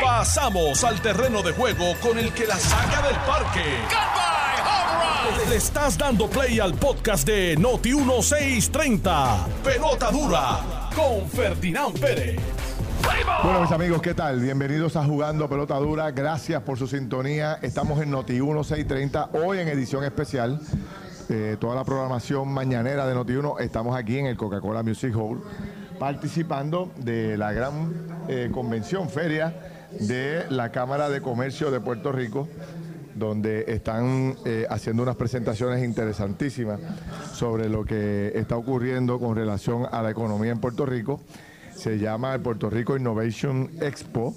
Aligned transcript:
Pasamos 0.00 0.84
al 0.84 1.00
terreno 1.00 1.42
de 1.42 1.52
juego 1.52 1.94
con 2.00 2.18
el 2.18 2.32
que 2.32 2.46
la 2.46 2.56
saca 2.56 3.02
del 3.06 3.16
parque. 3.16 3.64
Le 5.48 5.56
estás 5.56 5.98
dando 5.98 6.28
play 6.28 6.60
al 6.60 6.74
podcast 6.74 7.26
de 7.26 7.56
Noti 7.56 7.94
1630. 7.94 9.46
Pelota 9.64 10.10
dura 10.10 10.90
con 10.94 11.28
Ferdinand 11.28 11.98
Pérez. 11.98 12.40
Bueno, 13.42 13.62
mis 13.62 13.72
amigos, 13.72 14.00
¿qué 14.00 14.14
tal? 14.14 14.40
Bienvenidos 14.40 14.96
a 14.96 15.04
Jugando 15.04 15.48
Pelota 15.48 15.76
Dura. 15.76 16.10
Gracias 16.12 16.62
por 16.62 16.78
su 16.78 16.86
sintonía. 16.86 17.58
Estamos 17.62 18.00
en 18.00 18.10
Noti 18.10 18.34
1630, 18.34 19.30
hoy 19.32 19.58
en 19.58 19.68
edición 19.68 20.04
especial. 20.04 20.60
Eh, 21.28 21.56
toda 21.58 21.74
la 21.74 21.84
programación 21.84 22.48
mañanera 22.48 23.06
de 23.06 23.14
Noti 23.14 23.32
1. 23.34 23.58
Estamos 23.58 23.96
aquí 23.96 24.18
en 24.18 24.26
el 24.26 24.36
Coca-Cola 24.36 24.82
Music 24.82 25.14
Hall 25.16 25.42
participando 26.02 26.90
de 26.96 27.36
la 27.36 27.52
gran 27.52 27.92
eh, 28.26 28.50
convención, 28.52 29.08
feria 29.08 29.54
de 30.00 30.50
la 30.50 30.72
Cámara 30.72 31.08
de 31.08 31.20
Comercio 31.20 31.70
de 31.70 31.78
Puerto 31.78 32.10
Rico, 32.10 32.48
donde 33.14 33.66
están 33.68 34.34
eh, 34.44 34.66
haciendo 34.68 35.04
unas 35.04 35.14
presentaciones 35.14 35.84
interesantísimas 35.84 36.80
sobre 37.34 37.68
lo 37.68 37.84
que 37.84 38.32
está 38.34 38.56
ocurriendo 38.56 39.20
con 39.20 39.36
relación 39.36 39.86
a 39.92 40.02
la 40.02 40.10
economía 40.10 40.50
en 40.50 40.58
Puerto 40.58 40.86
Rico. 40.86 41.20
Se 41.72 42.00
llama 42.00 42.34
el 42.34 42.40
Puerto 42.40 42.68
Rico 42.68 42.96
Innovation 42.96 43.70
Expo. 43.80 44.34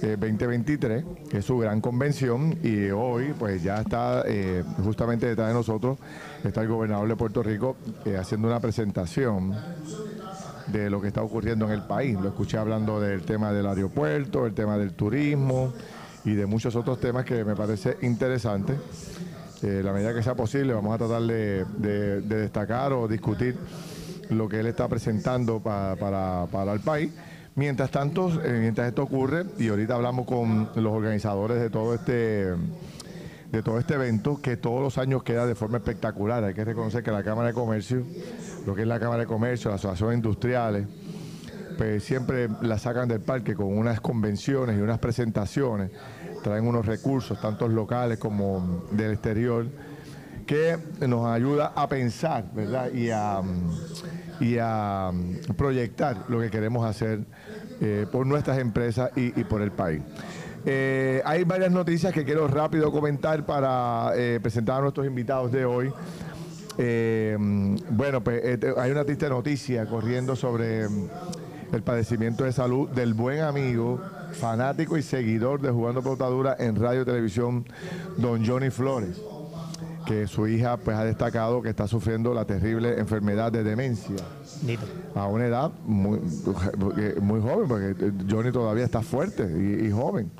2023, 0.00 1.04
que 1.30 1.38
es 1.38 1.44
su 1.44 1.56
gran 1.56 1.80
convención, 1.80 2.58
y 2.62 2.90
hoy 2.90 3.34
pues 3.38 3.62
ya 3.62 3.80
está 3.80 4.24
eh, 4.26 4.62
justamente 4.84 5.26
detrás 5.26 5.48
de 5.48 5.54
nosotros, 5.54 5.98
está 6.44 6.60
el 6.60 6.68
gobernador 6.68 7.08
de 7.08 7.16
Puerto 7.16 7.42
Rico 7.42 7.76
haciendo 8.18 8.46
una 8.46 8.60
presentación 8.60 9.54
de 10.66 10.90
lo 10.90 11.00
que 11.00 11.08
está 11.08 11.22
ocurriendo 11.22 11.66
en 11.66 11.72
el 11.72 11.82
país. 11.82 12.18
Lo 12.20 12.28
escuché 12.28 12.58
hablando 12.58 13.00
del 13.00 13.22
tema 13.22 13.52
del 13.52 13.66
aeropuerto, 13.66 14.46
el 14.46 14.54
tema 14.54 14.76
del 14.78 14.92
turismo 14.92 15.72
y 16.24 16.34
de 16.34 16.46
muchos 16.46 16.74
otros 16.74 17.00
temas 17.00 17.24
que 17.24 17.44
me 17.44 17.54
parece 17.54 17.98
interesante. 18.02 18.74
Eh, 19.62 19.80
la 19.82 19.92
medida 19.92 20.12
que 20.12 20.22
sea 20.22 20.34
posible, 20.34 20.74
vamos 20.74 20.94
a 20.94 20.98
tratar 20.98 21.22
de, 21.22 21.64
destacar 22.22 22.92
o 22.92 23.08
discutir 23.08 23.56
lo 24.30 24.48
que 24.48 24.60
él 24.60 24.66
está 24.66 24.88
presentando 24.88 25.60
para, 25.60 26.72
el 26.72 26.80
país. 26.80 27.10
Mientras 27.54 27.90
tanto, 27.90 28.28
eh, 28.44 28.58
mientras 28.60 28.88
esto 28.88 29.02
ocurre, 29.02 29.44
y 29.58 29.68
ahorita 29.68 29.94
hablamos 29.94 30.26
con 30.26 30.68
los 30.74 30.92
organizadores 30.92 31.58
de 31.58 31.70
todo 31.70 31.94
este 31.94 32.54
de 33.56 33.62
todo 33.62 33.78
este 33.78 33.94
evento 33.94 34.38
que 34.42 34.58
todos 34.58 34.82
los 34.82 34.98
años 34.98 35.22
queda 35.22 35.46
de 35.46 35.54
forma 35.54 35.78
espectacular. 35.78 36.44
Hay 36.44 36.52
que 36.52 36.64
reconocer 36.64 37.02
que 37.02 37.10
la 37.10 37.22
Cámara 37.22 37.48
de 37.48 37.54
Comercio, 37.54 38.04
lo 38.66 38.74
que 38.74 38.82
es 38.82 38.88
la 38.88 39.00
Cámara 39.00 39.22
de 39.22 39.26
Comercio, 39.26 39.70
las 39.70 39.80
asociaciones 39.80 40.16
industriales, 40.18 40.86
pues 41.78 42.04
siempre 42.04 42.48
la 42.60 42.78
sacan 42.78 43.08
del 43.08 43.20
parque 43.20 43.54
con 43.54 43.66
unas 43.76 44.00
convenciones 44.00 44.78
y 44.78 44.80
unas 44.80 44.98
presentaciones, 44.98 45.90
traen 46.42 46.66
unos 46.66 46.84
recursos, 46.84 47.40
tanto 47.40 47.66
locales 47.66 48.18
como 48.18 48.84
del 48.90 49.12
exterior, 49.12 49.66
que 50.46 50.76
nos 51.08 51.26
ayuda 51.26 51.72
a 51.74 51.88
pensar, 51.88 52.44
¿verdad? 52.54 52.92
Y 52.92 53.08
a, 53.10 53.40
y 54.38 54.58
a 54.60 55.12
proyectar 55.56 56.26
lo 56.28 56.40
que 56.40 56.50
queremos 56.50 56.84
hacer 56.84 57.20
eh, 57.80 58.06
por 58.12 58.26
nuestras 58.26 58.58
empresas 58.58 59.10
y 59.16 59.44
por 59.44 59.62
el 59.62 59.72
país. 59.72 60.02
Eh, 60.68 61.22
hay 61.24 61.44
varias 61.44 61.70
noticias 61.70 62.12
que 62.12 62.24
quiero 62.24 62.48
rápido 62.48 62.90
comentar 62.90 63.46
para 63.46 64.10
eh, 64.16 64.40
presentar 64.42 64.78
a 64.78 64.80
nuestros 64.80 65.06
invitados 65.06 65.52
de 65.52 65.64
hoy. 65.64 65.92
Eh, 66.76 67.36
bueno, 67.90 68.22
pues 68.22 68.42
hay 68.76 68.90
una 68.90 69.04
triste 69.04 69.28
noticia 69.28 69.86
corriendo 69.86 70.34
sobre 70.34 70.88
mm, 70.88 71.08
el 71.72 71.82
padecimiento 71.82 72.42
de 72.42 72.52
salud 72.52 72.88
del 72.88 73.14
buen 73.14 73.42
amigo, 73.42 74.00
fanático 74.32 74.98
y 74.98 75.02
seguidor 75.02 75.60
de 75.60 75.70
Jugando 75.70 76.02
Pelotadura 76.02 76.56
en 76.58 76.74
radio 76.74 77.02
y 77.02 77.04
televisión, 77.04 77.64
don 78.16 78.44
Johnny 78.44 78.70
Flores, 78.70 79.20
que 80.06 80.26
su 80.28 80.46
hija 80.46 80.76
pues 80.78 80.96
ha 80.96 81.04
destacado 81.04 81.60
que 81.60 81.68
está 81.68 81.86
sufriendo 81.88 82.32
la 82.32 82.44
terrible 82.46 82.98
enfermedad 82.98 83.52
de 83.52 83.64
demencia. 83.64 84.16
A 85.14 85.26
una 85.26 85.46
edad 85.46 85.72
muy, 85.84 86.20
muy 87.20 87.40
joven, 87.40 87.68
porque 87.68 88.12
Johnny 88.30 88.52
todavía 88.52 88.84
está 88.84 89.02
fuerte 89.02 89.42
y, 89.44 89.90
joven. 89.90 90.30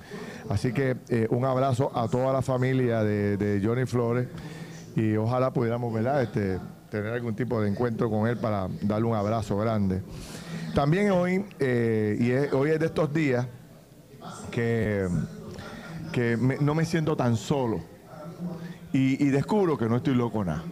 Así 0.48 0.72
que 0.72 0.96
eh, 1.08 1.26
un 1.30 1.44
abrazo 1.44 1.90
a 1.94 2.08
toda 2.08 2.32
la 2.32 2.40
familia 2.40 3.02
de, 3.02 3.60
Johnny 3.62 3.84
Flores 3.84 4.28
y 4.94 5.16
ojalá 5.16 5.52
pudiéramos 5.52 5.94
Este, 6.22 6.58
tener 6.88 7.12
algún 7.12 7.34
tipo 7.34 7.60
de 7.60 7.68
encuentro 7.68 8.08
con 8.08 8.28
él 8.28 8.38
para 8.38 8.68
darle 8.82 9.06
un 9.06 9.16
abrazo 9.16 9.58
grande. 9.58 10.02
También 10.74 11.10
hoy, 11.10 11.44
eh, 11.58 12.16
y 12.20 12.54
hoy 12.54 12.70
es 12.70 12.78
de 12.78 12.86
estos 12.86 13.12
días 13.12 13.46
que, 14.52 15.08
que 16.12 16.36
no 16.60 16.74
me 16.74 16.84
siento 16.84 17.16
tan 17.16 17.36
solo 17.36 17.95
y, 18.96 19.22
y 19.24 19.28
descubro 19.30 19.76
que 19.76 19.86
no 19.86 19.96
estoy 19.96 20.14
loco 20.14 20.44
nada. 20.44 20.62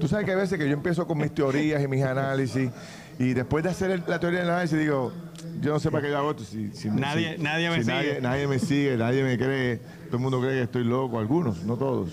Tú 0.00 0.06
sabes 0.06 0.24
que 0.26 0.32
a 0.32 0.36
veces 0.36 0.58
que 0.58 0.66
yo 0.66 0.74
empiezo 0.74 1.06
con 1.06 1.18
mis 1.18 1.32
teorías 1.34 1.82
y 1.82 1.88
mis 1.88 2.04
análisis 2.04 2.70
y 3.18 3.34
después 3.34 3.64
de 3.64 3.70
hacer 3.70 4.02
la 4.06 4.20
teoría 4.20 4.40
del 4.40 4.50
análisis 4.50 4.78
digo, 4.78 5.12
yo 5.60 5.72
no 5.72 5.80
sé 5.80 5.90
para 5.90 6.04
qué 6.04 6.10
yo 6.10 6.18
hago 6.18 6.30
esto. 6.30 6.44
Si, 6.44 6.88
nadie, 6.88 7.36
nadie 7.38 7.68
me 7.68 7.82
sigue. 7.82 8.20
Nadie, 8.20 8.46
me 8.46 8.58
sigue, 8.60 8.96
nadie 8.96 9.24
me 9.24 9.36
cree. 9.36 9.78
Todo 10.06 10.16
el 10.16 10.22
mundo 10.22 10.40
cree 10.40 10.52
que 10.52 10.62
estoy 10.62 10.84
loco, 10.84 11.18
algunos, 11.18 11.64
no 11.64 11.76
todos. 11.76 12.10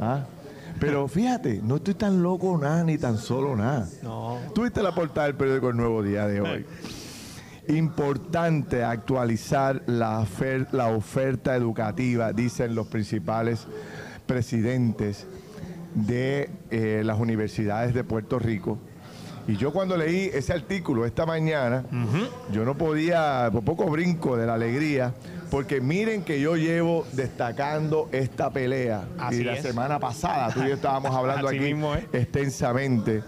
¿Ah? 0.00 0.24
Pero 0.80 1.06
fíjate, 1.06 1.60
no 1.62 1.76
estoy 1.76 1.94
tan 1.94 2.22
loco 2.22 2.56
nada, 2.56 2.82
ni 2.82 2.96
tan 2.96 3.18
solo 3.18 3.54
nada. 3.56 3.86
No. 4.02 4.38
Tuviste 4.54 4.82
la 4.82 4.94
portada 4.94 5.26
del 5.26 5.36
periódico 5.36 5.68
El 5.68 5.76
Nuevo 5.76 6.02
Día 6.02 6.26
de 6.26 6.40
hoy. 6.40 6.66
Importante 7.68 8.84
actualizar 8.84 9.82
la, 9.86 10.26
la 10.72 10.88
oferta 10.88 11.54
educativa, 11.56 12.32
dicen 12.32 12.74
los 12.74 12.86
principales 12.86 13.66
presidentes 14.28 15.26
de 15.94 16.50
eh, 16.70 17.02
las 17.04 17.18
universidades 17.18 17.94
de 17.94 18.04
Puerto 18.04 18.38
Rico. 18.38 18.78
Y 19.48 19.56
yo 19.56 19.72
cuando 19.72 19.96
leí 19.96 20.30
ese 20.32 20.52
artículo 20.52 21.06
esta 21.06 21.24
mañana, 21.24 21.82
yo 22.52 22.66
no 22.66 22.76
podía, 22.76 23.48
por 23.50 23.64
poco 23.64 23.86
brinco 23.86 24.36
de 24.36 24.46
la 24.46 24.54
alegría, 24.54 25.14
porque 25.50 25.80
miren 25.80 26.22
que 26.22 26.38
yo 26.38 26.56
llevo 26.56 27.06
destacando 27.12 28.10
esta 28.12 28.50
pelea. 28.50 29.08
y 29.32 29.42
la 29.42 29.56
semana 29.56 29.98
pasada 29.98 30.52
tú 30.52 30.62
y 30.62 30.68
yo 30.68 30.74
estábamos 30.74 31.10
hablando 31.16 31.48
aquí 31.48 31.74
extensamente. 32.12 33.24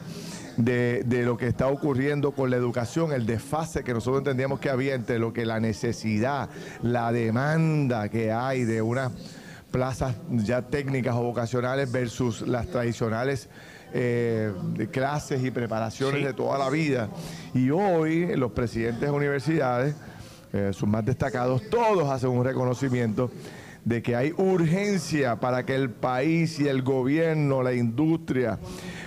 De, 0.57 1.05
de, 1.07 1.23
lo 1.23 1.39
que 1.39 1.47
está 1.47 1.69
ocurriendo 1.69 2.33
con 2.33 2.51
la 2.51 2.57
educación, 2.57 3.13
el 3.13 3.25
desfase 3.25 3.83
que 3.83 3.95
nosotros 3.95 4.19
entendíamos 4.19 4.61
que 4.61 4.69
había 4.69 4.95
entre 4.95 5.19
lo 5.19 5.33
que 5.33 5.47
la 5.47 5.59
necesidad, 5.59 6.51
la 6.83 7.13
demanda 7.13 8.11
que 8.11 8.31
hay 8.31 8.65
de 8.65 8.83
una 8.83 9.11
plazas 9.71 10.17
ya 10.31 10.63
técnicas 10.63 11.15
o 11.15 11.23
vocacionales 11.23 11.91
versus 11.91 12.43
las 12.43 12.67
tradicionales 12.67 13.49
eh, 13.93 14.53
clases 14.91 15.43
y 15.43 15.51
preparaciones 15.51 16.25
de 16.25 16.33
toda 16.33 16.59
la 16.59 16.71
vida. 16.71 17.09
Y 17.55 17.71
hoy 17.71 18.37
los 18.37 18.53
presidentes 18.53 19.01
de 19.01 19.11
universidades, 19.11 19.95
eh, 20.53 20.71
sus 20.73 20.89
más 20.89 21.05
destacados, 21.05 21.63
todos 21.71 22.09
hacen 22.09 22.31
un 22.31 22.45
reconocimiento 22.45 23.31
de 23.85 24.03
que 24.03 24.15
hay 24.15 24.33
urgencia 24.37 25.37
para 25.37 25.65
que 25.65 25.75
el 25.75 25.91
país 25.91 26.61
y 26.61 26.69
el 26.69 26.83
gobierno, 26.83 27.63
la 27.63 27.73
industria, 27.73 28.59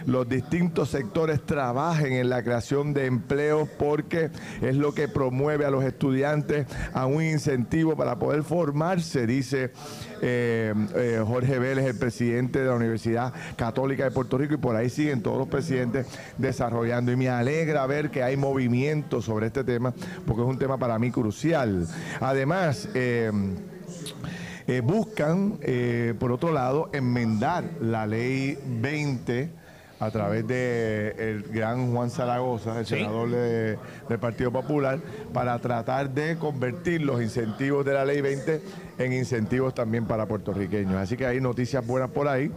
los 0.05 0.27
distintos 0.27 0.89
sectores 0.89 1.45
trabajen 1.45 2.13
en 2.13 2.29
la 2.29 2.43
creación 2.43 2.93
de 2.93 3.05
empleos 3.05 3.69
porque 3.77 4.31
es 4.61 4.75
lo 4.75 4.93
que 4.93 5.07
promueve 5.07 5.65
a 5.65 5.69
los 5.69 5.83
estudiantes 5.83 6.67
a 6.93 7.05
un 7.05 7.23
incentivo 7.23 7.95
para 7.95 8.17
poder 8.17 8.43
formarse, 8.43 9.27
dice 9.27 9.71
eh, 10.25 10.73
eh, 10.95 11.21
Jorge 11.25 11.59
Vélez, 11.59 11.85
el 11.85 11.97
presidente 11.97 12.59
de 12.59 12.65
la 12.65 12.75
Universidad 12.75 13.33
Católica 13.57 14.05
de 14.05 14.11
Puerto 14.11 14.37
Rico, 14.37 14.53
y 14.53 14.57
por 14.57 14.73
ahí 14.73 14.89
siguen 14.89 15.21
todos 15.21 15.37
los 15.37 15.49
presidentes 15.49 16.07
desarrollando. 16.37 17.11
Y 17.11 17.17
me 17.17 17.27
alegra 17.27 17.85
ver 17.87 18.09
que 18.09 18.23
hay 18.23 18.37
movimiento 18.37 19.21
sobre 19.21 19.47
este 19.47 19.65
tema, 19.65 19.93
porque 20.25 20.41
es 20.41 20.47
un 20.47 20.57
tema 20.57 20.77
para 20.77 20.97
mí 20.97 21.11
crucial. 21.11 21.85
Además, 22.21 22.87
eh, 22.93 23.31
buscan, 24.81 25.59
por 26.17 26.31
otro 26.31 26.53
lado, 26.53 26.89
enmendar 26.93 27.65
la 27.81 28.07
ley 28.07 28.57
20 28.65 29.49
a 29.99 30.11
través 30.11 30.45
de 30.47 31.15
el 31.17 31.43
gran 31.43 31.93
Juan 31.93 32.09
Zaragoza, 32.09 32.79
el 32.79 32.85
senador 32.85 33.29
del 33.29 34.19
Partido 34.19 34.51
Popular, 34.51 34.99
para 35.31 35.57
tratar 35.59 36.09
de 36.09 36.37
convertir 36.37 37.01
los 37.01 37.21
incentivos 37.21 37.85
de 37.85 37.93
la 37.93 38.03
Ley 38.03 38.19
20 38.19 38.61
en 38.97 39.13
incentivos 39.13 39.73
también 39.73 40.05
para 40.05 40.25
puertorriqueños. 40.25 40.95
Así 40.95 41.17
que 41.17 41.25
hay 41.25 41.41
noticias 41.41 41.85
buenas 41.85 42.09
por 42.09 42.27
ahí. 42.27 42.51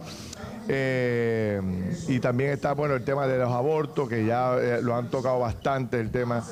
Eh, 0.69 1.61
y 2.07 2.19
también 2.19 2.51
está 2.51 2.73
bueno 2.73 2.95
el 2.95 3.03
tema 3.03 3.25
de 3.27 3.37
los 3.37 3.51
abortos, 3.51 4.09
que 4.09 4.25
ya 4.25 4.57
eh, 4.57 4.81
lo 4.81 4.95
han 4.95 5.09
tocado 5.09 5.39
bastante, 5.39 5.99
el 5.99 6.11
tema 6.11 6.43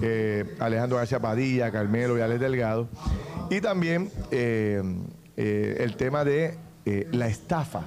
eh, 0.00 0.54
Alejandro 0.60 0.98
García 0.98 1.18
Padilla, 1.18 1.72
Carmelo 1.72 2.16
y 2.16 2.20
Alex 2.20 2.40
Delgado. 2.40 2.88
Y 3.50 3.60
también 3.60 4.10
el 4.30 5.96
tema 5.96 6.24
de 6.24 6.56
la 7.12 7.26
estafa 7.26 7.84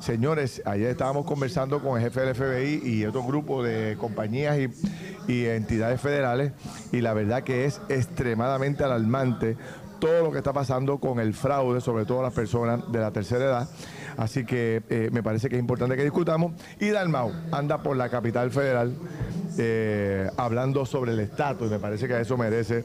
Señores, 0.00 0.62
ayer 0.64 0.90
estábamos 0.90 1.26
conversando 1.26 1.82
con 1.82 1.98
el 1.98 2.04
jefe 2.04 2.20
del 2.20 2.34
FBI 2.34 2.88
y 2.88 3.04
otro 3.04 3.24
grupo 3.24 3.64
de 3.64 3.96
compañías 3.98 4.56
y 5.26 5.44
entidades 5.46 6.00
federales 6.00 6.52
y 6.92 7.00
la 7.00 7.12
verdad 7.14 7.42
que 7.42 7.64
es 7.64 7.80
extremadamente 7.88 8.84
alarmante 8.84 9.56
todo 9.98 10.24
lo 10.24 10.32
que 10.32 10.38
está 10.38 10.52
pasando 10.52 10.98
con 10.98 11.20
el 11.20 11.34
fraude, 11.34 11.80
sobre 11.80 12.04
todo 12.04 12.22
las 12.22 12.32
personas 12.32 12.90
de 12.90 12.98
la 12.98 13.10
tercera 13.10 13.44
edad. 13.44 13.68
Así 14.16 14.44
que 14.44 14.82
eh, 14.88 15.10
me 15.12 15.22
parece 15.22 15.48
que 15.48 15.56
es 15.56 15.60
importante 15.60 15.96
que 15.96 16.02
discutamos. 16.02 16.52
Y 16.80 16.90
Dalmau 16.90 17.32
anda 17.52 17.82
por 17.82 17.96
la 17.96 18.08
capital 18.08 18.50
federal 18.50 18.94
eh, 19.58 20.28
hablando 20.36 20.86
sobre 20.86 21.12
el 21.12 21.20
estatus 21.20 21.68
y 21.68 21.70
me 21.70 21.78
parece 21.78 22.06
que 22.06 22.20
eso 22.20 22.36
merece 22.36 22.84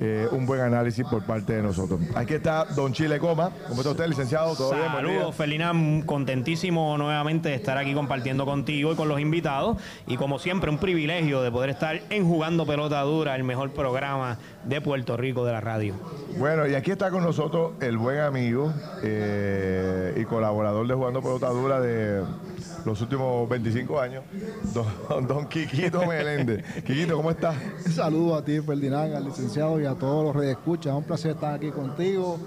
eh, 0.00 0.26
un 0.32 0.46
buen 0.46 0.60
análisis 0.60 1.04
por 1.06 1.22
parte 1.24 1.54
de 1.54 1.62
nosotros. 1.62 2.00
Aquí 2.14 2.34
está 2.34 2.64
Don 2.64 2.92
Chile 2.92 3.18
Coma. 3.18 3.50
¿Cómo 3.68 3.80
está 3.80 3.90
usted, 3.90 4.06
licenciado? 4.06 4.54
¿Todo 4.56 4.70
Saludos, 4.70 5.34
Felina. 5.34 5.72
Contentísimo 6.06 6.96
nuevamente 6.96 7.50
de 7.50 7.54
estar 7.54 7.76
aquí 7.76 7.92
compartiendo 7.92 8.46
contigo 8.46 8.92
y 8.92 8.96
con 8.96 9.08
los 9.08 9.20
invitados. 9.20 9.76
Y 10.06 10.16
como 10.16 10.38
siempre, 10.38 10.70
un 10.70 10.78
privilegio 10.78 11.42
de 11.42 11.50
poder 11.50 11.70
estar 11.70 12.00
en 12.08 12.26
Jugando 12.26 12.66
Pelota 12.66 13.02
Dura, 13.02 13.36
el 13.36 13.44
mejor 13.44 13.72
programa 13.72 14.38
de 14.64 14.80
Puerto 14.80 15.16
Rico 15.16 15.44
de 15.44 15.52
la 15.52 15.60
radio. 15.60 15.94
Bueno, 16.38 16.66
y 16.66 16.74
aquí 16.74 16.90
está 16.90 17.10
con 17.10 17.22
nosotros 17.22 17.72
el 17.80 17.96
buen 17.98 18.20
amigo 18.20 18.72
eh, 19.02 20.14
y 20.16 20.24
colaborador 20.24 20.86
de 20.86 20.94
Jugando 20.94 21.22
Pelota 21.22 21.48
Dura 21.48 21.80
de 21.80 22.22
los 22.84 23.00
últimos 23.00 23.48
25 23.48 24.00
años, 24.00 24.24
don, 25.08 25.26
don 25.26 25.48
Quiquito 25.48 26.06
Meléndez. 26.06 26.64
Quiquito, 26.84 27.16
¿cómo 27.16 27.30
estás? 27.30 27.56
Saludos 27.94 28.40
a 28.40 28.44
ti, 28.44 28.60
Ferdinand, 28.60 29.14
al 29.14 29.24
licenciado 29.24 29.80
y 29.80 29.86
a 29.86 29.94
todos 29.94 30.24
los 30.24 30.36
redescuchas. 30.36 30.92
Es 30.92 30.98
un 30.98 31.04
placer 31.04 31.32
estar 31.32 31.54
aquí 31.54 31.70
contigo. 31.70 32.38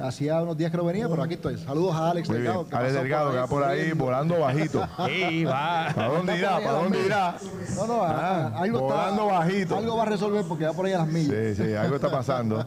Hacía 0.00 0.42
unos 0.42 0.56
días 0.56 0.70
que 0.70 0.76
no 0.76 0.84
venía, 0.84 1.08
pero 1.08 1.22
aquí 1.22 1.34
estoy. 1.34 1.58
Saludos 1.58 1.94
a 1.94 2.10
Alex 2.10 2.28
Delgado. 2.28 2.66
Alex 2.70 2.94
Delgado, 2.94 3.30
que 3.30 3.36
va 3.36 3.46
por 3.46 3.64
ahí 3.64 3.92
volando 3.92 4.40
bajito. 4.40 4.88
Sí, 5.06 5.44
va. 5.44 5.88
¿Para 5.94 6.08
dónde 6.08 6.38
irá? 6.38 6.60
¿Para 6.60 6.72
dónde 6.72 7.06
irá? 7.06 7.36
No, 7.76 7.86
no, 7.86 8.02
ah, 8.02 8.52
algo 8.56 8.80
volando 8.80 9.26
bajito. 9.26 9.76
Algo 9.76 9.96
va 9.96 10.02
a 10.02 10.06
resolver 10.06 10.44
porque 10.48 10.66
va 10.66 10.72
por 10.72 10.86
ahí 10.86 10.92
a 10.92 10.98
las 10.98 11.08
millas. 11.08 11.56
Sí, 11.56 11.64
sí, 11.64 11.74
algo 11.74 11.96
está 11.96 12.10
pasando. 12.10 12.66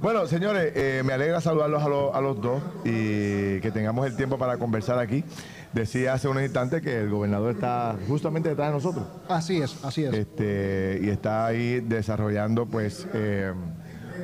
bueno, 0.00 0.26
señores, 0.26 0.72
eh, 0.74 1.02
me 1.04 1.12
alegra 1.12 1.40
saludarlos 1.40 1.82
a, 1.82 2.18
a 2.18 2.20
los 2.20 2.40
dos 2.40 2.62
y 2.84 3.60
que 3.60 3.70
tengamos 3.72 4.06
el 4.06 4.16
tiempo 4.16 4.38
para 4.38 4.56
conversar 4.58 4.98
aquí. 4.98 5.24
Decía 5.72 6.12
hace 6.12 6.28
unos 6.28 6.42
instantes 6.42 6.82
que 6.82 7.00
el 7.00 7.08
gobernador 7.08 7.52
está 7.52 7.96
justamente 8.06 8.50
detrás 8.50 8.68
de 8.68 8.74
nosotros. 8.74 9.06
Así 9.28 9.62
es, 9.62 9.82
así 9.82 10.04
es. 10.04 10.12
Este, 10.12 11.00
y 11.02 11.08
está 11.08 11.46
ahí 11.46 11.80
desarrollando 11.80 12.66
pues 12.66 13.06
eh, 13.14 13.52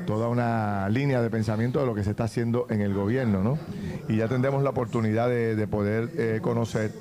toda 0.06 0.29
una 0.29 0.89
línea 0.89 1.21
de 1.23 1.31
pensamiento 1.31 1.81
de 1.81 1.87
lo 1.87 1.95
que 1.95 2.05
se 2.05 2.11
está 2.11 2.25
haciendo 2.25 2.67
en 2.71 2.81
el 2.81 2.95
gobierno, 2.95 3.43
¿no? 3.43 3.59
Y 4.09 4.17
ya 4.17 4.29
tendremos 4.29 4.62
la 4.62 4.71
oportunidad 4.71 5.29
de, 5.29 5.67
poder 5.69 6.11
eh, 6.17 6.41
conocer 6.43 6.93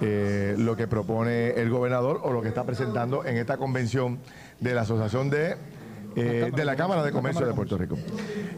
eh, 0.00 0.54
lo 0.58 0.76
que 0.76 0.86
propone 0.86 1.50
el 1.50 1.70
gobernador 1.70 2.20
o 2.22 2.32
lo 2.32 2.42
que 2.42 2.48
está 2.48 2.64
presentando 2.64 3.24
en 3.24 3.36
esta 3.36 3.56
convención 3.56 4.18
de 4.60 4.74
la 4.74 4.82
Asociación 4.82 5.30
de, 5.30 5.56
de 6.14 6.64
la 6.64 6.76
Cámara 6.76 7.02
de 7.02 7.12
Comercio 7.12 7.46
de 7.46 7.54
Puerto 7.54 7.76
Rico. 7.76 7.96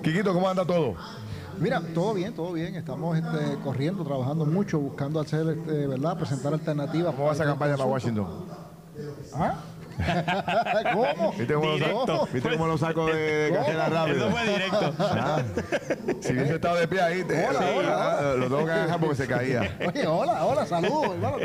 Quiquito, 0.03 0.33
¿cómo 0.33 0.49
anda 0.49 0.65
todo? 0.65 0.97
Mira, 1.61 1.83
todo 1.95 2.15
bien, 2.15 2.33
todo 2.33 2.53
bien. 2.55 2.75
Estamos 2.75 3.19
este, 3.19 3.59
corriendo, 3.63 4.03
trabajando 4.03 4.47
mucho, 4.47 4.79
buscando 4.79 5.21
hacer, 5.21 5.47
este, 5.47 5.87
¿verdad? 5.87 6.17
Presentar 6.17 6.55
alternativas. 6.55 7.15
¿Cómo 7.15 7.27
va 7.27 7.35
esa 7.35 7.45
campaña 7.45 7.77
para 7.77 7.89
Washington? 7.89 8.27
¿Ah? 9.35 9.59
¿Cómo? 10.93 11.33
¿Viste 11.33 11.55
cómo, 11.55 11.67
Lo, 11.67 12.27
¿viste 12.27 12.51
cómo 12.51 12.67
lo 12.67 12.79
saco 12.79 13.07
de, 13.07 13.51
cajera 13.55 13.89
rápido? 13.89 14.29
Eso 14.29 14.37
fue 14.37 14.47
directo. 14.47 14.95
Ah, 14.99 15.43
si 16.21 16.33
hubiese 16.33 16.55
estado 16.55 16.77
de 16.77 16.89
pie 16.89 17.01
ahí, 17.01 17.25
te, 17.25 17.47
hola, 17.47 17.59
sí, 17.59 17.65
hola, 17.77 18.19
ah, 18.19 18.35
lo 18.37 18.47
tengo 18.47 18.67
que 18.67 18.73
dejar 18.73 19.01
porque 19.01 19.17
se 19.17 19.27
caía. 19.27 19.77
Oye, 19.87 20.07
hola, 20.07 20.47
hola, 20.47 20.67
saludos, 20.67 21.15
hermano. 21.15 21.37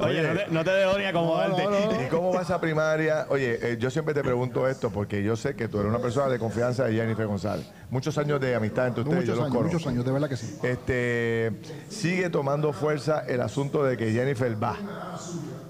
Oye, 0.00 0.22
no 0.22 0.34
te, 0.34 0.46
no 0.50 0.64
te 0.64 0.70
dejo 0.70 0.98
ni 0.98 1.04
acomodarte. 1.04 1.62
¿Y 2.04 2.08
cómo 2.08 2.32
va 2.32 2.42
esa 2.42 2.60
primaria? 2.60 3.26
Oye, 3.28 3.58
eh, 3.62 3.76
yo 3.78 3.90
siempre 3.90 4.14
te 4.14 4.22
pregunto 4.22 4.68
esto 4.68 4.90
porque 4.90 5.22
yo 5.22 5.36
sé 5.36 5.54
que 5.54 5.68
tú 5.68 5.78
eres 5.80 5.90
una 5.90 6.00
persona 6.00 6.28
de 6.28 6.38
confianza 6.38 6.84
de 6.84 6.94
Jennifer 6.94 7.26
González. 7.26 7.66
Muchos 7.90 8.16
años 8.18 8.40
de 8.40 8.54
amistad 8.54 8.88
entre 8.88 9.02
ustedes, 9.02 9.22
muchos 9.22 9.36
yo 9.36 9.42
los 9.42 9.52
años, 9.52 9.64
Muchos 9.64 9.86
años, 9.86 10.04
de 10.04 10.12
verdad 10.12 10.28
que 10.28 10.36
sí. 10.36 10.58
Este, 10.62 11.52
sigue 11.88 12.30
tomando 12.30 12.72
fuerza 12.72 13.24
el 13.26 13.40
asunto 13.40 13.84
de 13.84 13.96
que 13.96 14.12
Jennifer 14.12 14.62
va. 14.62 14.76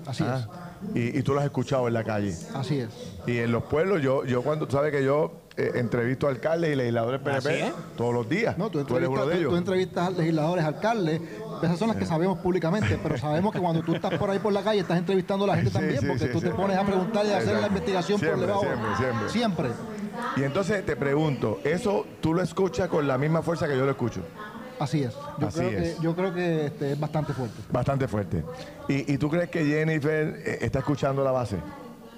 Así 0.07 0.23
es. 0.23 0.29
Ah, 0.29 0.71
y, 0.95 1.23
tú 1.23 1.33
lo 1.33 1.41
has 1.41 1.47
escuchado 1.47 1.89
en 1.89 1.95
la 1.95 2.05
calle. 2.05 2.35
Así 2.55 2.81
es. 2.81 2.89
Y 3.27 3.39
en 3.39 3.53
los 3.53 3.65
pueblos, 3.65 4.03
yo, 4.03 4.25
yo 4.25 4.43
cuando, 4.43 4.67
tú 4.67 4.77
sabes 4.77 4.93
que 4.93 5.03
yo 5.03 5.33
eh, 5.57 5.73
entrevisto 5.77 6.27
a 6.27 6.31
alcaldes 6.31 6.73
y 6.73 6.77
legisladores 6.77 7.21
PNP 7.21 7.73
todos 7.97 8.13
los 8.13 8.29
días. 8.29 8.59
No, 8.59 8.71
tú, 8.71 8.81
eres 8.97 9.09
uno 9.09 9.25
de 9.27 9.39
ellos. 9.39 9.51
Tú, 9.51 9.57
entrevistas 9.57 10.09
a 10.09 10.11
legisladores, 10.11 10.65
alcaldes, 10.65 11.21
esas 11.63 11.79
son 11.79 11.89
las 11.89 11.97
que 11.97 12.07
sabemos 12.07 12.39
públicamente, 12.39 12.99
pero 13.03 13.17
sabemos 13.17 13.53
que 13.53 13.61
cuando 13.61 13.83
tú 13.83 13.95
estás 13.95 14.19
por 14.19 14.31
ahí 14.31 14.39
por 14.39 14.53
la 14.53 14.63
calle 14.63 14.81
estás 14.81 14.99
entrevistando 14.99 15.45
a 15.45 15.49
la 15.49 15.57
gente 15.57 15.71
también, 15.73 16.07
porque 16.07 16.27
tú 16.27 16.41
te 16.41 16.51
pones 16.51 16.77
a 16.77 16.85
preguntar 16.85 17.25
y 17.25 17.31
a 17.31 17.39
hacer 17.39 17.61
la 17.61 17.69
investigación 17.69 18.21
por 18.21 18.41
debajo. 18.41 18.61
Siempre, 18.63 18.97
siempre. 18.97 19.29
Siempre. 19.31 19.69
Y 20.37 20.43
entonces 20.43 20.85
te 20.85 20.97
pregunto, 20.97 21.61
¿eso 21.65 22.05
tú 22.21 22.35
lo 22.35 22.43
escuchas 22.43 22.89
con 22.89 23.07
la 23.07 23.19
misma 23.19 23.43
fuerza 23.43 23.67
que 23.67 23.77
yo 23.77 23.85
lo 23.85 23.91
escucho? 23.91 24.21
Así 24.79 25.03
es. 25.03 25.15
Yo 25.39 25.49
creo 25.49 25.71
que, 25.71 25.97
yo 26.01 26.17
creo 26.17 26.35
que 26.35 26.67
este, 26.67 26.93
es 26.93 27.01
bastante 27.01 27.33
fuerte. 27.33 27.63
Bastante 27.71 28.09
fuerte. 28.09 28.45
¿Y, 28.89 29.17
tú 29.19 29.31
crees 29.31 29.49
que 29.49 29.65
Jennifer 29.65 30.43
eh, 30.45 30.59
está 30.61 30.81
escuchando 30.81 31.23
la 31.23 31.31
base? 31.31 31.57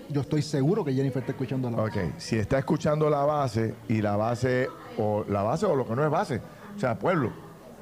Yo 0.08 0.20
estoy 0.20 0.42
seguro 0.42 0.84
que 0.84 0.92
Jennifer 0.92 1.20
está 1.20 1.32
escuchando 1.32 1.70
la 1.70 1.76
base. 1.78 2.00
Ok, 2.00 2.12
si 2.18 2.38
está 2.38 2.58
escuchando 2.58 3.10
la 3.10 3.24
base 3.24 3.74
y 3.88 4.00
la 4.00 4.16
base, 4.16 4.68
o 4.96 5.24
la 5.28 5.42
base 5.42 5.66
o 5.66 5.74
lo 5.74 5.86
que 5.86 5.94
no 5.96 6.04
es 6.04 6.10
base, 6.10 6.40
o 6.76 6.78
sea, 6.78 6.98
pueblo. 6.98 7.32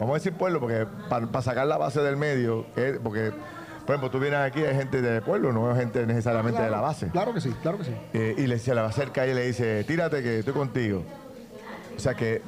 Vamos 0.00 0.14
a 0.14 0.18
decir 0.18 0.32
pueblo, 0.32 0.58
porque 0.58 0.86
para 1.08 1.42
sacar 1.42 1.66
la 1.66 1.76
base 1.76 2.00
del 2.00 2.16
medio, 2.16 2.66
porque 3.02 3.32
por 3.86 3.94
ejemplo, 3.94 4.10
tú 4.10 4.18
vienes 4.18 4.40
aquí, 4.40 4.62
hay 4.62 4.74
gente 4.74 5.02
del 5.02 5.20
pueblo, 5.20 5.52
no 5.52 5.70
hay 5.70 5.76
gente 5.76 6.06
necesariamente 6.06 6.62
de 6.62 6.70
la 6.70 6.80
base. 6.80 7.08
Claro 7.08 7.34
que 7.34 7.42
sí, 7.42 7.50
claro 7.60 7.76
que 7.76 7.84
sí. 7.84 7.94
Eh, 8.14 8.34
y 8.38 8.46
le, 8.46 8.58
se 8.58 8.74
la 8.74 8.86
acerca 8.86 9.26
y 9.26 9.34
le 9.34 9.46
dice, 9.46 9.84
tírate 9.84 10.22
que 10.22 10.38
estoy 10.38 10.54
contigo. 10.54 11.04
O 11.94 12.00
sea 12.00 12.14
que 12.14 12.40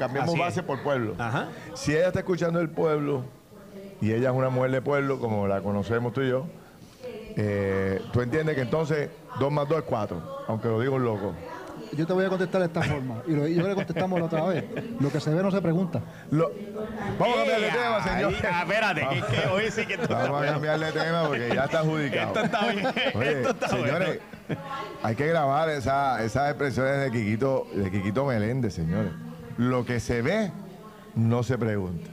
cambiamos 0.00 0.36
base 0.36 0.62
por 0.62 0.82
pueblo. 0.82 1.14
Si 1.74 1.92
ella 1.92 2.08
está 2.08 2.20
escuchando 2.20 2.60
el 2.60 2.70
pueblo 2.70 3.24
y 4.00 4.12
ella 4.12 4.30
es 4.30 4.34
una 4.34 4.48
mujer 4.48 4.72
de 4.72 4.82
pueblo, 4.82 5.20
como 5.20 5.46
la 5.46 5.60
conocemos 5.60 6.12
tú 6.12 6.22
y 6.22 6.30
yo, 6.30 6.46
eh, 7.36 8.02
tú 8.12 8.22
entiendes 8.22 8.56
que 8.56 8.62
entonces 8.62 9.10
2 9.38 9.52
más 9.52 9.68
2 9.68 9.78
es 9.78 9.84
4, 9.84 10.44
aunque 10.48 10.68
lo 10.68 10.80
digo 10.80 10.98
loco. 10.98 11.34
Yo 11.92 12.06
te 12.06 12.12
voy 12.12 12.24
a 12.24 12.28
contestar 12.28 12.60
de 12.60 12.68
esta 12.68 12.82
forma. 12.82 13.22
Y 13.26 13.32
lo, 13.32 13.48
yo 13.48 13.66
le 13.66 13.74
contestamos 13.74 14.20
la 14.20 14.26
otra 14.26 14.44
vez. 14.44 14.64
Lo 15.00 15.10
que 15.10 15.18
se 15.18 15.30
ve 15.34 15.42
no 15.42 15.50
se 15.50 15.60
pregunta. 15.60 16.00
Vamos 16.30 17.36
a 17.36 17.38
cambiar 17.38 17.60
de 17.60 17.68
tema, 17.68 18.02
señor. 18.04 18.34
Ah, 18.44 18.62
espérate, 18.62 19.00
que, 19.00 19.48
hoy 19.48 19.70
sí 19.70 19.86
que 19.86 19.96
Vamos 19.96 20.42
a 20.42 20.46
cambiar 20.46 20.78
de 20.78 20.92
tema 20.92 21.24
porque 21.26 21.48
ya 21.52 21.64
está 21.64 21.80
adjudicado. 21.80 22.28
Esto 22.28 22.44
está 22.44 22.68
bien. 22.70 22.86
Esto 22.86 23.50
está 23.50 23.68
señores, 23.68 24.20
hay 25.02 25.16
que 25.16 25.26
grabar 25.26 25.68
esa, 25.70 26.22
esas 26.22 26.50
expresiones 26.50 27.00
de 27.00 27.10
Quiquito, 27.10 27.66
de 27.74 27.90
Quiquito 27.90 28.24
Meléndez, 28.24 28.74
señores 28.74 29.12
lo 29.60 29.84
que 29.84 30.00
se 30.00 30.22
ve 30.22 30.50
no 31.14 31.42
se 31.42 31.58
pregunta. 31.58 32.08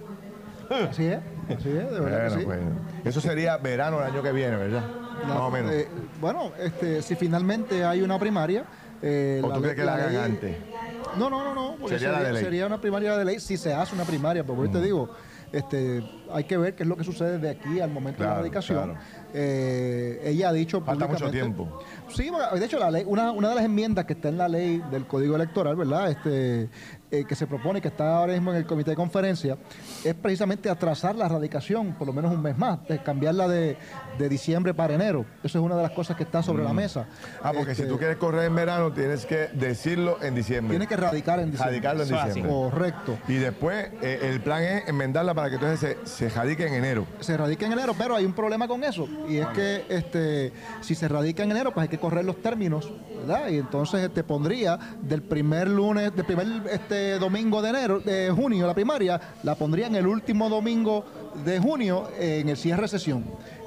Así 0.69 1.05
es, 1.05 1.19
así 1.45 1.69
es, 1.69 1.91
de 1.91 1.99
verdad. 2.01 2.33
que 2.33 2.39
sí. 2.39 2.45
Pues, 2.45 2.59
eso 3.05 3.21
sería 3.21 3.55
verano 3.55 3.99
el 3.99 4.11
año 4.11 4.21
que 4.21 4.33
viene, 4.33 4.57
¿verdad? 4.57 4.83
Más 5.25 5.37
o 5.37 5.49
menos. 5.49 5.71
Eh, 5.71 5.87
bueno, 6.19 6.51
este, 6.59 7.01
si 7.01 7.15
finalmente 7.15 7.85
hay 7.85 8.01
una 8.01 8.19
primaria. 8.19 8.65
Eh, 9.01 9.41
¿O 9.43 9.53
tú 9.53 9.61
crees 9.61 9.77
que 9.77 9.85
la, 9.85 9.93
hagan 9.93 10.15
antes? 10.17 10.57
No, 11.17 11.29
no, 11.29 11.53
no, 11.53 11.77
no. 11.77 11.87
Sería, 11.87 12.65
una 12.65 12.81
primaria 12.81 13.15
de 13.15 13.23
ley 13.23 13.39
si 13.39 13.55
se 13.55 13.73
hace 13.73 13.95
una 13.95 14.03
primaria, 14.03 14.43
porque 14.43 14.63
yo 14.63 14.71
te 14.71 14.79
mm. 14.79 14.83
digo, 14.83 15.09
este, 15.51 16.03
hay 16.33 16.43
que 16.43 16.57
ver 16.57 16.75
qué 16.75 16.83
es 16.83 16.89
lo 16.89 16.97
que 16.97 17.05
sucede 17.05 17.37
de 17.37 17.49
aquí 17.49 17.79
al 17.79 17.91
momento 17.91 18.23
de 18.23 18.29
la 18.29 18.35
radicación. 18.35 18.95
Eh, 19.33 20.21
ella 20.25 20.49
ha 20.49 20.53
dicho 20.53 20.81
Falta 20.81 21.07
mucho 21.07 21.31
tiempo. 21.31 21.79
Sí, 22.09 22.29
de 22.53 22.65
hecho, 22.65 22.79
la 22.79 22.91
ley, 22.91 23.03
una, 23.07 23.31
una 23.31 23.49
de 23.49 23.55
las 23.55 23.63
enmiendas 23.63 24.05
que 24.05 24.13
está 24.13 24.29
en 24.29 24.37
la 24.37 24.49
ley 24.49 24.83
del 24.91 25.05
Código 25.07 25.35
Electoral, 25.35 25.75
¿verdad? 25.75 26.11
Este, 26.11 26.69
eh, 27.09 27.23
que 27.25 27.35
se 27.35 27.47
propone, 27.47 27.81
que 27.81 27.87
está 27.87 28.17
ahora 28.17 28.33
mismo 28.33 28.51
en 28.51 28.57
el 28.57 28.65
comité 28.65 28.91
de 28.91 28.95
conferencia, 28.95 29.57
es 30.03 30.13
precisamente 30.13 30.69
atrasar 30.69 31.15
la 31.15 31.27
radicación 31.27 31.93
por 31.93 32.07
lo 32.07 32.13
menos 32.13 32.33
un 32.33 32.41
mes 32.41 32.57
más, 32.57 32.79
cambiarla 33.03 33.47
de, 33.47 33.77
diciembre 34.29 34.73
para 34.73 34.95
enero. 34.95 35.25
Eso 35.43 35.59
es 35.59 35.63
una 35.63 35.75
de 35.75 35.83
las 35.83 35.91
cosas 35.91 36.17
que 36.17 36.23
está 36.23 36.43
sobre 36.43 36.63
la 36.63 36.73
mm. 36.73 36.75
mesa. 36.75 37.07
Ah, 37.41 37.53
porque 37.53 37.75
si 37.75 37.83
este, 37.83 37.93
tú 37.93 37.97
quieres 37.97 38.17
correr 38.17 38.45
en 38.45 38.55
verano, 38.55 38.91
tienes 38.91 39.25
que 39.25 39.47
decirlo 39.53 40.17
en 40.21 40.35
diciembre. 40.35 40.71
Tienes 40.71 40.87
que 40.87 40.97
radicar 40.97 41.39
en 41.39 41.51
diciembre. 41.51 41.71
Radicarlo 41.71 42.03
en 42.03 42.09
diciembre. 42.09 42.51
Correcto. 42.51 43.17
Y 43.27 43.35
después 43.35 43.89
eh, 44.01 44.19
el 44.23 44.41
plan 44.41 44.63
es 44.63 44.89
enmendarla 44.89 45.33
para 45.33 45.49
que 45.49 45.55
entonces 45.55 45.97
se, 46.03 46.29
se, 46.29 46.35
radique 46.35 46.67
en 46.67 46.73
enero. 46.73 47.07
Se 47.19 47.37
radique 47.37 47.65
en 47.65 47.73
enero, 47.73 47.93
pero 47.97 48.15
hay 48.15 48.25
un 48.25 48.33
problema 48.33 48.67
con 48.67 48.83
eso. 48.83 49.07
Y 49.29 49.37
es 49.37 49.47
que 49.47 49.85
este, 49.89 50.51
si 50.81 50.95
se 50.95 51.07
radica 51.07 51.43
en 51.43 51.51
enero, 51.51 51.71
pues 51.71 51.83
hay 51.83 51.89
que 51.89 51.99
correr 51.99 52.25
los 52.25 52.41
términos, 52.41 52.91
¿verdad? 53.27 53.49
Y 53.49 53.57
entonces 53.57 53.99
te 54.01 54.07
este, 54.07 54.23
pondría 54.23 54.79
del 55.01 55.21
primer 55.21 55.67
lunes, 55.67 56.15
del 56.15 56.25
primer 56.25 56.47
este, 56.71 57.19
domingo 57.19 57.61
de 57.61 57.69
enero, 57.69 57.99
de 57.99 58.31
junio, 58.31 58.65
la 58.65 58.73
primaria, 58.73 59.19
la 59.43 59.55
pondría 59.55 59.87
en 59.87 59.95
el 59.95 60.07
último 60.07 60.49
domingo 60.49 61.05
de 61.43 61.59
junio 61.59 62.07
en 62.19 62.49
el 62.49 62.57
cierre 62.57 62.83
de 62.83 62.87
sesión. 62.87 63.25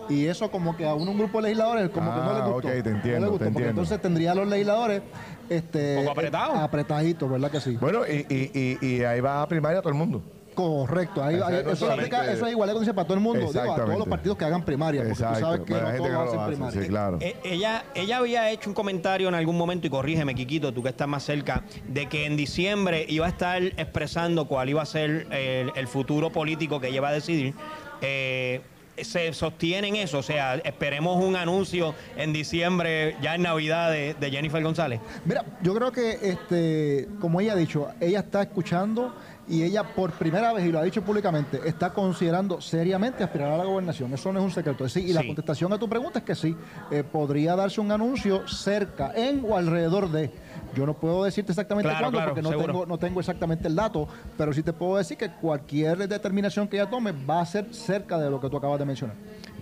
Y 0.08 0.26
eso 0.26 0.50
como 0.50 0.76
que 0.76 0.86
a 0.86 0.94
un, 0.94 1.16
grupo 1.16 1.38
de 1.38 1.42
legisladores 1.44 1.90
como 1.90 2.12
que 2.12 2.20
no 2.20 2.32
les 2.32 2.42
ah, 2.42 2.46
gustó. 2.48 2.68
te 2.68 2.90
entiendo, 2.90 3.38
Porque 3.38 3.68
entonces 3.68 4.00
tendría 4.00 4.32
a 4.32 4.34
los 4.34 4.48
legisladores 4.48 5.02
este, 5.48 6.08
apretado. 6.08 6.54
apretaditos, 6.56 7.30
¿verdad 7.30 7.50
que 7.50 7.60
sí? 7.60 7.76
Bueno, 7.80 8.00
y, 8.06 8.26
y, 8.28 8.78
y, 8.80 9.04
ahí 9.04 9.20
va 9.20 9.42
a 9.42 9.48
primaria 9.48 9.80
todo 9.80 9.90
el 9.90 9.98
mundo. 9.98 10.22
Correcto, 10.60 11.22
ahí- 11.24 11.34
O 11.34 11.38
sea, 11.38 11.46
ahí- 11.46 11.52
no 11.64 11.70
eso, 11.70 11.76
solamente- 11.76 12.16
aplica- 12.16 12.32
eso 12.32 12.46
es 12.46 12.52
igual 12.52 12.72
que 12.72 12.78
dice 12.80 12.94
para 12.94 13.04
todo 13.06 13.14
el 13.14 13.20
mundo, 13.20 13.46
digo, 13.46 13.60
a 13.72 13.76
todos 13.76 13.98
los 13.98 14.08
partidos 14.08 14.36
que 14.38 14.44
hagan 14.44 14.64
primaria, 14.64 15.00
porque 15.02 15.12
Exacto, 15.12 15.38
tú 15.38 15.44
sabes 15.44 15.60
que 15.62 15.72
no 15.72 15.86
gente 15.92 15.98
todos 15.98 16.28
hacen 16.28 16.40
hace, 16.40 16.50
primaria. 16.52 16.82
sí, 16.82 16.88
claro. 16.88 17.18
Eh, 17.20 17.36
ella, 17.44 17.84
ella 17.94 18.16
había 18.18 18.50
hecho 18.50 18.70
un 18.70 18.74
comentario 18.74 19.28
en 19.28 19.34
algún 19.34 19.56
momento, 19.56 19.86
y 19.86 19.90
corrígeme, 19.90 20.34
Quiquito, 20.34 20.72
tú 20.72 20.82
que 20.82 20.88
estás 20.90 21.08
más 21.08 21.22
cerca, 21.24 21.64
de 21.88 22.06
que 22.06 22.26
en 22.26 22.36
diciembre 22.36 23.04
iba 23.08 23.26
a 23.26 23.28
estar 23.30 23.62
expresando 23.62 24.46
cuál 24.46 24.68
iba 24.68 24.82
a 24.82 24.86
ser 24.86 25.26
el, 25.30 25.70
el 25.74 25.88
futuro 25.88 26.30
político 26.30 26.80
que 26.80 26.88
ella 26.88 26.96
iba 26.96 27.08
a 27.08 27.12
decidir. 27.12 27.54
Eh, 28.00 28.60
se 28.96 29.32
sostiene 29.32 29.88
en 29.88 29.96
eso, 29.96 30.18
o 30.18 30.22
sea, 30.22 30.56
esperemos 30.56 31.24
un 31.24 31.34
anuncio 31.34 31.94
en 32.18 32.34
diciembre, 32.34 33.16
ya 33.22 33.34
en 33.34 33.42
Navidad, 33.42 33.90
de, 33.90 34.12
de 34.12 34.30
Jennifer 34.30 34.62
González. 34.62 35.00
Mira, 35.24 35.42
yo 35.62 35.74
creo 35.74 35.90
que, 35.90 36.18
este, 36.22 37.08
como 37.18 37.40
ella 37.40 37.54
ha 37.54 37.56
dicho, 37.56 37.88
ella 37.98 38.18
está 38.20 38.42
escuchando 38.42 39.14
y 39.50 39.64
ella 39.64 39.83
por 39.83 40.12
primera 40.12 40.52
vez, 40.52 40.64
y 40.64 40.71
lo 40.71 40.78
ha 40.78 40.85
dicho 40.85 41.02
públicamente, 41.02 41.61
está 41.66 41.92
considerando 41.92 42.61
seriamente 42.61 43.25
aspirar 43.25 43.50
a 43.52 43.59
la 43.59 43.64
gobernación. 43.64 44.14
Eso 44.14 44.33
no 44.33 44.38
es 44.38 44.45
un 44.45 44.50
secreto. 44.52 44.88
Sí, 44.88 45.00
y 45.09 45.12
la 45.12 45.26
contestación 45.26 45.73
a 45.73 45.78
tu 45.78 45.88
pregunta 45.88 46.21
es 46.21 46.25
que 46.25 46.35
sí. 46.37 46.57
Eh, 46.90 47.02
podría 47.02 47.57
darse 47.57 47.80
un 47.80 47.90
anuncio 47.90 48.47
cerca, 48.47 49.12
en 49.14 49.45
o 49.45 49.57
alrededor 49.57 50.09
de. 50.11 50.30
Yo 50.75 50.87
no 50.87 50.95
puedo 50.95 51.25
decirte 51.25 51.50
exactamente 51.50 51.88
Claro, 51.88 52.04
cuándo 52.04 52.19
claro, 52.19 52.30
porque 52.30 52.42
no 52.42 52.50
seguro. 52.50 52.66
tengo, 52.73 52.87
no 52.87 52.99
tengo 52.99 53.19
exactamente 53.19 53.66
el 53.66 53.75
dato, 53.75 54.07
pero 54.38 54.52
sí 54.52 54.62
te 54.62 54.73
puedo 54.73 54.99
decir 54.99 55.16
que 55.16 55.28
cualquier 55.33 55.99
determinación 56.09 56.69
que 56.69 56.76
ella 56.76 56.88
tome 56.88 57.12
va 57.12 57.40
a 57.40 57.47
ser 57.47 57.75
cerca 57.75 58.19
de 58.19 58.30
lo 58.30 58.40
que 58.40 58.49
tú 58.49 58.57
acabas 58.57 58.78
de 58.78 58.85
mencionar. 58.85 59.16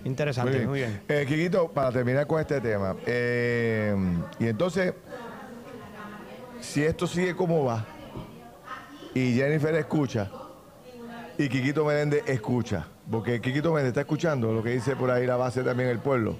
Interesante, 0.05 0.67
muy 0.67 0.79
bien. 0.79 1.01
Eh, 1.09 1.25
Quiquito, 1.27 1.67
para 1.67 1.91
terminar 1.91 2.27
con 2.27 2.39
este 2.39 2.61
tema, 2.61 2.95
eh, 3.07 3.95
y 4.39 4.45
entonces, 4.45 4.93
si 6.61 6.83
esto 6.83 7.07
sigue 7.07 7.35
como 7.35 7.65
va, 7.65 7.85
y 9.15 9.33
Jennifer 9.33 9.73
escucha, 9.75 10.29
y 11.37 11.47
Quiquito 11.49 11.85
Meléndez 11.85 12.23
escucha, 12.27 12.85
porque 13.09 13.39
Quiquito 13.41 13.69
Meléndez 13.71 13.89
está 13.89 14.01
escuchando 14.01 14.51
lo 14.53 14.61
que 14.63 14.71
dice 14.71 14.95
por 14.95 15.09
ahí 15.11 15.25
la 15.25 15.37
base 15.37 15.63
también 15.63 15.89
el 15.89 15.99
pueblo. 15.99 16.35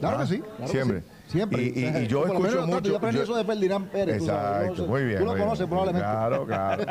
Claro 0.00 0.18
Ah, 0.18 0.20
que 0.22 0.26
sí. 0.26 0.38
claro 0.40 0.56
que 0.64 0.68
siempre. 0.68 1.00
sí. 1.00 1.06
Siempre. 1.26 1.62
Y, 1.62 1.66
y- 1.80 2.02
y 2.04 2.06
yo 2.06 2.26
escucho 2.26 2.66
mucho. 2.66 2.80
Yo 2.90 2.96
aprendí 2.96 3.16
yo- 3.18 3.24
eso 3.24 3.34
de 3.36 3.44
Ferdinand 3.44 3.88
Pérez. 3.88 4.16
Exacto, 4.22 4.86
muy 4.86 5.04
bien. 5.04 5.18
Tú 5.20 5.24
lo 5.24 5.36
conoces 5.36 5.66
probablemente. 5.66 6.06
Claro, 6.06 6.46
claro. 6.46 6.84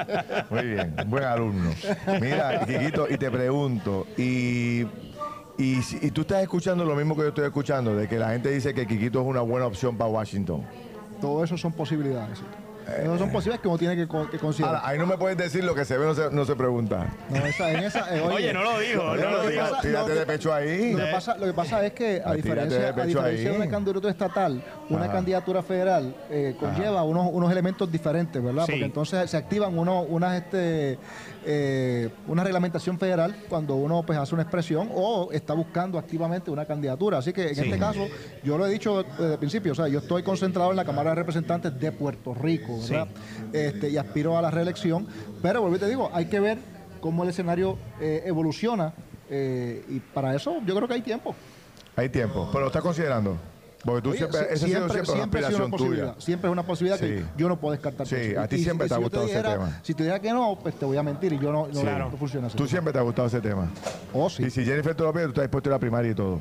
Muy 0.49 0.63
bien, 0.65 0.95
buen 1.07 1.23
alumno. 1.23 1.69
Mira, 2.19 2.65
Quiquito, 2.65 3.05
y 3.09 3.17
te 3.17 3.29
pregunto, 3.29 4.07
y, 4.17 4.85
y, 5.57 6.11
tú 6.11 6.21
estás 6.21 6.41
escuchando 6.41 6.83
lo 6.83 6.95
mismo 6.95 7.15
que 7.15 7.21
yo 7.21 7.27
estoy 7.29 7.45
escuchando, 7.45 7.95
de 7.95 8.07
que 8.07 8.17
la 8.17 8.31
gente 8.31 8.49
dice 8.49 8.73
que 8.73 8.87
Quiquito 8.87 9.21
es 9.21 9.27
una 9.27 9.41
buena 9.41 9.67
opción 9.67 9.95
para 9.97 10.09
Washington. 10.09 10.63
Todo 11.21 11.43
eso 11.43 11.55
son 11.57 11.71
posibilidades. 11.71 12.39
sí. 12.39 12.43
Esas 12.87 13.19
son 13.19 13.29
posibilidades 13.31 13.61
que 13.61 13.67
uno 13.67 13.77
tiene 13.77 13.95
que, 13.95 14.07
co- 14.07 14.29
que 14.29 14.37
considerar. 14.37 14.75
Ahora, 14.75 14.87
ahí 14.89 14.97
no 14.99 15.05
me 15.05 15.17
puedes 15.17 15.37
decir 15.37 15.63
lo 15.63 15.73
que 15.73 15.85
se 15.85 15.97
ve, 15.97 16.05
no 16.05 16.13
se, 16.13 16.29
no 16.31 16.45
se 16.45 16.55
pregunta. 16.55 17.07
No, 17.29 17.37
esa, 17.45 17.71
en 17.71 17.83
esa, 17.83 18.15
eh, 18.15 18.21
Oye, 18.21 18.53
no 18.53 18.63
lo 18.63 18.79
dijo, 18.79 19.03
no 19.15 19.31
lo 19.31 19.47
dijo. 19.47 19.61
pasa- 19.61 19.81
Tírate 19.81 20.09
lo 20.13 20.19
de 20.19 20.25
pecho 20.25 20.53
ahí. 20.53 20.93
Lo 20.93 21.05
que, 21.05 21.11
pasa, 21.11 21.37
lo 21.37 21.45
que 21.45 21.53
pasa 21.53 21.85
es 21.85 21.93
que, 21.93 22.15
a 22.17 22.31
Tírate 22.33 22.35
diferencia, 22.35 22.79
de 22.79 22.87
a 22.87 22.93
pecho 22.95 23.07
diferencia 23.07 23.49
de 23.49 23.55
ahí. 23.55 23.61
una 23.61 23.69
candidatura 23.71 24.09
estatal, 24.11 24.63
una 24.89 25.03
Ajá. 25.05 25.11
candidatura 25.13 25.63
federal 25.63 26.15
eh, 26.29 26.55
conlleva 26.59 27.03
unos, 27.03 27.29
unos 27.31 27.51
elementos 27.51 27.91
diferentes, 27.91 28.43
¿verdad? 28.43 28.65
Sí. 28.65 28.71
Porque 28.73 28.85
entonces 28.85 29.29
se 29.29 29.37
activan 29.37 29.77
unos, 29.77 30.05
unas, 30.09 30.41
este, 30.41 30.97
eh, 31.45 32.09
una 32.27 32.43
reglamentación 32.43 32.97
federal 32.99 33.35
cuando 33.49 33.75
uno 33.75 34.03
pues, 34.05 34.17
hace 34.17 34.33
una 34.33 34.43
expresión 34.43 34.89
o 34.93 35.31
está 35.31 35.53
buscando 35.53 35.97
activamente 35.97 36.49
una 36.51 36.65
candidatura. 36.65 37.17
Así 37.19 37.33
que 37.33 37.49
en 37.49 37.55
Sí. 37.55 37.61
este 37.61 37.77
caso, 37.79 38.07
yo 38.43 38.57
lo 38.57 38.65
he 38.67 38.71
dicho 38.71 39.03
desde 39.03 39.33
el 39.33 39.39
principio, 39.39 39.71
o 39.73 39.75
sea, 39.75 39.87
yo 39.87 39.99
estoy 39.99 40.23
concentrado 40.23 40.71
en 40.71 40.77
la 40.77 40.85
Cámara 40.85 41.11
de 41.11 41.15
Representantes 41.15 41.79
de 41.79 41.91
Puerto 41.91 42.33
Rico, 42.33 42.79
¿verdad? 42.81 43.07
Este, 43.51 43.89
y 43.89 43.97
aspiro 43.97 44.37
a 44.37 44.41
la 44.41 44.51
reelección, 44.51 45.07
pero 45.41 45.73
y 45.73 45.79
te 45.79 45.87
digo, 45.87 46.09
hay 46.13 46.25
que 46.25 46.39
ver 46.39 46.57
cómo 47.01 47.23
el 47.23 47.29
escenario 47.29 47.77
eh, 47.99 48.23
evoluciona 48.25 48.93
eh, 49.29 49.83
y 49.89 49.99
para 49.99 50.35
eso 50.35 50.57
yo 50.65 50.75
creo 50.75 50.87
que 50.87 50.93
hay 50.95 51.01
tiempo. 51.01 51.35
Hay 51.95 52.09
tiempo, 52.09 52.47
pero 52.51 52.61
lo 52.61 52.67
estás 52.67 52.81
considerando. 52.81 53.37
Porque 53.83 54.01
tú 54.01 54.09
Oye, 54.11 54.17
siempre, 54.19 54.39
sie- 54.39 54.53
esa 54.53 54.65
siempre, 54.65 54.83
una 54.95 55.03
siempre 55.05 55.21
aspiración 55.39 55.61
una 55.63 55.71
posibilidad. 55.71 56.13
tuya. 56.13 56.21
Siempre 56.25 56.49
es 56.49 56.51
una 56.53 56.63
posibilidad 56.63 56.97
Sí. 56.99 57.05
que 57.05 57.23
yo 57.37 57.49
no 57.49 57.59
puedo 57.59 57.71
descartar. 57.73 58.07
Sí, 58.07 58.15
eso. 58.15 58.39
a 58.39 58.47
ti 58.47 58.57
siempre 58.63 58.87
te 58.87 58.93
ha 58.93 58.97
gustado 58.97 59.25
ese 59.25 59.33
dijera- 59.37 59.53
tema. 59.53 59.79
Si 59.83 59.93
te 59.93 60.03
dijera 60.03 60.19
que 60.21 60.31
no, 60.31 60.57
pues 60.61 60.75
te 60.75 60.85
voy 60.85 60.95
a 60.97 61.03
mentir 61.03 61.33
y 61.33 61.39
yo 61.39 61.51
no, 61.51 61.67
no, 61.67 62.11
funciona 62.17 62.47
así. 62.47 62.55
Tú 62.57 62.65
siempre 62.65 62.93
te 62.93 62.99
ha 62.99 63.01
gustado 63.01 63.27
ese 63.27 63.41
tema. 63.41 63.69
Oh, 64.13 64.29
sí. 64.29 64.43
Y 64.45 64.49
si 64.49 64.63
Jennifer 64.63 64.95
te 64.95 65.03
lo 65.03 65.11
pide, 65.11 65.23
tú 65.23 65.29
estás 65.31 65.43
dispuesto 65.43 65.67
a 65.67 65.71
ir 65.71 65.73
a 65.73 65.75
la 65.75 65.79
primaria 65.79 66.11
y 66.11 66.15
todo. 66.15 66.39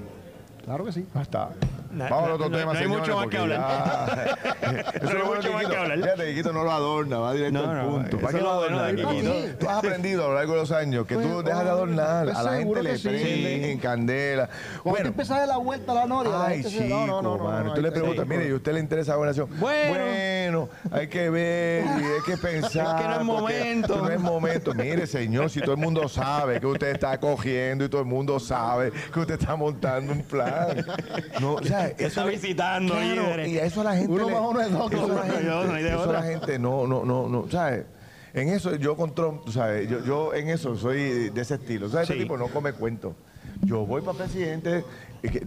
Claro 0.64 0.85
que 0.85 0.92
sí. 0.92 1.07
Ya 1.14 1.23
está. 1.23 1.50
No- 1.90 2.04
Vamos 2.04 2.23
al 2.23 2.28
no- 2.31 2.35
otro 2.37 2.49
no- 2.49 2.57
tema, 2.57 2.73
no 2.73 2.78
hay 2.78 2.85
señores, 2.85 3.07
mucho 3.09 3.16
más 3.19 3.28
que 3.28 3.37
ya- 3.37 4.38
Eso 4.95 5.02
No 5.02 5.11
hay 5.11 5.16
es 5.16 5.25
bueno, 5.26 5.35
mucho 5.35 5.52
más 5.52 5.66
que 5.66 5.76
hablar. 5.76 5.99
Fíjate, 5.99 6.28
Quiquito 6.31 6.52
no 6.54 6.64
lo 6.64 6.73
adorna, 6.73 7.19
va 7.19 7.33
directo 7.35 7.66
No, 7.66 7.71
al 7.71 7.87
punto. 7.87 8.16
¿Para 8.19 8.31
qué 8.33 8.37
es 8.38 8.42
lo 8.42 8.49
lo 8.54 8.59
bueno 8.61 8.78
adorna, 8.78 8.87
de 8.87 8.95
Quiquito? 9.21 9.57
Tú 9.59 9.69
has 9.69 9.76
aprendido 9.76 10.25
a 10.25 10.28
lo 10.28 10.35
largo 10.37 10.52
de 10.54 10.59
los 10.61 10.73
años 10.73 11.07
que 11.07 11.16
tú 11.16 11.42
dejas 11.42 11.64
de 11.64 11.71
adornar. 11.71 12.25
pues, 12.25 12.37
a 12.38 12.42
la 12.45 12.57
gente 12.57 12.83
le 12.83 12.99
prenden 12.99 13.64
en 13.64 13.78
candela. 13.78 14.47
Cuando 14.83 14.90
Bueno, 14.90 15.09
empiezas 15.09 15.37
a 15.37 15.40
dar 15.40 15.49
la 15.49 15.57
vuelta 15.59 15.92
a 15.92 15.95
la 15.97 16.07
noria, 16.07 16.33
Ay, 16.47 16.59
chico, 16.64 16.71
se- 16.83 16.88
no, 16.88 17.07
no, 17.07 17.21
no, 17.21 17.37
no, 17.37 17.45
mano. 17.45 17.64
no, 17.64 17.75
Tú 17.75 17.83
le 17.83 17.92
preguntas, 17.92 18.26
mire, 18.26 18.49
¿y 18.49 18.52
a 18.52 18.54
usted 18.54 18.73
le 18.73 18.81
interesa 18.81 19.11
la 19.12 19.16
gobernación? 19.16 19.49
Bueno. 19.61 19.90
Bueno, 19.95 20.69
hay 20.92 21.09
que 21.09 21.28
ver 21.28 21.85
y 21.85 21.88
hay 22.04 22.23
que 22.25 22.37
pensar. 22.38 22.97
Es 22.97 23.02
que 23.02 23.09
no 23.09 23.14
es 23.21 23.25
momento. 23.25 23.97
No 23.99 24.09
es 24.11 24.19
momento. 24.21 24.75
Mire, 24.75 25.07
señor, 25.07 25.50
si 25.50 25.61
todo 25.61 25.73
el 25.73 25.81
mundo 25.81 26.09
sabe 26.09 26.59
que 26.59 26.66
usted 26.66 26.88
está 26.88 27.19
cogiendo 27.21 27.85
y 27.85 27.88
todo 27.90 28.00
el 28.00 28.07
mundo 28.07 28.40
sabe 28.40 28.92
que 29.12 29.21
usted 29.21 29.35
está 29.38 29.57
montando 29.57 30.12
un 30.12 30.23
plan. 30.23 30.51
No, 31.40 31.54
o 31.54 31.62
sea, 31.62 31.94
Te 31.94 32.06
está 32.06 32.25
visitando, 32.25 32.94
Claro, 32.94 33.47
y 33.47 33.59
eso 33.59 33.80
a 33.80 33.85
la 33.85 33.97
gente 33.97 34.12
Uno 34.12 34.26
le- 34.28 34.32
más 34.35 34.42
uno 34.50 34.61
es 34.61 34.73
dos, 34.73 34.92
eso 34.92 35.04
a 35.04 35.06
la 35.09 35.12
uno 35.12 35.14
más 35.14 35.30
gente- 35.32 35.47
dos, 35.49 35.66
no 35.66 35.73
hay 35.75 35.82
de 35.82 35.88
eso 35.88 35.99
a 35.99 36.02
otra. 36.02 36.21
la 36.21 36.23
gente 36.26 36.59
no, 36.59 36.87
no, 36.87 37.04
no, 37.04 37.28
no, 37.28 37.50
¿sabes? 37.50 37.85
En 38.35 38.49
eso 38.49 38.75
yo 38.76 38.97
con 38.97 39.14
Trump, 39.14 39.47
¿sabes? 39.50 39.88
Yo, 39.90 40.02
yo 40.04 40.35
en 40.35 40.49
eso 40.49 40.75
soy 40.76 41.28
de 41.30 41.40
ese 41.40 41.54
estilo. 41.56 41.88
¿Sabes? 41.90 42.06
Sí. 42.06 42.14
Este 42.14 42.25
tipo 42.25 42.38
no 42.38 42.49
come 42.49 42.73
cuento. 42.73 43.14
Yo 43.61 43.85
voy 43.87 44.00
para 44.00 44.16
presidente, 44.18 44.85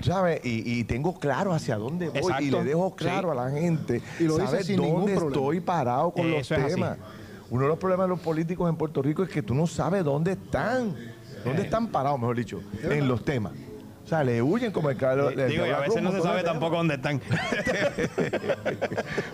¿sabes? 0.03 0.39
Y, 0.45 0.79
y 0.79 0.83
tengo 0.83 1.19
claro 1.19 1.51
hacia 1.53 1.77
dónde 1.77 2.09
voy 2.09 2.31
y 2.41 2.51
le 2.51 2.63
dejo 2.63 2.95
claro 2.95 3.31
Sí. 3.33 3.37
a 3.39 3.43
la 3.43 3.49
gente 3.51 4.01
Y 4.19 4.23
lo 4.25 4.37
dice 4.37 4.63
sin 4.63 4.79
ningún 4.79 4.97
dónde 5.01 5.13
problema. 5.15 5.35
estoy 5.41 5.59
parado 5.61 6.11
con 6.11 6.29
los 6.31 6.39
Eso 6.51 6.55
temas. 6.67 6.97
Uno 7.49 7.63
de 7.63 7.67
los 7.69 7.77
problemas 7.79 8.05
de 8.05 8.09
los 8.09 8.19
políticos 8.19 8.69
en 8.69 8.75
Puerto 8.75 9.01
Rico 9.01 9.23
es 9.23 9.29
que 9.29 9.41
tú 9.41 9.53
no 9.55 9.65
sabes 9.67 10.03
dónde 10.03 10.33
están, 10.33 10.95
dónde 11.43 11.63
están 11.63 11.87
parados, 11.87 12.19
mejor 12.19 12.35
dicho, 12.37 12.61
en 12.83 13.07
los 13.07 13.25
temas. 13.25 13.53
O 14.05 14.07
sea, 14.07 14.23
le 14.23 14.39
huyen 14.39 14.71
como 14.71 14.91
el 14.91 14.97
Carlos. 14.97 15.33
Digo, 15.35 15.65
y 15.65 15.69
a 15.71 15.79
veces 15.79 15.99
no 16.03 16.11
se 16.11 16.21
sabe 16.21 16.43
tampoco 16.43 16.77
dónde 16.77 16.95
están. 16.95 17.19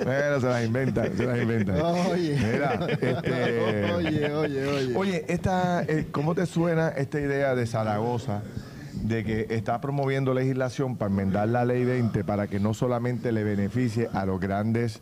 Bueno, 0.03 0.39
se 0.39 0.47
las 0.47 0.65
inventan, 0.65 1.15
se 1.15 1.25
las 1.25 1.41
inventan. 1.41 1.81
Oye. 1.81 2.37
Mira, 2.37 2.87
este, 2.89 3.91
Oye, 3.93 4.31
oye, 4.31 4.67
oye. 4.67 4.95
Oye, 4.95 5.25
esta, 5.27 5.83
eh, 5.83 6.07
¿cómo 6.11 6.33
te 6.35 6.45
suena 6.45 6.89
esta 6.89 7.19
idea 7.19 7.53
de 7.53 7.67
Zaragoza 7.67 8.41
de 8.93 9.23
que 9.23 9.47
está 9.49 9.81
promoviendo 9.81 10.33
legislación 10.33 10.95
para 10.95 11.09
enmendar 11.11 11.47
la 11.49 11.65
ley 11.65 11.85
20 11.85 12.23
para 12.23 12.47
que 12.47 12.59
no 12.59 12.73
solamente 12.73 13.31
le 13.31 13.43
beneficie 13.43 14.09
a 14.13 14.25
los 14.25 14.39
grandes, 14.39 15.01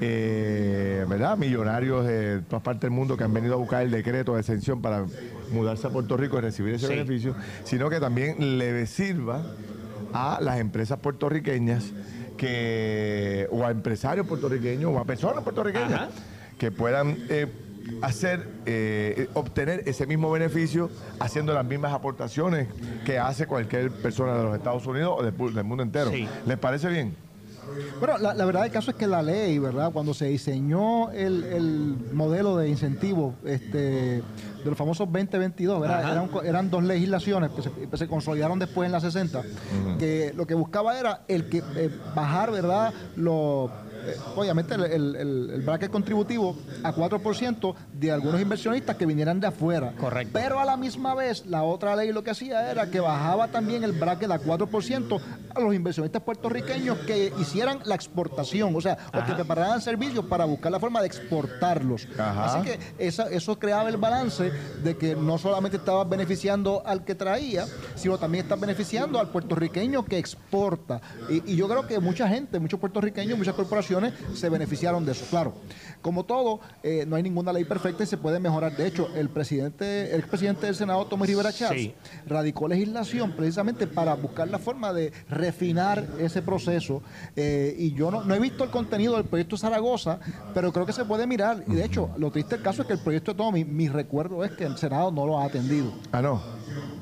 eh, 0.00 1.04
¿verdad? 1.08 1.36
Millonarios 1.36 2.06
de 2.06 2.40
todas 2.48 2.62
partes 2.62 2.82
del 2.82 2.90
mundo 2.90 3.16
que 3.16 3.24
han 3.24 3.32
venido 3.32 3.54
a 3.54 3.56
buscar 3.56 3.82
el 3.82 3.90
decreto 3.90 4.34
de 4.34 4.40
exención 4.40 4.82
para 4.82 5.04
mudarse 5.52 5.86
a 5.86 5.90
Puerto 5.90 6.16
Rico 6.16 6.38
y 6.38 6.40
recibir 6.40 6.74
ese 6.74 6.86
Sí. 6.86 6.92
beneficio, 6.94 7.34
sino 7.64 7.88
que 7.90 8.00
también 8.00 8.58
le 8.58 8.86
sirva 8.86 9.42
a 10.12 10.38
las 10.40 10.58
empresas 10.58 10.98
puertorriqueñas 11.00 11.92
que 12.36 13.46
o 13.50 13.64
a 13.64 13.70
empresarios 13.70 14.26
puertorriqueños 14.26 14.92
o 14.94 14.98
a 14.98 15.04
personas 15.04 15.42
puertorriqueñas 15.42 15.92
Ajá. 15.92 16.08
que 16.58 16.70
puedan 16.70 17.16
eh, 17.28 17.46
hacer, 18.02 18.48
eh, 18.66 19.28
obtener 19.34 19.82
ese 19.86 20.06
mismo 20.06 20.30
beneficio 20.30 20.90
haciendo 21.18 21.52
las 21.52 21.64
mismas 21.64 21.92
aportaciones 21.92 22.68
que 23.04 23.18
hace 23.18 23.46
cualquier 23.46 23.90
persona 23.90 24.36
de 24.36 24.42
los 24.44 24.56
Estados 24.56 24.86
Unidos 24.86 25.14
o 25.18 25.22
del, 25.22 25.54
del 25.54 25.64
mundo 25.64 25.82
entero. 25.82 26.10
Sí. 26.10 26.28
¿Les 26.46 26.58
parece 26.58 26.88
bien? 26.88 27.14
Bueno, 28.00 28.16
la, 28.18 28.34
la 28.34 28.44
verdad 28.46 28.62
del 28.62 28.70
caso 28.72 28.90
es 28.92 28.96
que 28.96 29.06
la 29.06 29.20
ley, 29.22 29.58
¿verdad? 29.58 29.90
Cuando 29.92 30.14
se 30.14 30.26
diseñó 30.26 31.10
el, 31.10 31.44
el 31.44 31.96
modelo 32.14 32.56
de 32.56 32.68
incentivo 32.68 33.34
este, 33.44 34.22
de 34.62 34.70
los 34.70 34.78
famosos 34.78 35.06
2022, 35.10 35.80
¿verdad? 35.80 36.00
Ajá. 36.00 36.28
Eran, 36.44 36.70
dos 36.70 36.82
legislaciones 36.82 37.50
que 37.52 37.62
se, 37.62 37.70
que 37.70 37.96
se 37.96 38.08
consolidaron 38.08 38.58
después 38.58 38.86
en 38.86 38.92
la 38.92 39.00
60, 39.00 39.42
que 39.98 40.32
lo 40.34 40.46
que 40.46 40.54
buscaba 40.54 40.98
era 40.98 41.22
el 41.28 41.48
que 41.48 41.62
eh, 41.76 41.90
bajar, 42.14 42.50
¿verdad? 42.50 42.92
Lo, 43.16 43.66
eh, 43.66 43.87
obviamente 44.36 44.74
el, 44.74 45.16
el- 45.16 45.62
bracket 45.62 45.90
contributivo 45.90 46.56
a 46.82 46.94
4% 46.94 47.74
de 47.92 48.12
algunos 48.12 48.40
inversionistas 48.40 48.96
que 48.96 49.06
vinieran 49.06 49.40
de 49.40 49.46
afuera. 49.48 49.92
Correcto. 49.98 50.30
Pero 50.32 50.60
a 50.60 50.64
la 50.64 50.76
misma 50.76 51.14
vez, 51.14 51.44
la 51.46 51.62
otra 51.62 51.94
ley 51.96 52.12
lo 52.12 52.22
que 52.22 52.30
hacía 52.30 52.70
era 52.70 52.90
que 52.90 53.00
bajaba 53.00 53.48
también 53.48 53.84
el 53.84 53.92
bracket 53.92 54.30
a 54.30 54.40
4% 54.40 55.20
a 55.54 55.60
los 55.60 55.74
inversionistas 55.74 56.22
puertorriqueños 56.22 56.98
que 56.98 57.32
hicieran 57.40 57.80
la 57.84 57.94
exportación, 57.94 58.74
o 58.74 58.80
sea, 58.80 58.96
o 59.12 59.24
que 59.26 59.32
prepararan 59.34 59.80
servicios 59.80 60.24
para 60.26 60.44
buscar 60.44 60.70
la 60.72 60.78
forma 60.80 61.00
de 61.00 61.06
exportarlos. 61.08 62.06
Ajá. 62.18 62.44
Así 62.44 62.62
que 62.62 62.78
esa- 62.98 63.28
eso 63.30 63.58
creaba 63.58 63.88
el 63.88 63.96
balance 63.96 64.50
de 64.82 64.96
que 64.96 65.14
no 65.16 65.38
solamente 65.38 65.76
estabas 65.78 66.08
beneficiando 66.08 66.82
al 66.86 67.04
que 67.04 67.14
traía, 67.14 67.66
sino 67.96 68.18
también 68.18 68.44
estás 68.44 68.60
beneficiando 68.60 69.18
al 69.18 69.28
puertorriqueño 69.30 70.04
que 70.04 70.18
exporta. 70.18 71.00
Y, 71.28 71.52
y 71.52 71.56
yo 71.56 71.68
creo 71.68 71.86
que 71.86 71.98
mucha 71.98 72.28
gente, 72.28 72.58
muchos 72.58 72.78
puertorriqueños, 72.80 73.36
muchas 73.38 73.54
corporaciones 73.54 73.87
se 74.34 74.48
beneficiaron 74.48 75.04
de 75.04 75.12
eso. 75.12 75.24
Claro, 75.30 75.54
como 76.02 76.24
todo, 76.24 76.60
eh, 76.82 77.04
no 77.06 77.16
hay 77.16 77.22
ninguna 77.22 77.52
ley 77.52 77.64
perfecta 77.64 78.02
y 78.04 78.06
se 78.06 78.16
puede 78.16 78.38
mejorar. 78.38 78.76
De 78.76 78.86
hecho, 78.86 79.08
el 79.16 79.28
presidente, 79.30 80.14
el 80.14 80.22
presidente 80.22 80.66
del 80.66 80.74
Senado, 80.74 81.04
Tomás 81.06 81.28
Rivera 81.28 81.52
Chávez, 81.52 81.80
Sí. 81.80 81.94
radicó 82.26 82.68
legislación 82.68 83.32
precisamente 83.32 83.86
para 83.86 84.14
buscar 84.14 84.48
la 84.48 84.58
forma 84.58 84.92
de 84.92 85.12
refinar 85.28 86.06
ese 86.18 86.42
proceso. 86.42 87.02
Eh, 87.36 87.74
y 87.78 87.92
yo 87.94 88.10
no, 88.10 88.22
no 88.24 88.34
he 88.34 88.38
visto 88.38 88.64
el 88.64 88.70
contenido 88.70 89.14
del 89.16 89.24
proyecto 89.24 89.56
Zaragoza, 89.56 90.18
pero 90.54 90.72
creo 90.72 90.86
que 90.86 90.92
se 90.92 91.04
puede 91.04 91.26
mirar. 91.26 91.64
Y 91.66 91.74
de 91.74 91.84
hecho, 91.84 92.10
lo 92.16 92.30
triste 92.30 92.56
del 92.56 92.64
caso 92.64 92.82
es 92.82 92.88
que 92.88 92.94
el 92.94 93.00
proyecto 93.00 93.32
de 93.32 93.38
Tommy, 93.38 93.64
mi 93.64 93.88
recuerdo 93.88 94.44
es 94.44 94.52
que 94.52 94.64
el 94.64 94.76
Senado 94.78 95.10
no 95.10 95.26
lo 95.26 95.38
ha 95.40 95.44
atendido. 95.44 95.92
Ah, 96.12 96.22
no. 96.22 96.40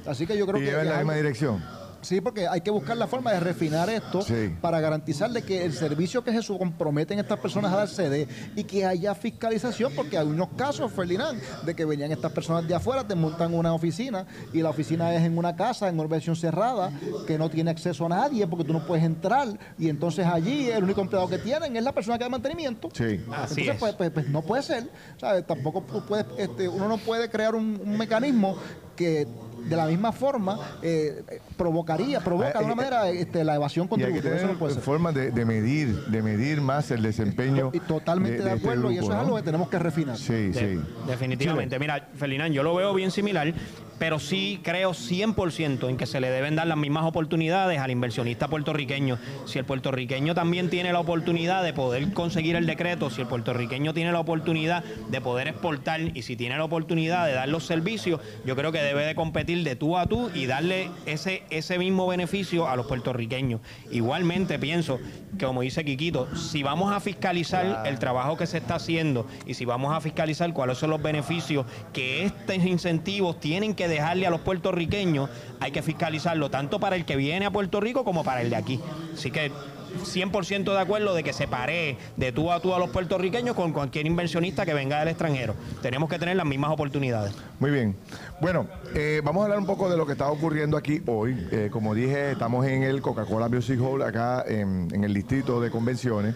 Así 0.07 0.27
que 0.27 0.37
yo 0.39 0.47
creo 0.47 0.59
Y 0.61 0.65
que... 0.65 0.71
lleva 0.71 0.83
en 0.83 0.89
la 0.89 0.97
misma 0.99 1.13
hay- 1.15 1.19
dirección. 1.23 1.63
Sí, 2.07 2.21
porque 2.21 2.47
hay 2.47 2.61
que 2.61 2.71
buscar 2.71 2.97
la 2.97 3.09
forma 3.09 3.33
de 3.33 3.41
refinar 3.41 3.91
esto 3.91 4.23
Sí. 4.23 4.55
para 4.61 4.79
garantizar 4.81 5.29
de 5.31 5.43
que 5.43 5.65
el 5.65 5.73
servicio 5.73 6.23
que 6.23 6.41
se 6.41 6.57
comprometen 6.57 7.19
estas 7.19 7.41
personas 7.41 7.73
a 7.73 7.79
dar 7.79 7.89
se 7.89 8.09
dé 8.09 8.29
y 8.55 8.63
que 8.63 8.87
haya 8.87 9.13
fiscalización, 9.17 9.93
porque 9.97 10.17
hay 10.17 10.27
unos 10.27 10.51
casos, 10.57 10.93
Ferdinand, 10.93 11.41
de 11.65 11.75
que 11.75 11.85
venían 11.85 12.13
estas 12.13 12.31
personas 12.31 12.69
de 12.69 12.75
afuera, 12.77 13.05
te 13.07 13.17
montan 13.17 13.53
una 13.55 13.75
oficina 13.75 14.25
y 14.53 14.63
la 14.63 14.71
oficina 14.71 15.13
es 15.17 15.25
en 15.25 15.37
una 15.37 15.57
casa, 15.57 15.89
en 15.89 15.99
una 15.99 16.09
versión 16.09 16.37
cerrada, 16.37 16.93
que 17.27 17.39
no 17.39 17.51
tiene 17.51 17.73
acceso 17.73 18.07
a 18.07 18.09
nadie 18.11 18.47
porque 18.47 18.65
tú 18.65 18.73
no 18.73 18.87
puedes 18.87 19.05
entrar 19.05 19.49
y 19.77 19.89
entonces 19.89 20.27
allí 20.27 20.71
el 20.71 20.85
único 20.85 21.01
empleado 21.01 21.29
que 21.29 21.39
tienen 21.39 21.77
es 21.77 21.83
la 21.83 21.91
persona 21.93 22.19
que 22.19 22.25
da 22.25 22.31
mantenimiento. 22.31 22.89
Sí. 22.93 23.21
Así 23.33 23.63
Entonces, 23.63 23.69
es. 23.69 23.77
pues, 23.81 23.95
pues- 23.95 24.11
pues 24.13 24.29
no 24.29 24.43
puede 24.43 24.63
ser. 24.63 24.89
¿sabes? 25.19 25.45
Tampoco 25.45 25.83
puedes, 25.83 26.27
este, 26.39 26.69
uno 26.69 26.87
no 26.87 26.99
puede 26.99 27.29
crear 27.29 27.55
un, 27.57 27.81
un 27.85 27.99
mecanismo 27.99 28.57
que 28.95 29.27
de 29.69 29.77
la 29.77 29.87
misma 29.87 30.13
forma 30.13 30.59
eh, 30.83 31.23
provocaría, 31.57 32.21
provoca 32.21 32.53
Ah, 32.55 32.59
de 32.61 32.65
una 32.65 32.73
eh, 32.73 32.77
manera 32.77 33.11
este, 33.11 33.45
la 33.45 33.55
evasión 33.57 33.89
contributiva. 33.89 34.35
Eso 34.37 34.47
no 34.47 34.55
puede 34.59 34.75
ser. 34.75 34.83
formas 34.83 35.15
de, 35.15 35.31
de 35.31 35.45
medir, 35.45 36.07
de 36.07 36.23
medir 36.23 36.61
más 36.61 36.91
el 36.91 37.03
desempeño. 37.03 37.71
Y 37.73 37.81
totalmente 37.81 38.43
de, 38.43 38.55
este 38.55 38.61
acuerdo, 38.61 38.91
y 38.91 38.99
eso 38.99 39.13
es 39.13 39.19
algo 39.19 39.37
que 39.37 39.43
tenemos 39.43 39.69
que 39.69 39.79
refinar. 39.79 40.17
Sí, 40.17 40.49
De- 40.51 40.55
sí. 40.77 40.81
Definitivamente. 41.07 41.79
Mira, 41.79 42.09
Felinán, 42.15 42.53
yo 42.53 42.63
lo 42.63 42.75
veo 42.75 42.95
bien 42.95 43.11
similar, 43.11 43.53
pero 43.99 44.19
sí 44.19 44.61
creo 44.63 44.93
100% 44.93 45.89
en 45.89 45.97
que 45.97 46.07
se 46.07 46.21
le 46.21 46.31
deben 46.31 46.57
dar 46.57 46.67
las 46.67 46.77
mismas 46.77 47.05
oportunidades 47.05 47.79
al 47.81 47.91
inversionista 47.91 48.49
puertorriqueño. 48.49 49.19
Si 49.47 49.59
el 49.59 49.65
puertorriqueño 49.65 50.35
también 50.35 50.71
tiene 50.71 50.93
la 50.93 51.01
oportunidad 51.01 51.63
de 51.63 51.73
poder 51.73 52.13
conseguir 52.13 52.57
el 52.57 52.67
decreto, 52.67 53.11
si 53.11 53.23
el 53.23 53.27
puertorriqueño 53.27 53.95
tiene 53.95 54.13
la 54.13 54.21
oportunidad 54.21 54.85
de 54.85 55.21
poder 55.21 55.49
exportar 55.49 56.01
y 56.01 56.23
si 56.23 56.37
tiene 56.37 56.57
la 56.57 56.65
oportunidad 56.65 57.27
de 57.27 57.33
dar 57.33 57.49
los 57.49 57.65
servicios, 57.65 58.21
yo 58.45 58.57
creo 58.57 58.73
que 58.73 58.83
debe 58.83 59.05
de 59.05 59.15
competir 59.15 59.65
de 59.65 59.77
tú 59.77 59.97
a 59.97 60.07
tú 60.07 60.31
y 60.35 60.47
darle 60.47 60.91
ese, 61.07 61.43
ese 61.51 61.79
mismo 61.79 62.07
beneficio 62.07 62.69
a 62.69 62.77
los 62.77 62.87
puertorriqueños. 62.87 63.61
Igualmente 63.91 64.59
pienso 64.59 64.99
que, 65.39 65.47
como 65.47 65.63
dice 65.63 65.85
Quiquito, 65.85 66.35
si 66.37 66.63
vamos 66.63 66.93
a 66.93 67.01
fiscalizar 67.01 67.87
el 67.87 67.99
trabajo 67.99 68.37
que 68.37 68.47
se 68.47 68.59
está 68.59 68.77
haciendo 68.77 69.27
y 69.47 69.55
si 69.55 69.65
vamos 69.65 69.95
a 69.95 70.01
fiscalizar 70.01 70.53
cuáles 70.53 70.79
son 70.79 70.91
los 70.91 71.03
beneficios 71.03 71.67
que 71.93 72.25
estos 72.25 72.57
incentivos 72.57 73.41
tienen 73.41 73.75
que 73.75 73.86
dejarle 73.89 74.27
a 74.27 74.31
los 74.31 74.41
puertorriqueños, 74.41 75.31
hay 75.61 75.73
que 75.73 75.83
fiscalizarlo 75.83 76.51
tanto 76.51 76.81
para 76.81 76.97
el 76.97 77.05
que 77.05 77.17
viene 77.17 77.47
a 77.47 77.51
Puerto 77.51 77.81
Rico 77.81 78.05
como 78.05 78.25
para 78.25 78.43
el 78.43 78.51
de 78.51 78.57
aquí. 78.57 78.81
Así 79.15 79.31
que 79.31 79.51
100% 79.97 80.65
de 80.65 80.79
acuerdo 80.79 81.15
de 81.15 81.23
que 81.23 81.33
se 81.33 81.49
pare 81.49 81.97
de 82.17 82.33
tú 82.33 82.53
a 82.53 82.61
tú 82.61 82.75
a 82.75 82.79
los 82.79 82.91
puertorriqueños 82.91 83.55
con 83.55 83.73
cualquier 83.73 84.07
inversionista 84.07 84.67
que 84.67 84.75
venga 84.75 84.99
del 84.99 85.09
extranjero. 85.09 85.55
Tenemos 85.83 86.09
que 86.09 86.19
tener 86.19 86.37
las 86.37 86.47
mismas 86.47 86.71
oportunidades. 86.71 87.35
Muy 87.59 87.71
bien. 87.71 87.97
Bueno, 88.39 88.67
eh, 88.95 89.23
vamos 89.25 89.41
a 89.41 89.45
hablar 89.45 89.59
un 89.59 89.65
poco 89.65 89.89
de 89.89 89.97
lo 89.97 90.05
que 90.05 90.13
está 90.13 90.31
ocurriendo 90.31 90.77
aquí 90.77 91.01
hoy. 91.07 91.49
Eh, 91.51 91.71
como 91.73 91.95
dije, 91.95 92.33
estamos 92.33 92.67
en 92.67 92.83
el 92.83 93.01
Coca-Cola 93.01 93.49
Music 93.49 93.81
Hall, 93.81 94.03
acá 94.03 94.45
en, 94.47 94.89
en 94.93 95.05
el 95.05 95.15
distrito 95.15 95.59
de 95.59 95.71
convenciones, 95.71 96.35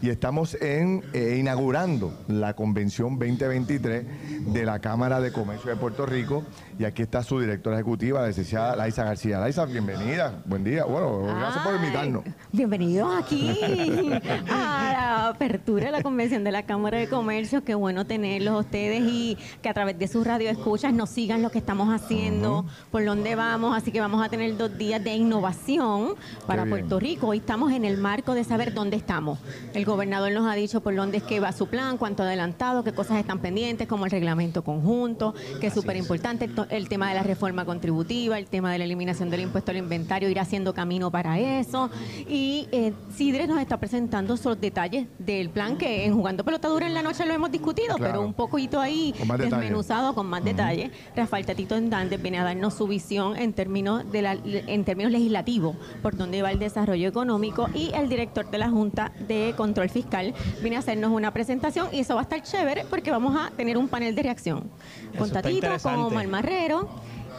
y 0.00 0.08
estamos 0.08 0.54
en, 0.54 1.02
eh, 1.12 1.36
inaugurando 1.38 2.14
la 2.28 2.54
convención 2.54 3.18
2023 3.18 4.52
de 4.52 4.64
la 4.64 4.78
Cámara 4.78 5.20
de 5.20 5.32
Comercio 5.32 5.70
de 5.70 5.76
Puerto 5.76 6.06
Rico. 6.06 6.44
Y 6.78 6.84
aquí 6.84 7.02
está 7.02 7.22
su 7.22 7.40
directora 7.40 7.76
ejecutiva, 7.76 8.20
la 8.22 8.28
licenciada 8.28 8.74
Laisa 8.74 9.04
García. 9.04 9.38
Laisa, 9.38 9.64
bienvenida. 9.66 10.42
Buen 10.46 10.64
día. 10.64 10.84
Bueno, 10.84 11.22
gracias 11.24 11.64
por 11.64 11.76
invitarnos. 11.76 12.24
Bienvenidos 12.52 13.22
aquí 13.22 13.58
a 14.50 14.92
la 14.92 15.28
apertura 15.28 15.86
de 15.86 15.92
la 15.92 16.02
convención 16.02 16.44
de 16.44 16.52
la 16.52 16.64
Cámara 16.64 16.98
de 16.98 17.08
Comercio. 17.08 17.64
Qué 17.64 17.74
bueno 17.74 18.04
tenerlos 18.06 18.60
ustedes 18.60 19.02
y 19.04 19.38
que 19.62 19.68
a 19.68 19.74
través 19.74 19.98
de 19.98 20.08
sus 20.08 20.26
radioescuchas 20.26 20.92
nos 20.92 21.10
sigan 21.10 21.33
lo 21.42 21.50
que 21.50 21.58
estamos 21.58 21.88
haciendo, 21.92 22.64
por 22.90 23.04
dónde 23.04 23.34
vamos. 23.34 23.76
Así 23.76 23.92
que 23.92 24.00
vamos 24.00 24.24
a 24.24 24.28
tener 24.28 24.56
dos 24.56 24.76
días 24.76 25.02
de 25.02 25.14
innovación 25.14 26.14
para. 26.46 26.64
Puerto 26.64 26.98
Rico. 26.98 27.28
Hoy 27.28 27.38
estamos 27.38 27.72
en 27.72 27.84
el 27.84 27.98
marco 27.98 28.34
de 28.34 28.42
saber 28.42 28.72
dónde 28.72 28.96
estamos. 28.96 29.38
El 29.74 29.84
gobernador 29.84 30.32
nos 30.32 30.50
ha 30.50 30.54
dicho 30.54 30.80
por 30.80 30.96
dónde 30.96 31.18
es 31.18 31.22
que 31.22 31.38
va 31.38 31.52
su 31.52 31.66
plan, 31.66 31.98
cuánto 31.98 32.22
adelantado, 32.22 32.82
qué 32.82 32.92
cosas 32.92 33.18
están 33.18 33.38
pendientes, 33.38 33.86
como 33.86 34.06
el 34.06 34.10
reglamento 34.10 34.64
conjunto, 34.64 35.34
que 35.60 35.68
es 35.68 35.74
súper 35.74 35.96
importante, 35.96 36.48
el, 36.70 36.88
tema 36.88 37.08
de 37.10 37.14
la 37.14 37.22
reforma 37.22 37.64
contributiva, 37.64 38.38
el 38.38 38.46
tema 38.46 38.72
de 38.72 38.78
la 38.78 38.84
eliminación 38.84 39.30
del 39.30 39.40
impuesto 39.40 39.70
al 39.70 39.76
inventario, 39.76 40.28
ir 40.28 40.40
haciendo 40.40 40.72
camino 40.74 41.10
para 41.10 41.38
eso. 41.38 41.90
Y 42.28 42.66
eh, 42.72 42.92
Sidre 43.14 43.46
nos 43.46 43.60
está 43.60 43.76
presentando 43.76 44.36
los 44.42 44.60
detalles 44.60 45.06
del 45.18 45.50
plan 45.50 45.76
que 45.76 46.06
en 46.06 46.14
Jugando 46.14 46.44
Pelota 46.44 46.68
Dura 46.68 46.86
en 46.86 46.94
la 46.94 47.02
noche 47.02 47.24
lo 47.26 47.34
hemos 47.34 47.50
discutido, 47.50 47.96
Claro. 47.96 48.12
pero 48.12 48.26
un 48.26 48.34
poquito 48.34 48.80
ahí 48.80 49.14
Con 49.18 49.36
desmenuzado 49.38 50.14
con 50.14 50.26
más 50.26 50.42
detalle. 50.42 50.90
Rafael 51.24 51.46
Tatito 51.46 51.74
Hernández 51.74 52.20
viene 52.20 52.38
a 52.38 52.44
darnos 52.44 52.74
su 52.74 52.86
visión 52.86 53.34
en 53.38 53.54
términos, 53.54 54.04
de 54.12 54.20
la, 54.20 54.36
en 54.44 54.84
términos 54.84 55.10
legislativos, 55.10 55.74
por 56.02 56.18
dónde 56.18 56.42
va 56.42 56.50
el 56.50 56.58
desarrollo 56.58 57.08
económico 57.08 57.70
y 57.72 57.90
el 57.94 58.10
director 58.10 58.50
de 58.50 58.58
la 58.58 58.68
Junta 58.68 59.10
de 59.26 59.54
Control 59.56 59.88
Fiscal 59.88 60.34
viene 60.60 60.76
a 60.76 60.80
hacernos 60.80 61.12
una 61.12 61.32
presentación 61.32 61.88
y 61.92 62.00
eso 62.00 62.14
va 62.14 62.20
a 62.20 62.24
estar 62.24 62.42
chévere 62.42 62.84
porque 62.90 63.10
vamos 63.10 63.34
a 63.34 63.50
tener 63.56 63.78
un 63.78 63.88
panel 63.88 64.14
de 64.14 64.22
reacción 64.22 64.70
Eso 65.08 65.18
con 65.18 65.26
está 65.28 65.40
Tatito, 65.40 65.68
con. 65.82 65.94
Omar 65.94 66.28
Marrero 66.28 66.90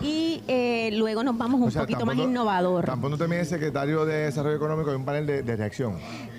y 0.01 0.41
eh, 0.47 0.91
luego 0.93 1.23
nos 1.23 1.37
vamos 1.37 1.59
un 1.61 1.67
O 1.67 1.71
sea, 1.71 1.81
poquito 1.81 2.05
más 2.05 2.17
innovador. 2.17 2.85
Tan 2.85 2.99
pronto 2.99 3.17
también 3.17 3.41
el 3.41 3.47
secretario 3.47 4.05
de 4.05 4.25
Desarrollo 4.25 4.55
Económico 4.55 4.89
de 4.91 4.95
un 4.97 5.05
panel 5.05 5.25
de, 5.25 5.41
de 5.43 5.55
reacción. 5.55 5.95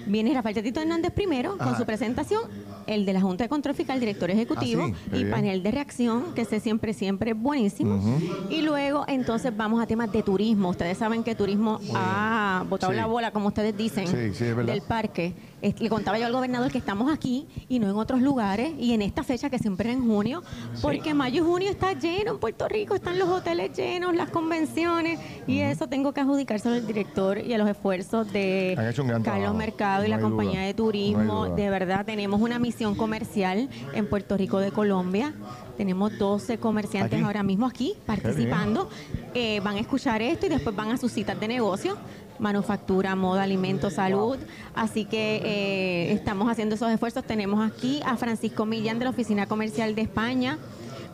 Viene 0.07 0.33
Rafael 0.35 0.55
Tatito 0.55 0.81
Hernández 0.81 1.13
primero 1.13 1.59
con 1.59 1.77
su 1.77 1.85
presentación, 1.85 2.43
el 2.87 3.05
de 3.05 3.13
la 3.13 3.21
Junta 3.21 3.45
de 3.45 3.49
Control 3.49 3.75
Fiscal, 3.75 3.99
director 3.99 4.31
ejecutivo, 4.31 4.85
Ah, 4.85 4.95
sí, 5.11 5.17
y 5.17 5.19
bien. 5.25 5.31
panel 5.31 5.63
de 5.65 5.71
reacción, 5.73 6.33
que 6.35 6.43
ese 6.43 6.61
siempre, 6.61 6.93
siempre 6.95 7.33
es 7.33 7.37
buenísimo. 7.37 8.01
Y 8.49 8.63
luego 8.63 9.05
entonces 9.09 9.57
vamos 9.57 9.83
a 9.83 9.87
temas 9.87 10.13
de 10.13 10.23
turismo. 10.23 10.69
Ustedes 10.71 10.97
saben 10.99 11.25
que 11.25 11.35
turismo 11.35 11.81
ha 11.95 12.65
botado 12.69 12.93
Sí. 12.93 12.97
la 12.99 13.07
bola, 13.07 13.33
como 13.33 13.49
ustedes 13.49 13.77
dicen, 13.77 14.07
Sí, 14.07 14.45
es 14.45 14.57
del 14.67 14.83
parque. 14.83 15.35
Le 15.63 15.89
contaba 15.89 16.19
yo 16.19 16.27
al 16.27 16.33
gobernador 16.33 16.71
que 16.71 16.79
estamos 16.79 17.13
aquí 17.13 17.47
y 17.69 17.79
no 17.79 17.89
en 17.89 17.97
otros 17.97 18.21
lugares, 18.21 18.73
y 18.79 18.93
en 18.93 19.03
esta 19.03 19.25
fecha 19.25 19.51
que 19.51 19.59
siempre 19.59 19.91
es 19.91 19.97
en 19.97 20.07
junio, 20.07 20.43
porque 20.83 21.15
mayo 21.15 21.43
y 21.43 21.47
junio 21.47 21.71
está 21.71 21.93
lleno 21.93 22.33
en 22.33 22.39
Puerto 22.39 22.69
Rico, 22.69 22.95
están 22.95 23.19
los 23.19 23.29
hoteles 23.29 23.77
llenos, 23.77 24.15
las 24.15 24.31
convenciones, 24.31 25.19
y 25.47 25.61
eso 25.61 25.89
tengo 25.89 26.13
que 26.13 26.21
adjudicárselo 26.21 26.75
al 26.75 26.87
director 26.87 27.39
y 27.39 27.53
a 27.53 27.59
los 27.59 27.69
esfuerzos 27.69 28.31
de 28.33 28.75
Carlos 28.77 29.23
trabajo, 29.23 29.55
Mercado 29.55 30.05
y 30.05 30.11
no 30.11 30.17
la 30.17 30.23
compañía 30.23 30.61
duda, 30.61 30.67
de 30.67 30.75
turismo. 30.75 31.47
de 31.47 31.71
verdad, 31.71 32.05
tenemos 32.05 32.41
una 32.41 32.59
misión 32.59 32.95
comercial 32.95 33.69
en 33.95 34.09
Puerto 34.09 34.37
Rico 34.37 34.59
de 34.59 34.71
Colombia. 34.73 35.35
Tenemos 35.77 36.17
12 36.19 36.59
comerciantes 36.59 37.19
Aquí. 37.19 37.25
ahora 37.25 37.43
mismo 37.43 37.67
aquí 37.67 37.95
participando. 38.07 38.89
Eh, 39.35 39.61
van 39.61 39.77
a 39.77 39.81
escuchar 39.81 40.23
esto 40.23 40.47
y 40.47 40.49
después 40.49 40.75
van 40.75 40.91
a 40.91 40.97
sus 40.97 41.13
citas 41.13 41.39
de 41.39 41.49
negocio. 41.49 41.97
Manufactura, 42.39 43.15
moda, 43.17 43.43
alimentos, 43.43 43.95
salud. 43.95 44.37
Así 44.75 45.05
que 45.05 45.41
eh, 45.45 46.13
estamos 46.13 46.51
haciendo 46.51 46.75
esos 46.75 46.91
esfuerzos. 46.91 47.25
Tenemos 47.25 47.65
aquí 47.67 48.01
a 48.05 48.17
Francisco 48.17 48.67
Millán 48.67 48.99
de 48.99 49.05
la 49.05 49.11
Oficina 49.11 49.47
Comercial 49.47 49.95
de 49.95 50.03
España. 50.03 50.59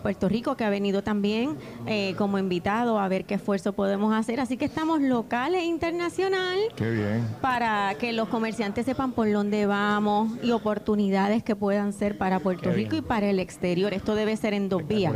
Puerto 0.03 0.29
Rico, 0.29 0.57
que 0.57 0.65
ha 0.65 0.69
venido 0.69 1.03
también 1.05 1.57
eh, 1.87 2.17
como 2.19 2.37
invitado 2.37 2.99
a 2.99 3.07
ver 3.07 3.25
qué 3.25 3.35
esfuerzo 3.35 3.73
podemos 3.73 4.13
hacer. 4.13 4.41
Así 4.41 4.57
que 4.57 4.65
estamos 4.65 5.01
local 5.01 5.55
e 5.55 5.65
internacional 5.65 6.59
Qué 6.75 6.91
bien. 6.91 7.25
para 7.41 7.95
que 8.01 8.13
los 8.13 8.27
comerciantes 8.29 8.85
sepan 8.85 9.13
por 9.13 9.31
dónde 9.31 9.65
vamos 9.65 10.33
y 10.43 10.51
oportunidades 10.51 11.45
que 11.45 11.55
puedan 11.55 11.93
ser 11.93 12.19
para 12.19 12.41
Puerto 12.41 12.71
Qué 12.71 12.75
Rico 12.75 12.91
bien. 12.91 13.05
y 13.05 13.07
para 13.07 13.31
el 13.31 13.39
exterior. 13.39 13.95
Esto 13.95 14.17
debe 14.17 14.37
ser 14.37 14.55
en 14.55 14.69
dos 14.69 14.85
vías. 14.89 15.15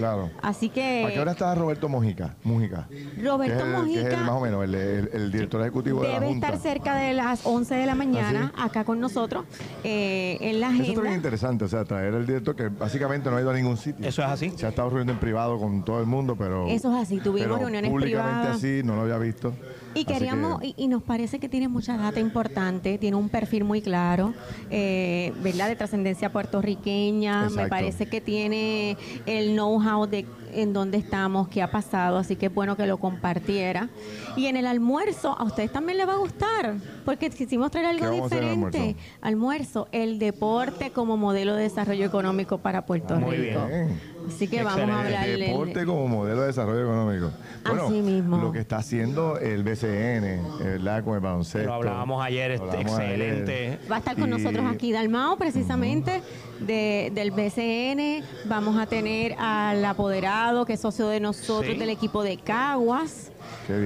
Claro. 0.00 0.30
Así 0.40 0.70
que 0.70 1.04
¿A 1.04 1.10
qué 1.12 1.20
hora 1.20 1.32
está 1.32 1.54
Roberto 1.54 1.88
Mojica? 1.88 2.34
Mujica. 2.42 2.88
Roberto 3.22 3.64
que 3.64 3.70
es 3.70 3.76
el, 3.76 3.84
que 3.84 3.92
es 3.92 3.96
el 3.98 4.02
Mojica 4.12 4.16
más 4.22 4.30
o 4.30 4.40
menos 4.40 4.64
el, 4.64 4.74
el- 4.74 5.10
el 5.12 5.30
director 5.32 5.60
ejecutivo 5.60 6.00
de 6.02 6.08
la 6.08 6.14
debe 6.14 6.26
Junta. 6.28 6.46
estar 6.48 6.60
cerca 6.60 6.94
de 6.96 7.12
las 7.12 7.44
11 7.44 7.74
de 7.74 7.84
la 7.86 7.94
mañana 7.94 8.52
acá 8.56 8.84
con 8.84 8.98
nosotros 8.98 9.44
eh, 9.84 10.38
en 10.40 10.58
la 10.60 10.68
Eso 10.68 10.76
es 10.82 10.86
bien 10.86 10.98
agenda. 11.00 11.16
interesante, 11.16 11.64
o 11.64 11.68
sea, 11.68 11.84
traer 11.84 12.14
al 12.14 12.26
director 12.26 12.56
que 12.56 12.68
básicamente 12.68 13.30
no 13.30 13.36
ha 13.36 13.40
ido 13.42 13.50
a 13.50 13.54
ningún 13.54 13.76
sitio. 13.76 14.06
Eso 14.08 14.22
es 14.22 14.28
así. 14.28 14.50
Se 14.56 14.64
ha 14.66 14.70
estado 14.70 14.88
reuniendo 14.88 15.12
en 15.12 15.18
privado 15.20 15.58
con 15.58 15.84
todo 15.84 16.00
el 16.00 16.06
mundo, 16.06 16.34
pero. 16.36 16.66
Eso 16.66 16.90
es 16.96 17.02
así, 17.02 17.18
tuvimos 17.20 17.48
pero 17.48 17.58
reuniones 17.58 17.90
públicamente 17.90 18.30
privadas. 18.32 18.56
así, 18.56 18.80
no 18.82 18.96
lo 18.96 19.02
había 19.02 19.18
visto. 19.18 19.52
Y 19.94 20.04
queríamos, 20.04 20.60
que- 20.60 20.68
y, 20.68 20.74
y 20.76 20.88
nos 20.88 21.02
parece 21.02 21.38
que 21.38 21.48
tiene 21.48 21.68
mucha 21.68 21.96
data 21.96 22.20
importante, 22.20 22.96
tiene 22.98 23.16
un 23.16 23.28
perfil 23.28 23.64
muy 23.64 23.82
claro, 23.82 24.32
eh, 24.70 25.32
¿verdad? 25.42 25.68
De 25.68 25.76
trascendencia 25.76 26.30
puertorriqueña. 26.32 27.48
Me 27.50 27.66
parece 27.68 28.06
que 28.06 28.20
tiene 28.20 28.96
el 29.26 29.54
know-how 29.54 30.06
de 30.06 30.26
en 30.52 30.72
dónde 30.72 30.98
estamos, 30.98 31.46
qué 31.48 31.62
ha 31.62 31.70
pasado, 31.70 32.16
así 32.18 32.34
que 32.34 32.46
es 32.46 32.54
bueno 32.54 32.76
que 32.76 32.84
lo 32.86 32.98
compartiera. 32.98 33.88
Y 34.36 34.46
en 34.46 34.56
el 34.56 34.66
almuerzo, 34.66 35.36
a 35.38 35.44
ustedes 35.44 35.70
también 35.72 35.96
les 35.98 36.08
va 36.08 36.14
a 36.14 36.18
gustar, 36.18 36.74
porque 37.04 37.30
quisimos 37.30 37.70
traer 37.70 37.96
¿Qué 37.96 38.04
algo 38.04 38.16
el 38.16 38.22
diferente. 38.30 38.96
Almuerzo, 39.20 39.86
el 39.92 40.18
deporte 40.18 40.90
como 40.90 41.16
modelo 41.16 41.54
de 41.54 41.62
desarrollo 41.64 42.04
económico 42.04 42.58
para 42.58 42.84
Puerto 42.84 43.14
Muy 43.20 43.36
Rico. 43.36 43.64
bien. 43.66 44.00
Así 44.28 44.48
que 44.48 44.62
vamos 44.62 44.88
a 44.90 45.00
hablar 45.02 45.26
Deporte 45.26 45.84
como 45.86 46.08
modelo 46.08 46.40
de 46.42 46.46
desarrollo 46.48 46.82
económico. 46.82 47.30
Bueno, 47.64 47.86
Así 47.86 48.00
mismo. 48.00 48.38
lo 48.38 48.52
que 48.52 48.58
está 48.60 48.76
haciendo 48.78 49.38
el 49.38 49.62
BCN, 49.62 50.40
¿verdad? 50.60 51.04
Con 51.04 51.14
el 51.14 51.20
baloncesto. 51.20 51.66
Lo 51.68 51.74
hablábamos 51.74 52.24
ayer, 52.24 52.52
este, 52.52 52.66
Hablábamos 52.66 52.98
ayer. 52.98 53.20
excelente. 53.20 53.78
Va 53.90 53.96
a 53.96 53.98
estar 53.98 54.14
con 54.16 54.28
Y- 54.28 54.30
nosotros 54.30 54.64
aquí 54.72 54.92
Dalmao, 54.92 55.36
precisamente, 55.36 56.22
de- 56.60 57.10
del 57.14 57.30
BCN. 57.32 58.22
Vamos 58.46 58.78
a 58.78 58.86
tener 58.86 59.34
al 59.38 59.84
apoderado, 59.84 60.64
que 60.64 60.74
es 60.74 60.80
socio 60.80 61.08
de 61.08 61.20
nosotros, 61.20 61.72
Sí. 61.72 61.78
del 61.78 61.90
equipo 61.90 62.22
de 62.22 62.36
Caguas. 62.38 63.32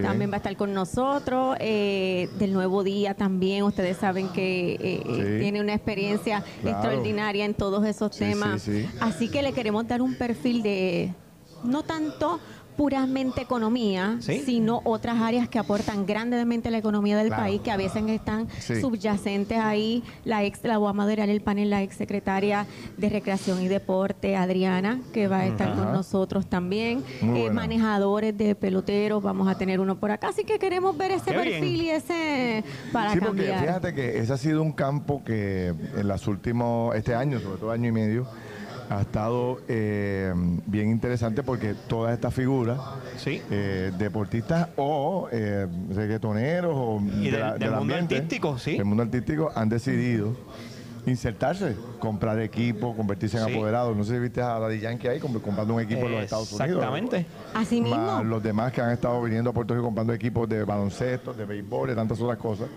También 0.02 0.30
va 0.30 0.34
a 0.34 0.36
estar 0.38 0.56
con 0.56 0.72
nosotros. 0.72 1.56
eh, 1.60 2.28
del 2.38 2.52
Nuevo 2.52 2.82
Día 2.84 3.14
también. 3.14 3.64
Ustedes 3.64 3.96
saben 3.96 4.28
que 4.28 4.72
eh, 4.72 4.78
eh, 4.80 5.02
Sí. 5.06 5.40
tiene 5.42 5.60
una 5.60 5.74
experiencia 5.74 6.42
Claro. 6.62 6.76
extraordinaria 6.78 7.44
en 7.44 7.54
todos 7.54 7.84
esos 7.86 8.14
Sí, 8.14 8.20
temas. 8.24 8.62
sí, 8.62 8.82
sí. 8.82 8.88
Así 9.00 9.28
que 9.28 9.42
le 9.42 9.52
queremos 9.52 9.86
dar 9.86 10.00
un 10.02 10.14
perfil 10.16 10.62
de 10.62 11.12
no 11.62 11.82
tanto 11.82 12.40
puramente 12.76 13.40
economía, 13.42 14.16
Sí. 14.20 14.42
sino 14.44 14.80
otras 14.84 15.20
áreas 15.20 15.48
que 15.48 15.58
aportan 15.58 16.06
grandemente 16.06 16.68
a 16.68 16.70
la 16.70 16.78
economía 16.78 17.16
del 17.16 17.28
Claro. 17.28 17.42
país, 17.44 17.60
que 17.62 17.70
a 17.70 17.76
veces 17.76 18.02
están 18.08 18.48
Sí. 18.60 18.80
subyacentes 18.80 19.58
ahí. 19.58 20.02
La 20.24 20.44
ex, 20.44 20.60
la 20.64 20.78
voy 20.78 20.90
a 20.90 20.92
moderar 20.92 21.28
el 21.28 21.40
panel, 21.40 21.70
la 21.70 21.82
ex 21.82 21.96
secretaria 21.96 22.66
de 22.96 23.08
Recreación 23.08 23.62
y 23.62 23.68
Deporte, 23.68 24.36
Adriana, 24.36 25.00
que 25.12 25.28
va 25.28 25.40
a 25.40 25.46
estar 25.46 25.68
Ajá. 25.70 25.82
con 25.84 25.92
nosotros 25.92 26.46
también. 26.46 27.02
Eh, 27.22 27.50
manejadores 27.50 28.36
de 28.36 28.54
peloteros, 28.54 29.22
vamos 29.22 29.48
a 29.48 29.56
tener 29.56 29.80
uno 29.80 29.96
por 29.96 30.10
acá. 30.10 30.28
Así 30.28 30.44
que 30.44 30.58
queremos 30.58 30.96
ver 30.96 31.12
ese 31.12 31.30
Qué 31.32 31.38
bien. 31.40 31.60
perfil 31.60 31.82
y 31.82 31.90
ese 31.90 32.64
para 32.92 33.12
sí, 33.12 33.18
porque 33.20 33.44
cambiar. 33.46 33.60
fíjate 33.60 33.94
que 33.94 34.18
ese 34.18 34.32
ha 34.32 34.36
sido 34.36 34.62
un 34.62 34.72
campo 34.72 35.22
que 35.24 35.68
en 35.96 36.08
los 36.08 36.26
últimos, 36.26 36.94
este 36.94 37.14
año, 37.14 37.40
sobre 37.40 37.58
todo 37.58 37.70
año 37.70 37.88
y 37.88 37.92
medio, 37.92 38.26
ha 38.90 39.00
estado 39.00 39.58
eh, 39.68 40.32
bien 40.66 40.90
interesante 40.90 41.42
porque 41.42 41.74
todas 41.88 42.12
estas 42.14 42.34
figuras, 42.34 42.78
Sí. 43.16 43.40
eh, 43.50 43.92
deportistas 43.98 44.68
o 44.76 45.28
eh, 45.32 45.66
reggaetoneros 45.94 46.72
o 46.76 47.00
Y 47.00 47.24
de 47.26 47.30
del- 47.32 47.40
la- 47.40 47.52
del 47.58 47.70
mundo 47.70 47.94
ambiente, 47.94 48.16
artístico, 48.16 48.58
sí. 48.58 48.76
del 48.76 48.84
mundo 48.84 49.02
artístico, 49.02 49.50
han 49.54 49.68
decidido 49.68 50.36
insertarse, 51.06 51.76
comprar 51.98 52.38
equipo, 52.40 52.96
convertirse 52.96 53.36
en 53.38 53.44
Sí. 53.46 53.52
apoderados. 53.54 53.94
No 53.96 54.04
sé 54.04 54.14
si 54.14 54.18
viste 54.20 54.40
a 54.40 54.58
Daddy 54.58 54.80
Yankee 54.80 55.08
ahí 55.08 55.20
comp- 55.20 55.40
comprando 55.42 55.74
un 55.74 55.80
equipo 55.80 56.06
en 56.06 56.12
los 56.12 56.22
Estados 56.24 56.50
Unidos. 56.52 56.68
Exactamente. 56.70 57.26
Así 57.52 57.80
mismo. 57.80 57.96
Más 57.96 58.24
los 58.24 58.42
demás 58.42 58.72
que 58.72 58.80
han 58.80 58.90
estado 58.90 59.20
viniendo 59.22 59.50
a 59.50 59.52
Puerto 59.52 59.74
Rico 59.74 59.84
comprando 59.84 60.12
equipos 60.14 60.48
de 60.48 60.64
baloncesto, 60.64 61.34
de 61.34 61.44
béisbol, 61.44 61.88
de 61.90 61.94
tantas 61.94 62.20
otras 62.20 62.38
cosas. 62.38 62.68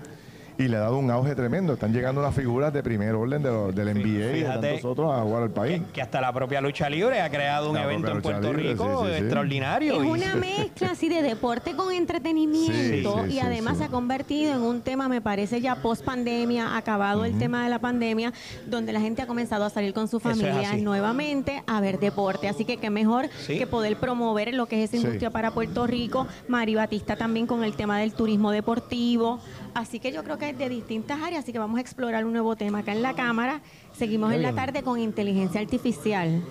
Y 0.59 0.67
le 0.67 0.77
ha 0.77 0.79
dado 0.79 0.97
un 0.97 1.11
auge 1.11 1.35
tremendo. 1.35 1.73
Están 1.73 1.93
llegando 1.93 2.19
unas 2.19 2.33
figuras 2.33 2.73
de 2.73 2.81
primer 2.81 3.13
orden 3.13 3.43
de 3.43 3.49
los- 3.51 3.75
del 3.75 3.89
NBA 3.89 4.07
y 4.09 4.13
de 4.17 4.33
fíjate 4.33 4.67
tantos 4.71 4.85
otros 4.85 5.13
a 5.13 5.21
jugar 5.21 5.43
al 5.43 5.51
país. 5.51 5.83
Que 5.93 6.01
hasta 6.01 6.19
la 6.19 6.33
propia 6.33 6.61
lucha 6.61 6.89
libre 6.89 7.21
ha 7.21 7.29
creado 7.29 7.69
un 7.69 7.75
La 7.75 7.83
evento 7.83 8.11
en 8.11 8.21
Puerto 8.23 8.51
libre, 8.53 8.71
Rico 8.71 9.01
sí, 9.03 9.07
sí, 9.07 9.13
sí. 9.17 9.19
extraordinario. 9.23 9.93
Es 10.01 10.03
y- 10.03 10.09
una 10.09 10.35
mezcla 10.35 10.89
así 10.91 11.09
de 11.09 11.21
deporte 11.21 11.75
con 11.75 11.93
entretenimiento 11.93 12.73
Sí, 12.73 13.03
sí, 13.03 13.27
y 13.29 13.31
sí, 13.33 13.39
además 13.39 13.73
sí. 13.73 13.79
se 13.79 13.83
ha 13.85 13.87
convertido 13.89 14.51
en 14.53 14.61
un 14.61 14.81
tema, 14.81 15.07
me 15.07 15.21
parece 15.21 15.61
ya 15.61 15.75
post 15.75 16.03
pandemia, 16.03 16.75
acabado 16.75 17.23
el 17.25 17.37
tema 17.37 17.63
de 17.63 17.69
la 17.69 17.77
pandemia, 17.77 18.33
donde 18.65 18.93
la 18.93 18.99
gente 18.99 19.21
ha 19.21 19.27
comenzado 19.27 19.63
a 19.63 19.69
salir 19.69 19.93
con 19.93 20.07
su 20.07 20.17
Eso 20.17 20.29
es 20.31 20.37
familia 20.39 20.71
así. 20.71 20.81
nuevamente 20.81 21.61
a 21.67 21.79
ver 21.81 21.99
deporte. 21.99 22.47
Así 22.49 22.65
que 22.65 22.77
qué 22.77 22.89
mejor 22.89 23.29
Sí. 23.45 23.59
que 23.59 23.67
poder 23.67 23.97
promover 23.97 24.51
lo 24.55 24.65
que 24.65 24.81
es 24.83 24.89
esa 24.89 24.97
Sí. 24.99 25.03
industria 25.05 25.29
para 25.29 25.51
Puerto 25.51 25.85
Rico. 25.85 26.25
Mari 26.47 26.73
Batista 26.73 27.15
también 27.15 27.45
con 27.45 27.63
el 27.63 27.75
tema 27.75 27.99
del 27.99 28.13
turismo 28.13 28.49
deportivo. 28.49 29.39
Así 29.77 29.99
que 29.99 30.11
yo 30.11 30.23
creo 30.23 30.39
que 30.39 30.49
es 30.49 30.57
de 30.57 30.69
distintas 30.69 31.21
áreas, 31.21 31.43
así 31.43 31.53
que 31.53 31.59
vamos 31.59 31.77
a 31.77 31.81
explorar 31.81 32.25
un 32.25 32.33
nuevo 32.33 32.55
tema 32.55 32.79
acá 32.79 32.93
en 32.93 33.03
la 33.03 33.13
Cámara. 33.13 33.61
Seguimos 33.93 34.33
en 34.33 34.41
la 34.41 34.55
tarde 34.55 34.81
con 34.81 34.99
inteligencia 34.99 35.61
artificial. 35.61 36.41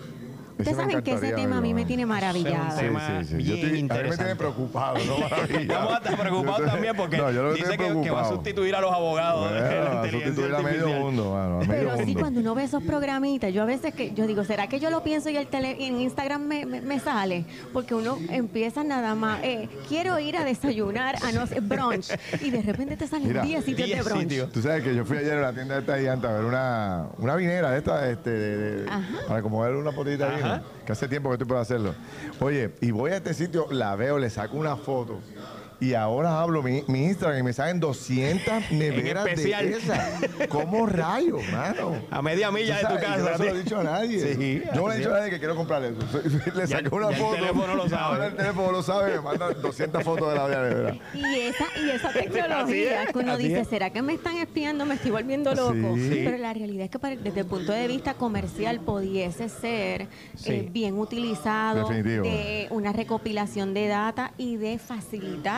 Ustedes 0.59 0.77
saben 0.77 1.03
que 1.03 1.13
ese 1.13 1.33
tema 1.33 1.59
a 1.59 1.61
mí 1.61 1.75
me 1.75 1.85
tiene 1.85 2.07
maravillado. 2.07 2.77
Sí, 2.79 3.43
Yo 3.45 3.55
estoy- 3.55 3.71
a 3.91 4.03
mí 4.03 4.09
me 4.09 4.17
tiene 4.17 4.37
preocupado, 4.37 4.97
¿no? 5.05 5.19
Maravilla. 5.29 5.61
Estamos 5.61 5.93
hasta 5.95 6.17
preocupados 6.17 6.65
también 6.65 6.97
porque 6.97 7.17
No, 7.19 7.53
dice 7.53 7.77
que, 7.77 8.01
que 8.03 8.11
va 8.11 8.23
a 8.23 8.29
sustituir 8.29 8.75
a 8.75 8.81
los 8.81 8.93
abogados 8.93 9.53
de 9.53 9.61
Bueno, 9.61 9.85
la 9.85 9.91
va 9.91 10.03
a 10.03 10.07
inteligencia 10.07 10.45
sustituir 10.45 10.55
a 10.55 10.63
medio 10.63 10.89
mundo, 11.01 11.33
mano, 11.35 11.57
a 11.57 11.65
medio 11.65 11.91
Pero 11.95 12.05
sí, 12.07 12.15
cuando 12.15 12.41
uno 12.41 12.55
ve 12.55 12.65
esos 12.65 12.83
programitas, 12.83 13.53
yo 13.53 13.63
a 13.63 13.67
veces 13.67 13.93
que 13.95 14.13
yo 14.15 14.27
digo, 14.27 14.45
¿será 14.45 14.67
que 14.69 14.81
yo 14.81 14.91
lo 14.91 15.03
pienso 15.03 15.29
y 15.31 15.37
el 15.37 15.47
tele, 15.47 15.77
y 15.79 15.85
en 15.85 16.01
Instagram 16.01 16.43
me, 16.47 16.65
me- 16.65 16.81
me 16.81 17.01
sale? 17.01 17.45
Porque 17.73 17.95
uno 17.95 18.19
empieza 18.31 18.83
nada 18.83 19.15
más, 19.15 19.41
eh, 19.43 19.69
quiero 19.89 20.19
ir 20.19 20.37
a 20.37 20.45
desayunar 20.45 21.17
a 21.23 21.33
no 21.33 21.47
sé, 21.47 21.61
brunch, 21.61 22.09
y 22.41 22.51
de 22.51 22.63
repente 22.63 22.97
te 22.97 23.07
salen 23.07 23.29
Mira, 23.29 23.43
10 23.43 23.65
sitios 23.65 23.89
de 23.89 23.95
10 23.95 24.05
brunch. 24.07 24.23
sitios. 24.23 24.53
Tú 24.53 24.63
sabes 24.63 24.83
que 24.83 24.95
yo 24.95 25.05
fui 25.05 25.19
ayer 25.19 25.35
a 25.35 25.41
la 25.43 25.53
tienda 25.53 25.75
de 25.75 25.81
esta 25.81 25.99
gigante 25.99 26.27
a 26.27 26.33
ver 26.33 26.45
una, 26.45 27.07
una 27.19 27.37
vinera 27.37 27.71
de 27.73 27.79
esta, 27.79 28.09
este, 28.11 28.31
de- 28.31 28.57
de- 28.85 28.91
para 29.27 29.41
acomodar 29.41 29.75
una 29.75 29.93
potita 29.93 30.31
de 30.31 30.46
Ajá. 30.47 30.63
que 30.85 30.93
hace 30.93 31.09
tiempo 31.09 31.29
que 31.31 31.35
estoy 31.35 31.47
por 31.49 31.57
hacerlo. 31.59 31.95
Oye, 32.41 32.73
y 32.81 32.91
voy 32.91 33.11
a 33.13 33.17
este 33.17 33.35
sitio, 33.35 33.67
la 33.71 33.95
veo, 33.97 34.19
le 34.19 34.31
saco 34.31 34.57
una 34.57 34.77
foto. 34.77 35.21
Y 35.79 35.93
ahora 35.95 36.41
hablo 36.41 36.63
mi, 36.63 36.83
mi 36.89 37.05
Instagram 37.05 37.41
y 37.41 37.43
me 37.43 37.53
salen 37.53 37.81
200 37.81 38.53
neveras 38.71 39.25
de 39.25 39.33
especial. 39.33 39.67
esas. 39.67 40.21
¿Cómo 40.49 40.87
rayos, 40.87 41.43
mano? 41.53 41.97
A 42.11 42.23
media 42.23 42.51
milla 42.51 42.77
de 42.77 42.81
tu 42.81 42.87
sabes, 42.87 43.03
yo 43.03 43.07
casa. 43.09 43.31
No 43.33 43.37
se 43.37 43.45
lo 43.45 43.51
he 43.59 43.63
dicho 43.63 43.79
a 43.81 43.85
nadie. 43.85 44.35
Sí, 44.35 44.63
yo 44.75 44.81
no 44.83 44.89
le 44.89 44.95
he 44.95 44.99
dicho 44.99 45.11
a 45.11 45.19
nadie 45.19 45.31
que 45.31 45.39
quiero 45.39 45.55
comprar 45.55 45.85
eso. 45.85 45.99
Le 46.55 46.67
saqué 46.67 46.89
una 46.95 47.11
ya 47.11 47.17
el 47.17 47.23
foto. 47.23 47.35
teléfono 47.37 47.75
lo 47.75 47.89
sabe. 47.89 48.03
Ahora 48.03 48.27
el 48.29 48.37
teléfono 48.37 48.73
lo 48.73 48.83
sabe, 48.83 49.15
me 49.17 49.21
manda 49.21 49.51
200 49.53 50.03
fotos 50.03 50.29
de 50.33 50.35
la 50.39 50.49
nevera. 50.49 50.97
Y 51.15 51.41
esa, 51.41 51.65
y 51.77 52.23
tecnología 52.23 53.03
es, 53.05 53.13
que 53.13 53.19
uno 53.19 53.37
dice, 53.37 53.61
es. 53.61 53.69
¿será 53.69 53.91
que 53.91 54.01
me 54.03 54.15
están 54.15 54.37
espiando? 54.39 54.87
Me 54.87 54.95
estoy 54.95 55.11
volviendo 55.11 55.55
loco. 55.55 55.95
Sí. 55.97 56.23
Pero 56.25 56.39
la 56.39 56.53
realidad 56.55 56.85
es 56.87 56.91
que 56.91 56.99
para- 56.99 57.17
desde 57.17 57.41
el 57.41 57.47
punto 57.47 57.73
de 57.73 57.87
vista 57.87 58.15
comercial 58.15 58.81
pudiese 58.81 59.49
ser 59.49 60.09
Sí. 60.37 60.53
eh, 60.53 60.69
bien 60.73 60.99
utilizado 60.99 61.89
Definitivo. 61.89 62.25
de 62.25 62.67
una 62.71 62.93
recopilación 62.93 63.75
de 63.75 63.89
data 63.89 64.33
y 64.39 64.57
de 64.57 64.79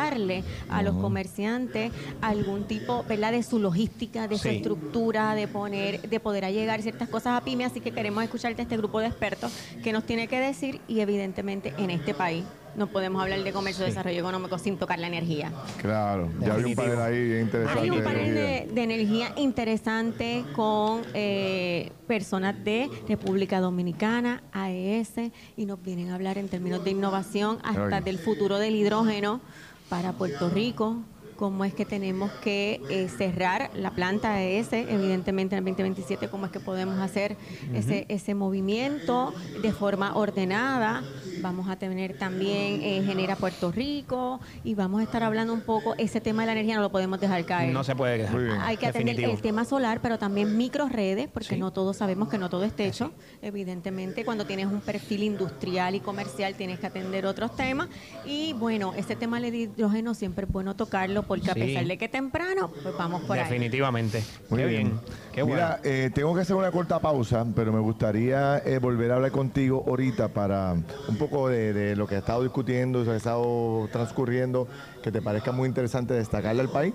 facilitarle 0.09 0.45
a 0.71 0.83
los 0.83 0.95
comerciantes 0.97 1.93
algún 2.21 2.65
tipo 2.65 3.05
¿verdad? 3.05 3.33
de 3.33 3.43
su 3.43 3.59
logística, 3.59 4.29
de 4.29 4.37
su 4.37 4.49
Sí. 4.49 4.57
estructura, 4.57 5.35
de 5.35 5.49
poner, 5.49 6.01
de 6.09 6.21
poder 6.21 6.51
llegar 6.53 6.81
ciertas 6.83 7.09
cosas 7.09 7.37
a 7.39 7.45
pyme. 7.45 7.65
Así 7.65 7.81
que 7.81 7.91
queremos 7.93 8.23
escucharte 8.25 8.63
a 8.63 8.65
este 8.65 8.77
grupo 8.77 9.01
de 9.01 9.07
expertos 9.09 9.53
que 9.83 9.93
nos 9.93 10.05
tiene 10.05 10.29
que 10.29 10.39
decir 10.41 10.81
y 10.89 11.01
evidentemente 11.01 11.75
en 11.79 11.91
este 11.91 12.15
país 12.15 12.45
no 12.77 12.87
podemos 12.87 13.21
hablar 13.21 13.43
de 13.43 13.53
comercio 13.53 13.85
y 13.85 13.89
desarrollo 13.89 14.21
económico 14.21 14.57
sin 14.59 14.77
tocar 14.77 15.01
la 15.01 15.09
energía. 15.09 15.51
Claro, 15.81 16.31
ya 16.41 16.55
vi 16.55 16.65
un 16.65 16.75
panel 16.77 17.01
ahí 17.01 17.25
bien 17.25 17.41
interesante. 17.43 17.81
Hay 17.83 17.91
un 17.91 18.05
panel 18.05 18.35
de, 18.35 18.69
de 18.73 18.83
energía 18.83 19.33
interesante 19.37 20.45
con 20.55 21.03
eh, 21.13 21.91
personas 22.07 22.63
de 22.65 22.89
República 23.09 23.59
Dominicana, 23.61 24.43
AES, 24.53 25.11
y 25.57 25.67
nos 25.67 25.83
vienen 25.83 26.11
a 26.11 26.15
hablar 26.15 26.39
en 26.39 26.49
términos 26.49 26.85
de 26.85 26.91
innovación 26.93 27.59
hasta 27.65 27.97
Ay. 27.97 28.05
del 28.05 28.19
futuro 28.19 28.59
del 28.59 28.77
hidrógeno 28.77 29.41
para 29.89 30.13
Puerto 30.13 30.49
Rico. 30.51 31.03
Cómo 31.39 31.65
es 31.65 31.73
que 31.73 31.85
tenemos 31.85 32.33
que 32.43 32.81
eh, 32.91 33.09
cerrar 33.09 33.71
la 33.77 33.93
planta 33.93 34.35
AES, 34.35 34.73
evidentemente 34.73 35.55
en 35.55 35.61
el 35.61 35.65
2027, 35.65 36.29
cómo 36.29 36.47
es 36.47 36.51
que 36.53 36.59
podemos 36.59 36.99
hacer 36.99 37.37
ese, 37.73 38.07
ese 38.09 38.35
movimiento 38.35 39.33
de 39.63 39.73
forma 39.73 40.17
ordenada. 40.17 41.05
Vamos 41.41 41.69
a 41.69 41.77
tener 41.77 42.19
también 42.19 42.83
eh, 42.83 43.05
Genera 43.07 43.37
Puerto 43.37 43.71
Rico 43.71 44.41
y 44.65 44.75
vamos 44.75 45.01
a 45.01 45.05
estar 45.05 45.23
hablando 45.23 45.53
un 45.55 45.61
poco, 45.61 45.95
ese 45.97 46.21
tema 46.21 46.43
de 46.43 46.47
la 46.47 46.53
energía 46.55 46.75
no 46.75 46.83
lo 46.83 46.91
podemos 46.91 47.21
dejar 47.21 47.45
caer. 47.45 47.73
No 47.73 47.85
se 47.85 47.95
puede 47.95 48.17
quedar. 48.17 48.35
Hay 48.63 48.77
que 48.77 48.87
atender 48.89 49.15
Definitivo. 49.15 49.37
el 49.37 49.41
tema 49.41 49.65
solar, 49.65 50.01
pero 50.03 50.19
también 50.19 50.57
microredes, 50.57 51.29
porque 51.29 51.51
Sí. 51.55 51.57
no 51.57 51.73
todos 51.73 51.97
sabemos 51.99 52.29
que 52.29 52.39
no 52.39 52.51
todo 52.51 52.65
es 52.65 52.73
techo. 52.75 53.13
Evidentemente, 53.43 54.25
cuando 54.25 54.45
tienes 54.45 54.67
un 54.67 54.81
perfil 54.81 55.23
industrial 55.23 55.95
y 55.95 56.01
comercial, 56.01 56.57
tienes 56.57 56.81
que 56.81 56.89
atender 56.89 57.27
otros 57.27 57.55
temas. 57.55 57.89
Y 58.27 58.55
bueno, 58.55 58.93
ese 58.97 59.15
tema 59.15 59.41
del 59.41 59.55
hidrógeno 59.55 60.15
siempre 60.15 60.45
es 60.47 60.51
bueno 60.53 60.75
tocarlo, 60.75 61.23
porque 61.29 61.51
a 61.51 61.55
Sí. 61.55 61.61
pesar 61.61 61.85
de 61.85 61.99
que 61.99 62.09
temprano, 62.09 62.71
pues 62.83 62.97
vamos 62.99 63.23
por 63.23 63.39
ahí. 63.39 63.45
Definitivamente. 63.45 64.25
Muy 64.49 64.61
Qué 64.63 64.67
bien. 64.67 65.01
Qué 65.33 65.43
bueno. 65.43 65.55
Mira, 65.57 65.81
eh, 65.85 66.11
tengo 66.13 66.35
que 66.35 66.41
hacer 66.41 66.57
una 66.57 66.71
corta 66.73 66.99
pausa, 66.99 67.47
pero 67.55 67.73
me 67.73 67.81
gustaría 67.81 68.59
eh, 68.65 68.79
volver 68.79 69.13
a 69.13 69.17
hablar 69.17 69.31
contigo 69.31 69.85
ahorita 69.87 70.29
para 70.29 70.73
un 70.73 71.17
poco 71.19 71.49
de, 71.49 71.73
de 71.73 71.95
lo 71.95 72.07
que 72.09 72.17
ha 72.17 72.19
estado 72.19 72.43
discutiendo, 72.43 72.99
lo 73.01 73.05
que 73.05 73.11
ha 73.13 73.17
estado 73.17 73.89
transcurriendo, 73.93 74.67
que 75.03 75.13
te 75.13 75.23
parezca 75.23 75.53
muy 75.53 75.69
interesante 75.69 76.15
destacarle 76.15 76.63
al 76.63 76.71
país. 76.71 76.95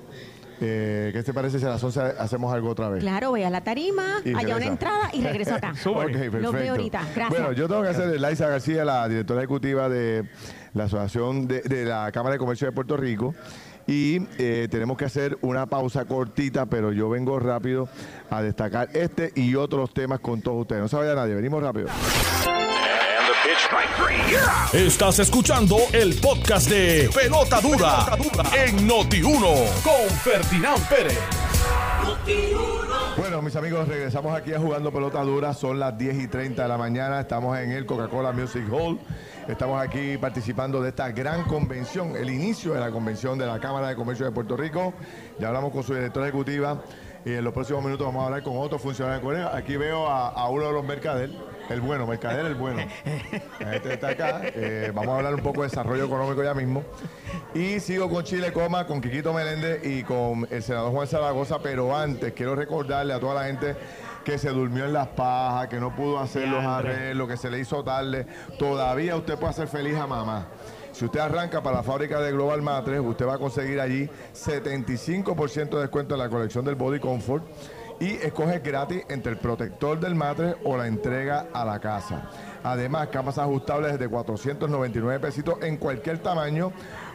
Eh, 0.65 1.09
¿Qué 1.13 1.23
te 1.23 1.33
parece 1.33 1.59
si 1.59 1.65
a 1.65 1.69
las 1.69 1.83
11 1.83 1.99
hacemos 2.19 2.53
algo 2.53 2.69
otra 2.69 2.87
vez? 2.87 3.01
Claro, 3.01 3.31
voy 3.31 3.43
a 3.43 3.49
la 3.49 3.61
tarima, 3.63 4.21
Y 4.23 4.29
allá 4.29 4.37
regresa. 4.39 4.55
una 4.57 4.65
entrada 4.67 5.09
y 5.11 5.21
regreso 5.21 5.55
acá. 5.55 5.73
Súper. 5.81 6.05
Ok, 6.05 6.11
perfecto. 6.13 6.39
Los 6.39 6.53
veo 6.53 6.71
ahorita. 6.71 7.01
Gracias. 7.15 7.29
Bueno, 7.29 7.51
yo 7.53 7.67
tengo 7.67 7.81
que 7.81 7.89
hacer 7.89 8.19
Laisa 8.21 8.47
García, 8.47 8.85
la 8.85 9.07
directora 9.09 9.41
ejecutiva 9.41 9.89
de 9.89 10.23
la 10.73 10.85
Asociación 10.85 11.47
de, 11.47 11.61
de 11.63 11.85
la 11.85 12.09
Cámara 12.13 12.33
de 12.33 12.39
Comercio 12.39 12.67
de 12.67 12.71
Puerto 12.71 12.95
Rico. 12.95 13.33
Y 13.87 14.21
eh, 14.37 14.67
tenemos 14.71 14.97
que 14.97 15.05
hacer 15.05 15.37
una 15.41 15.65
pausa 15.65 16.05
cortita, 16.05 16.65
pero 16.65 16.91
yo 16.91 17.09
vengo 17.09 17.39
rápido 17.39 17.89
a 18.29 18.41
destacar 18.41 18.89
este 18.93 19.31
y 19.35 19.55
otros 19.55 19.93
temas 19.93 20.19
con 20.19 20.41
todos 20.41 20.61
ustedes. 20.61 20.81
No 20.81 20.87
se 20.87 20.95
vaya 20.95 21.15
nadie, 21.15 21.35
venimos 21.35 21.61
rápido. 21.61 21.87
Estás 24.71 25.19
escuchando 25.19 25.77
el 25.91 26.15
podcast 26.15 26.69
de 26.69 27.09
Pelota 27.13 27.61
Dura, 27.61 28.05
en 28.65 28.87
Noti1 28.87 29.81
con 29.83 30.09
Ferdinand 30.23 30.87
Pérez. 30.87 31.19
Bueno, 33.17 33.41
mis 33.41 33.55
amigos, 33.55 33.87
regresamos 33.87 34.35
aquí 34.35 34.53
a 34.53 34.59
Jugando 34.59 34.91
Pelota 34.91 35.21
Dura. 35.21 35.53
Son 35.53 35.79
las 35.79 35.97
10 35.97 36.23
y 36.23 36.27
30 36.27 36.63
de 36.63 36.67
la 36.67 36.77
mañana. 36.77 37.19
Estamos 37.19 37.57
en 37.59 37.71
el 37.71 37.85
Coca-Cola 37.85 38.31
Music 38.31 38.63
Hall. 38.71 38.99
Estamos 39.47 39.81
aquí 39.81 40.17
participando 40.17 40.81
de 40.81 40.89
esta 40.89 41.11
gran 41.11 41.43
convención, 41.43 42.15
el 42.15 42.29
inicio 42.29 42.73
de 42.73 42.79
la 42.79 42.91
convención 42.91 43.37
de 43.37 43.45
la 43.45 43.59
Cámara 43.59 43.89
de 43.89 43.95
Comercio 43.95 44.25
de 44.25 44.31
Puerto 44.31 44.55
Rico. 44.55 44.93
Ya 45.37 45.49
hablamos 45.49 45.73
con 45.73 45.83
su 45.83 45.93
directora 45.93 46.27
ejecutiva 46.27 46.81
y 47.25 47.33
en 47.33 47.43
los 47.43 47.53
próximos 47.53 47.83
minutos 47.83 48.07
vamos 48.07 48.23
a 48.23 48.27
hablar 48.27 48.43
con 48.43 48.55
otros 48.55 48.81
funcionarios. 48.81 49.53
Aquí 49.53 49.75
veo 49.75 50.07
a, 50.07 50.29
a 50.29 50.47
uno 50.47 50.67
de 50.67 50.71
los 50.71 50.85
mercader, 50.85 51.29
el 51.69 51.81
bueno, 51.81 52.05
mercader 52.07 52.45
el 52.45 52.55
bueno. 52.55 52.81
Este 53.73 53.93
está 53.93 54.09
acá. 54.09 54.41
Eh, 54.43 54.91
vamos 54.93 55.13
a 55.13 55.17
hablar 55.17 55.35
un 55.35 55.41
poco 55.41 55.61
de 55.61 55.69
desarrollo 55.69 56.05
económico 56.05 56.43
ya 56.43 56.53
mismo. 56.53 56.83
Y 57.53 57.79
sigo 57.79 58.09
con 58.09 58.23
Chile 58.23 58.51
Coma, 58.51 58.85
con 58.85 59.01
Quiquito 59.01 59.33
Meléndez 59.33 59.85
y 59.85 60.03
con 60.03 60.47
el 60.49 60.63
senador 60.63 60.91
Juan 60.91 61.07
Zaragoza, 61.07 61.59
pero 61.59 61.95
antes 61.95 62.33
quiero 62.33 62.55
recordarle 62.55 63.13
a 63.13 63.19
toda 63.19 63.35
la 63.35 63.47
gente 63.47 63.75
que 64.23 64.37
se 64.37 64.49
durmió 64.49 64.85
en 64.85 64.93
las 64.93 65.07
pajas, 65.07 65.67
que 65.67 65.79
no 65.79 65.95
pudo 65.95 66.19
hacer 66.19 66.47
los 66.47 66.63
arreglos, 66.63 67.27
que 67.27 67.37
se 67.37 67.49
le 67.49 67.59
hizo 67.59 67.83
tarde. 67.83 68.25
Todavía 68.57 69.15
usted 69.15 69.35
puede 69.37 69.51
hacer 69.51 69.67
feliz 69.67 69.97
a 69.97 70.07
mamá. 70.07 70.47
Si 70.93 71.05
usted 71.05 71.19
arranca 71.19 71.63
para 71.63 71.77
la 71.77 71.83
fábrica 71.83 72.19
de 72.19 72.31
Global 72.31 72.61
Matres, 72.61 72.99
usted 72.99 73.25
va 73.25 73.35
a 73.35 73.37
conseguir 73.39 73.81
allí 73.81 74.07
75% 74.33 75.69
de 75.69 75.81
descuento 75.81 76.13
en 76.13 76.19
la 76.19 76.29
colección 76.29 76.63
del 76.63 76.75
Body 76.75 76.99
Comfort 76.99 77.43
y 77.99 78.11
escoge 78.13 78.59
gratis 78.59 79.03
entre 79.09 79.33
el 79.33 79.37
protector 79.37 79.99
del 79.99 80.15
matre 80.15 80.55
o 80.63 80.77
la 80.77 80.87
entrega 80.87 81.47
a 81.53 81.65
la 81.65 81.79
casa. 81.79 82.29
Además, 82.63 83.07
camas 83.09 83.37
ajustables 83.37 83.99
de 83.99 84.07
499 84.07 85.19
pesitos 85.19 85.55
en 85.61 85.77
cualquier 85.77 86.19
tamaño 86.19 86.71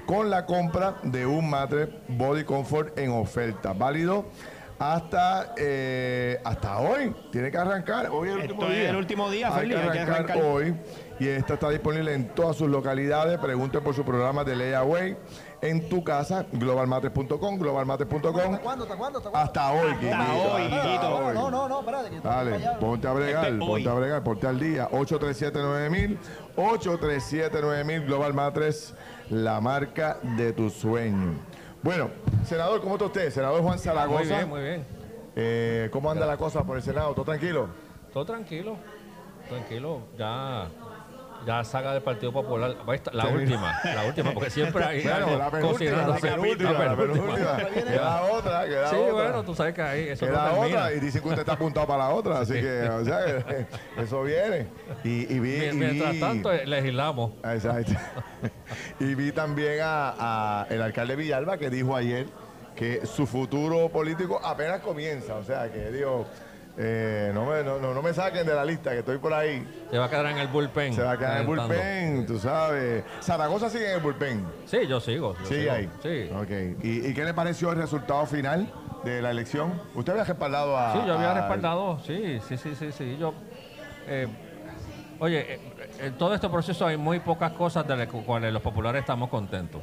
con 0.07 0.31
la 0.31 0.47
compra 0.47 0.97
de 1.03 1.27
un 1.27 1.49
matre 1.51 1.89
Body 2.09 2.45
Comfort 2.45 2.99
en 2.99 3.11
oferta. 3.11 3.73
Válido 3.73 4.27
hasta 4.79 5.55
eh, 5.57 6.41
hasta 6.45 6.79
hoy. 6.79 7.15
Tiene 7.33 7.51
que 7.51 7.59
arrancar. 7.59 8.09
Hoy 8.11 8.29
es 8.29 8.35
el 8.35 8.41
último 8.43 8.65
es 8.65 8.71
día. 8.71 8.91
el 8.91 8.97
último 8.97 9.31
día, 9.31 9.49
Hay 9.49 9.61
Feli, 9.61 9.75
que 9.75 9.81
hay 9.81 9.91
que 9.91 9.99
arrancar 9.99 10.43
hoy. 10.43 10.75
Y 11.19 11.29
esta 11.29 11.55
está 11.55 11.71
disponible 11.71 12.15
en 12.15 12.29
todas 12.29 12.57
sus 12.57 12.69
localidades. 12.69 13.39
Pregunte 13.39 13.81
por 13.81 13.95
su 13.95 14.05
programa 14.05 14.45
de 14.45 14.57
Layaway 14.57 15.17
en 15.61 15.89
tu 15.89 16.05
casa, 16.05 16.47
globalmates.com, 16.53 17.59
globalmates.com. 17.59 18.37
¿Hasta 18.37 18.59
cuándo? 18.61 18.85
¿Hasta 18.85 18.97
cuándo? 18.97 19.19
¿Hasta 19.19 19.31
cuándo? 19.31 19.39
Hasta 19.51 19.73
hoy, 19.73 19.93
hoy, 19.93 20.09
hasta 20.13 21.09
hoy. 21.11 21.35
No, 21.35 21.51
no, 21.51 21.69
no, 21.69 21.81
espérate. 21.81 22.11
que 22.11 22.21
Dale, 22.21 22.61
ponte 22.81 23.09
a 23.09 23.13
bregar, 23.13 23.45
Este, 23.47 23.55
hoy. 23.65 23.69
ponte 23.69 23.89
a 23.89 23.93
bregar, 23.95 24.23
ponte 24.25 24.47
al 24.47 24.59
día. 24.61 24.89
837-9000, 24.91 26.17
837-9000, 26.57 28.07
Global 28.07 28.35
Matres, 28.35 28.95
la 29.31 29.61
marca 29.61 30.19
de 30.23 30.53
tu 30.53 30.71
sueño. 30.71 31.35
Bueno, 31.83 32.11
senador, 32.45 32.81
¿cómo 32.81 32.95
está 32.95 33.07
usted? 33.07 33.31
Senador 33.31 33.63
Juan 33.63 33.79
Zaragoza. 33.79 34.19
Muy 34.19 34.27
bien, 34.29 34.49
muy 34.49 34.61
bien. 34.61 34.87
Eh, 35.37 35.89
¿Cómo 35.93 36.11
anda 36.11 36.27
la 36.27 36.37
cosa 36.37 36.65
por 36.65 36.77
el 36.77 36.83
Senado? 36.83 37.15
¿Todo 37.15 37.25
tranquilo? 37.25 37.69
Todo 38.13 38.25
tranquilo, 38.25 38.77
tranquilo. 39.49 40.01
Ya, 40.19 40.67
ya 41.47 41.65
saga 41.65 41.93
del 41.93 42.03
Partido 42.03 42.33
Popular. 42.33 42.77
Esta- 42.93 43.13
La 43.13 43.27
última, 43.29 43.81
la 43.85 44.05
última, 44.05 44.33
porque 44.33 44.51
siempre 44.51 44.85
hay 44.85 45.03
Bueno, 45.05 45.39
la 45.39 45.51
penúltima, 45.51 45.97
la 46.07 46.17
penúltima, 46.17 46.73
la 46.73 46.97
penúltima. 46.97 47.35
Queda 47.85 48.23
otra, 48.23 48.65
queda 48.67 48.91
Sí, 48.91 48.97
otra. 48.97 49.13
bueno, 49.13 49.45
tú 49.45 49.55
sabes 49.55 49.75
que 49.75 49.83
ahí 49.83 50.09
eso 50.09 50.27
no 50.27 50.33
Queda 50.33 50.45
termina. 50.51 50.67
otra 50.67 50.93
y 50.93 51.01
dicen 51.01 51.23
que 51.23 51.29
usted 51.29 51.41
está 51.41 51.53
apuntado 51.53 51.87
para 51.87 52.05
la 52.09 52.11
otra, 52.15 52.41
así 52.41 52.55
que, 52.55 52.83
o 52.89 53.05
sea, 53.05 53.25
que 53.45 53.67
eso 54.03 54.23
viene. 54.23 54.67
Y, 55.05 55.33
y 55.35 55.39
vi, 55.41 55.65
y 55.67 55.73
Mientras 55.73 56.13
vi- 56.13 56.21
tanto, 56.21 56.53
eh, 56.53 56.67
legislamos. 56.67 57.33
Exacto. 57.45 57.93
y 59.01 59.15
vi 59.15 59.33
también 59.33 59.81
a, 59.83 60.63
a 60.63 60.67
el 60.71 60.83
alcalde 60.83 61.17
Villalba 61.17 61.57
que 61.59 61.71
dijo 61.71 61.97
ayer 61.97 62.27
que 62.77 63.07
su 63.07 63.27
futuro 63.27 63.89
político 63.89 64.41
apenas 64.45 64.81
comienza. 64.81 65.35
O 65.37 65.43
sea, 65.45 65.71
que 65.73 65.91
digo, 65.91 66.27
eh, 66.81 67.33
no, 67.35 67.45
me, 67.45 67.63
no, 67.65 67.79
no- 67.81 67.93
no 67.93 68.03
me 68.03 68.15
saquen 68.15 68.47
de 68.47 68.55
la 68.55 68.65
lista, 68.65 68.93
que 68.93 69.01
estoy 69.01 69.19
por 69.19 69.35
ahí. 69.35 69.67
Se 69.91 69.99
va 69.99 70.05
a 70.05 70.09
quedar 70.11 70.27
en 70.27 70.39
el 70.39 70.47
bullpen. 70.49 70.95
Se 70.95 71.03
va 71.03 71.13
a 71.13 71.19
quedar 71.19 71.33
en 71.35 71.41
el 71.41 71.47
bullpen, 71.47 72.27
tú 72.27 72.39
sabes. 72.39 73.03
Zaragoza 73.21 73.69
sigue 73.69 73.89
en 73.91 73.97
el 73.97 74.01
bullpen. 74.01 74.47
Sí, 74.67 74.87
yo 74.87 75.01
sigo. 75.01 75.37
yo 75.41 75.47
Sigue 75.47 75.61
sigo. 75.63 75.73
ahí. 75.73 75.91
Sí. 76.03 76.31
Ok. 76.35 76.85
¿Y, 76.85 77.07
y 77.09 77.15
qué 77.15 77.25
le 77.25 77.35
pareció 77.35 77.73
el 77.73 77.79
resultado 77.79 78.25
final 78.27 78.73
de 79.05 79.21
la 79.21 79.31
elección? 79.33 79.81
¿Usted 79.95 80.13
había 80.13 80.25
respaldado 80.25 80.79
a.? 80.79 80.93
Sí, 80.93 81.01
yo 81.07 81.15
había 81.15 81.33
a- 81.33 81.35
respaldado, 81.35 81.99
sí, 82.07 82.41
sí, 82.49 82.57
sí, 82.57 82.75
sí, 82.77 82.93
sí. 82.93 83.17
Yo, 83.19 83.35
eh, 84.07 84.29
oye, 85.19 85.55
eh, 85.55 85.61
en 86.01 86.13
todo 86.17 86.33
este 86.35 86.49
proceso 86.49 86.87
hay 86.87 86.97
muy 86.97 87.19
pocas 87.19 87.51
cosas 87.53 87.87
de 87.89 87.97
las 87.97 88.07
cuales 88.07 88.53
los 88.53 88.63
populares 88.63 89.01
estamos 89.01 89.29
contentos, 89.31 89.83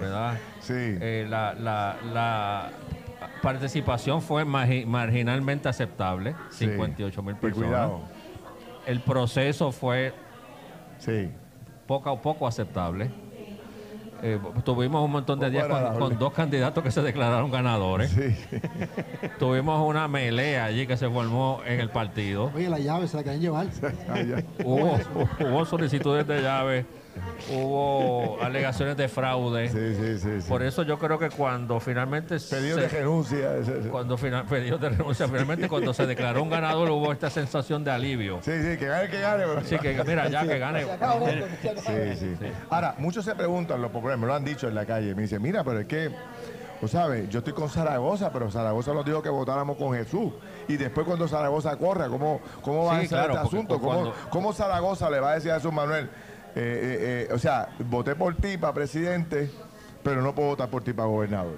¿verdad? 0.00 0.34
Sí. 0.60 0.72
Eh, 0.76 1.26
la, 1.28 1.54
la- 1.54 1.96
la 2.12 2.70
participación 3.42 4.22
fue 4.22 4.44
margi- 4.44 4.86
marginalmente 4.86 5.68
aceptable, 5.68 6.34
Sí. 6.50 6.66
58 6.66 7.22
mil 7.22 7.34
Y 7.34 7.38
personas. 7.38 7.68
cuidado. 7.68 8.00
El 8.86 9.00
proceso 9.00 9.72
fue 9.72 10.12
Sí. 10.98 11.30
poco 11.86 12.10
a 12.10 12.20
poco 12.20 12.46
aceptable. 12.46 13.10
Eh, 14.24 14.38
tuvimos 14.64 15.04
un 15.04 15.10
montón 15.10 15.40
de 15.40 15.50
días 15.50 15.66
con, 15.98 16.16
dos 16.16 16.32
candidatos 16.32 16.84
que 16.84 16.92
se 16.92 17.02
declararon 17.02 17.50
ganadores. 17.50 18.10
Sí. 18.10 18.36
Tuvimos 19.40 19.84
una 19.88 20.06
melea 20.06 20.66
allí 20.66 20.86
que 20.86 20.96
se 20.96 21.08
formó 21.10 21.60
en 21.66 21.80
el 21.80 21.88
partido. 21.90 22.52
Oye, 22.54 22.68
la 22.68 22.78
llave 22.78 23.08
se 23.08 23.16
la 23.16 23.24
quieren 23.24 23.40
llevar. 23.40 23.66
Hubo, 24.64 24.96
hubo 25.40 25.64
solicitudes 25.64 26.24
de 26.28 26.40
llave, 26.40 26.86
hubo 27.50 28.38
alegaciones 28.42 28.96
de 28.96 29.08
fraude. 29.08 29.68
Sí, 29.68 29.94
sí, 29.94 30.18
sí. 30.18 30.42
sí. 30.42 30.48
Por 30.48 30.62
eso 30.62 30.82
yo 30.82 30.98
creo 30.98 31.18
que 31.18 31.30
cuando 31.30 31.80
finalmente 31.80 32.36
Pedido 32.38 32.76
se- 32.76 32.82
de 32.82 32.88
renuncia. 32.88 33.50
cuando 33.90 34.16
final, 34.16 34.44
pedidos 34.46 34.80
de 34.80 34.90
renuncia, 34.90 35.26
finalmente 35.26 35.68
cuando 35.68 35.92
se 35.94 36.06
declaró 36.06 36.42
un 36.42 36.50
ganador 36.50 36.90
hubo 36.90 37.12
esta 37.12 37.30
sensación 37.30 37.84
de 37.84 37.90
alivio. 37.90 38.40
Sí, 38.42 38.52
sí, 38.62 38.76
que 38.76 38.86
gane, 38.86 39.08
que 39.08 39.20
gane. 39.20 39.44
Así 39.58 39.78
que 39.78 40.02
mira, 40.04 40.28
ya 40.28 40.46
que 40.46 40.58
gane. 40.58 40.82
Acabó. 40.82 41.26
Sí, 41.28 42.16
sí, 42.18 42.36
Ahora, 42.70 42.94
muchos 42.98 43.24
se 43.24 43.34
preguntan, 43.34 43.80
los 43.82 43.90
populares, 43.90 44.20
me 44.20 44.26
lo 44.26 44.34
han 44.34 44.44
dicho 44.44 44.68
en 44.68 44.74
la 44.74 44.86
calle, 44.86 45.14
me 45.14 45.22
dicen, 45.22 45.42
mira, 45.42 45.64
pero 45.64 45.80
es 45.80 45.86
que, 45.86 46.10
tú 46.80 46.88
sabes, 46.88 47.28
yo 47.28 47.38
estoy 47.38 47.52
con 47.52 47.68
Zaragoza, 47.68 48.30
pero 48.32 48.50
Zaragoza 48.50 48.92
nos 48.92 49.04
dijo 49.04 49.22
que 49.22 49.28
votáramos 49.28 49.76
con 49.76 49.94
Jesús. 49.94 50.32
Y 50.68 50.76
después 50.76 51.06
cuando 51.06 51.28
Zaragoza 51.28 51.76
corra, 51.76 52.08
¿cómo, 52.08 52.40
cómo 52.62 52.84
va 52.86 52.92
Sí, 53.00 53.06
a 53.06 53.08
ser 53.08 53.18
claro, 53.18 53.34
este 53.34 53.46
asunto? 53.46 53.80
¿Cómo, 53.80 54.12
cómo 54.30 54.52
Zaragoza 54.52 55.10
le 55.10 55.20
va 55.20 55.32
a 55.32 55.34
decir 55.34 55.50
a 55.50 55.54
Jesús 55.56 55.72
Manuel, 55.72 56.08
eh, 56.54 56.60
eh, 56.60 57.26
eh, 57.30 57.34
o 57.34 57.38
sea, 57.38 57.68
voté 57.80 58.14
por 58.14 58.34
ti 58.36 58.56
para 58.58 58.72
presidente, 58.74 59.50
pero 60.02 60.20
no 60.22 60.34
puedo 60.34 60.48
votar 60.50 60.68
por 60.68 60.82
ti 60.84 60.92
para 60.92 61.08
gobernador? 61.08 61.56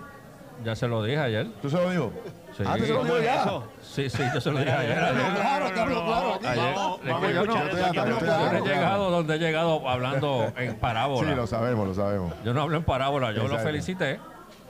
Ya 0.65 0.77
se 0.77 0.87
lo 0.87 1.03
dije 1.03 1.19
ayer. 1.19 1.49
¿Tú 1.61 1.69
se 1.69 1.77
lo 1.77 1.91
digo? 1.91 2.13
Sí. 2.57 2.63
Ah, 2.65 2.77
¿tú 2.79 2.85
se 2.85 2.93
lo 2.93 3.03
digo 3.05 3.21
ya? 3.21 3.45
Sí, 3.83 4.09
sí, 4.09 4.23
yo 4.33 4.41
se 4.41 4.51
lo 4.53 4.59
dije 4.61 4.71
ayer. 4.79 4.95
Claro, 4.97 5.71
claro, 5.75 6.39
claro. 6.41 6.99
Yo 7.03 8.59
he 8.59 8.63
llegado 8.63 9.11
donde 9.11 9.35
he 9.35 9.39
llegado 9.39 9.89
hablando 9.89 10.53
en 10.57 10.77
parábola. 10.77 11.29
Sí, 11.31 11.35
lo 11.35 11.47
sabemos, 11.47 11.89
lo 11.89 11.95
sabemos. 11.95 12.33
Yo 12.45 12.55
no 12.55 12.63
hablo 12.63 12.77
en 12.77 12.85
parábola, 12.85 13.33
yo 13.33 13.49
lo 13.49 13.59
felicité. 13.59 14.21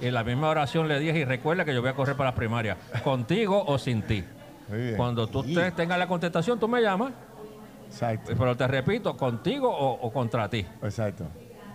Y 0.01 0.07
en 0.07 0.15
la 0.15 0.25
misma 0.25 0.49
oración 0.49 0.89
le 0.89 0.99
dije, 0.99 1.19
y 1.21 1.25
recuerda 1.25 1.65
que 1.65 1.73
yo 1.73 1.81
voy 1.81 1.91
a 1.91 1.95
correr 1.95 2.17
para 2.17 2.31
las 2.31 2.37
primarias, 2.37 2.77
contigo 3.05 3.63
o 3.67 3.79
sin 3.79 4.03
ti. 4.03 4.25
Cuando 4.97 5.27
tú 5.27 5.43
te- 5.45 5.71
tengas 5.73 5.99
la 5.99 6.09
contestación, 6.09 6.59
tú 6.59 6.67
me 6.67 6.81
llamas, 6.81 7.13
Exacto, 7.87 8.33
pero 8.39 8.57
te 8.57 8.67
repito, 8.67 9.17
contigo 9.17 9.69
o, 9.71 10.07
o 10.07 10.13
contra 10.13 10.49
ti. 10.49 10.67
exacto. 10.83 11.27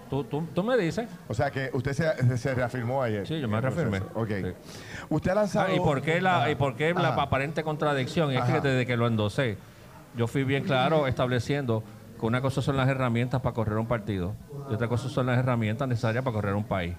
Tú, 0.09 0.23
tú, 0.23 0.43
tú 0.55 0.63
me 0.63 0.75
dices. 0.75 1.07
O 1.27 1.35
sea 1.35 1.51
que 1.51 1.69
usted 1.71 1.93
se, 1.93 2.37
se 2.37 2.55
reafirmó 2.55 3.03
ayer. 3.03 3.27
Sí, 3.27 3.39
yo 3.39 3.47
me 3.47 3.61
reafirmé. 3.61 3.99
Ok. 4.15 4.29
Sí. 4.29 4.53
Usted 5.07 5.31
ha 5.31 5.35
lanzado... 5.35 5.67
Ah, 5.69 5.75
¿Y 5.75 5.79
por 5.79 6.01
qué 6.01 6.19
la, 6.19 6.49
y 6.49 6.55
por 6.55 6.75
qué 6.75 6.95
la 6.95 7.09
aparente 7.09 7.63
contradicción? 7.63 8.31
Es 8.31 8.43
que 8.43 8.53
desde 8.59 8.87
que 8.87 8.97
lo 8.97 9.05
endosé, 9.05 9.59
yo 10.17 10.25
fui 10.25 10.43
bien 10.43 10.63
claro 10.63 11.05
estableciendo 11.05 11.83
que 12.19 12.25
una 12.25 12.41
cosa 12.41 12.63
son 12.63 12.75
las 12.75 12.89
herramientas 12.89 13.39
para 13.41 13.53
correr 13.53 13.77
un 13.77 13.85
partido 13.85 14.33
y 14.69 14.73
otra 14.73 14.87
cosa 14.87 15.09
son 15.09 15.27
las 15.27 15.37
herramientas 15.37 15.87
necesarias 15.87 16.23
para 16.23 16.33
correr 16.33 16.55
un 16.55 16.63
país. 16.63 16.95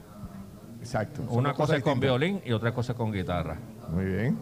Exacto. 0.79 1.23
Una 1.31 1.53
cosa 1.53 1.77
es 1.77 1.83
con 1.83 1.99
violín 1.99 2.41
y 2.45 2.53
otra 2.53 2.73
cosa 2.73 2.93
es 2.93 2.97
con 2.97 3.11
guitarra. 3.13 3.57
Muy 3.89 4.05
bien. 4.05 4.39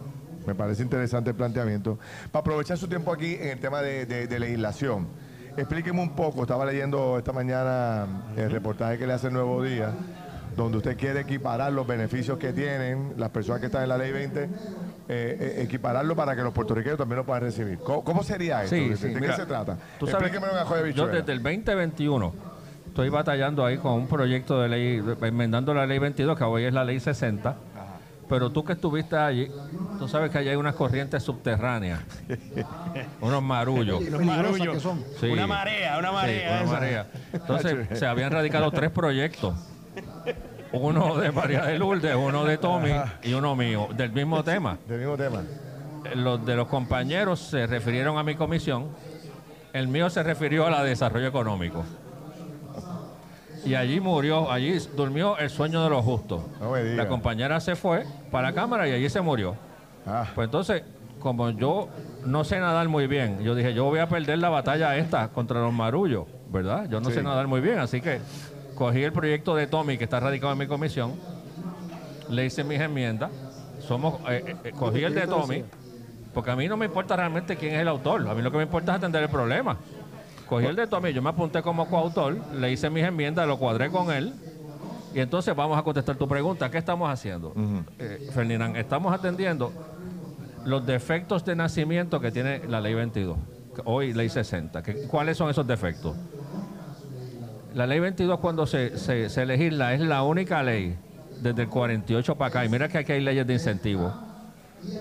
Me 0.47 0.55
parece 0.55 0.83
interesante 0.83 1.29
el 1.31 1.35
planteamiento. 1.35 1.99
Para 2.31 2.41
aprovechar 2.41 2.77
su 2.77 2.87
tiempo 2.87 3.11
aquí 3.13 3.35
en 3.35 3.49
el 3.49 3.59
tema 3.59 3.81
de, 3.81 4.05
de- 4.05 4.27
de 4.27 4.39
legislación, 4.39 5.07
explíqueme 5.57 6.01
un 6.01 6.15
poco. 6.15 6.41
Estaba 6.43 6.65
leyendo 6.65 7.17
esta 7.17 7.31
mañana 7.33 8.07
el 8.35 8.49
reportaje 8.51 8.97
que 8.97 9.05
le 9.07 9.13
hace 9.13 9.27
el 9.27 9.33
Nuevo 9.33 9.61
Día, 9.63 9.91
donde 10.55 10.77
usted 10.77 10.97
quiere 10.97 11.21
equiparar 11.21 11.71
los 11.71 11.85
beneficios 11.85 12.37
que 12.37 12.51
tienen 12.53 13.13
las 13.17 13.29
personas 13.29 13.59
que 13.59 13.67
están 13.67 13.83
en 13.83 13.89
la 13.89 13.97
Ley 13.97 14.11
20, 14.11 14.43
eh, 14.43 14.47
eh, 15.07 15.61
equipararlo 15.63 16.15
para 16.15 16.35
que 16.35 16.41
los 16.41 16.53
puertorriqueños 16.53 16.97
también 16.97 17.17
lo 17.17 17.25
puedan 17.25 17.43
recibir. 17.43 17.77
¿Cómo, 17.79 18.03
cómo 18.03 18.23
sería 18.23 18.63
esto? 18.63 18.75
Sí, 18.75 18.89
¿De, 18.89 18.97
sí, 18.97 19.07
de 19.13 19.21
qué 19.21 19.33
se 19.33 19.45
trata? 19.45 19.77
Tú 19.99 20.07
sabes, 20.07 20.31
joya 20.65 20.89
yo 20.91 21.07
desde 21.07 21.31
el 21.31 21.43
2021 21.43 22.33
estoy 22.87 23.09
batallando 23.09 23.63
ahí 23.65 23.77
con 23.77 23.93
un 23.93 24.07
proyecto 24.07 24.59
de 24.61 24.67
ley, 24.69 25.03
enmendando 25.21 25.73
la 25.73 25.85
ley 25.85 25.99
22, 25.99 26.37
que 26.37 26.43
hoy 26.43 26.65
es 26.65 26.73
la 26.73 26.83
ley 26.83 26.99
60. 26.99 27.55
Pero 28.29 28.51
tú 28.51 28.63
que 28.63 28.73
estuviste 28.73 29.17
allí, 29.17 29.51
tú 29.97 30.07
sabes 30.07 30.29
que 30.29 30.37
allí 30.37 30.49
hay 30.49 30.55
unas 30.55 30.75
corrientes 30.75 31.23
subterráneas, 31.23 31.99
unos 33.21 33.41
marullos. 33.41 33.99
Unos 34.01 34.21
marullos. 34.23 34.75
que 34.75 34.79
son. 34.79 35.03
Sí. 35.19 35.27
Una 35.27 35.47
marea, 35.47 35.97
una 35.97 36.09
Sí, 36.09 36.13
marea. 36.15 36.51
una 36.51 36.61
esa. 36.61 36.71
marea. 36.73 37.07
Entonces, 37.33 37.99
se 37.99 38.05
habían 38.05 38.31
radicado 38.31 38.69
tres 38.71 38.91
proyectos. 38.91 39.55
Uno 40.71 41.17
de 41.17 41.31
María 41.31 41.63
de 41.65 41.79
Lourdes, 41.79 42.15
uno 42.15 42.45
de 42.45 42.59
Tommy 42.59 42.91
y 43.23 43.33
uno 43.33 43.55
mío, 43.55 43.87
del 43.97 44.11
mismo 44.11 44.43
tema. 44.43 44.77
Del 44.87 44.99
mismo 44.99 45.17
tema. 45.17 45.41
Los 46.15 46.45
de 46.45 46.55
los 46.55 46.67
compañeros 46.67 47.39
se 47.39 47.65
refirieron 47.65 48.17
a 48.19 48.23
mi 48.23 48.35
comisión, 48.35 48.89
el 49.73 49.87
mío 49.87 50.09
se 50.11 50.21
refirió 50.21 50.67
a 50.67 50.69
la 50.69 50.83
de 50.83 50.89
desarrollo 50.89 51.27
económico. 51.27 51.83
Y 53.65 53.75
allí 53.75 53.99
murió, 53.99 54.49
allí 54.51 54.77
durmió 54.95 55.37
el 55.37 55.49
sueño 55.49 55.83
de 55.83 55.89
los 55.89 56.03
justos. 56.03 56.41
No 56.59 56.71
me 56.71 56.83
diga. 56.83 57.03
La 57.03 57.09
compañera 57.09 57.59
se 57.59 57.75
fue 57.75 58.05
para 58.31 58.49
la 58.49 58.53
cámara 58.55 58.87
y 58.87 58.91
allí 58.93 59.09
se 59.09 59.21
murió. 59.21 59.55
Ah, 60.07 60.25
Pues 60.33 60.45
entonces, 60.45 60.83
como 61.19 61.49
yo 61.51 61.89
no 62.25 62.43
sé 62.43 62.59
nadar 62.59 62.87
muy 62.87 63.07
bien, 63.07 63.39
yo 63.43 63.53
dije, 63.55 63.73
yo 63.73 63.85
voy 63.85 63.99
a 63.99 64.07
perder 64.07 64.39
la 64.39 64.49
batalla 64.49 64.95
esta 64.97 65.27
contra 65.29 65.59
los 65.59 65.73
marullos, 65.73 66.25
¿verdad? 66.49 66.87
Yo 66.89 66.99
no 67.01 67.09
Sí. 67.09 67.15
sé 67.15 67.23
nadar 67.23 67.47
muy 67.47 67.59
bien, 67.61 67.79
así 67.79 67.99
que 68.01 68.19
cogí 68.75 69.03
el 69.03 69.11
proyecto 69.11 69.55
de 69.55 69.67
Tommy, 69.67 69.97
que 69.97 70.05
está 70.05 70.19
radicado 70.21 70.53
en 70.53 70.59
mi 70.59 70.67
comisión, 70.67 71.13
le 72.29 72.45
hice 72.45 72.63
mis 72.63 72.79
enmiendas, 72.79 73.29
somos, 73.85 74.19
eh, 74.29 74.55
eh, 74.63 74.71
cogí 74.71 75.03
el 75.03 75.13
de 75.13 75.27
Tommy, 75.27 75.63
porque 76.33 76.51
a 76.51 76.55
mí 76.55 76.67
no 76.67 76.77
me 76.77 76.85
importa 76.85 77.15
realmente 77.17 77.57
quién 77.57 77.75
es 77.75 77.81
el 77.81 77.87
autor, 77.89 78.27
a 78.27 78.33
mí 78.33 78.41
lo 78.41 78.51
que 78.51 78.57
me 78.57 78.63
importa 78.63 78.93
es 78.93 78.97
atender 78.99 79.23
el 79.23 79.29
problema. 79.29 79.77
Cogí 80.49 80.65
el 80.65 80.75
de 80.75 80.87
Tommy, 80.87 81.13
yo 81.13 81.21
me 81.21 81.29
apunté 81.29 81.61
como 81.61 81.87
coautor, 81.87 82.35
le 82.55 82.71
hice 82.71 82.89
mis 82.89 83.03
enmiendas, 83.03 83.47
lo 83.47 83.57
cuadré 83.57 83.89
con 83.89 84.11
él, 84.11 84.33
y 85.13 85.19
entonces 85.19 85.55
vamos 85.55 85.77
a 85.77 85.83
contestar 85.83 86.15
tu 86.15 86.27
pregunta. 86.27 86.69
¿Qué 86.71 86.77
estamos 86.79 87.09
haciendo? 87.09 87.53
Eh, 87.99 88.29
Ferdinand, 88.33 88.75
estamos 88.75 89.13
atendiendo 89.13 89.71
los 90.65 90.85
defectos 90.85 91.45
de 91.45 91.55
nacimiento 91.55 92.19
que 92.19 92.31
tiene 92.31 92.61
la 92.67 92.81
ley 92.81 92.93
22, 92.95 93.37
que 93.75 93.81
hoy 93.85 94.13
ley 94.13 94.29
60. 94.29 94.81
que- 94.83 95.03
¿Cuáles 95.07 95.37
son 95.37 95.49
esos 95.49 95.65
defectos? 95.67 96.15
La 97.75 97.85
ley 97.85 97.99
22 97.99 98.39
cuando 98.39 98.65
se, 98.65 98.97
se, 98.97 99.29
se 99.29 99.45
legisla 99.45 99.93
es 99.93 100.01
la 100.01 100.23
única 100.23 100.63
ley 100.63 100.97
desde 101.41 101.61
el 101.63 101.69
48 101.69 102.35
para 102.35 102.49
acá. 102.49 102.65
Y 102.65 102.69
mira 102.69 102.87
que 102.89 102.97
aquí 102.97 103.11
hay 103.11 103.21
leyes 103.21 103.45
de 103.45 103.53
incentivo. 103.53 104.11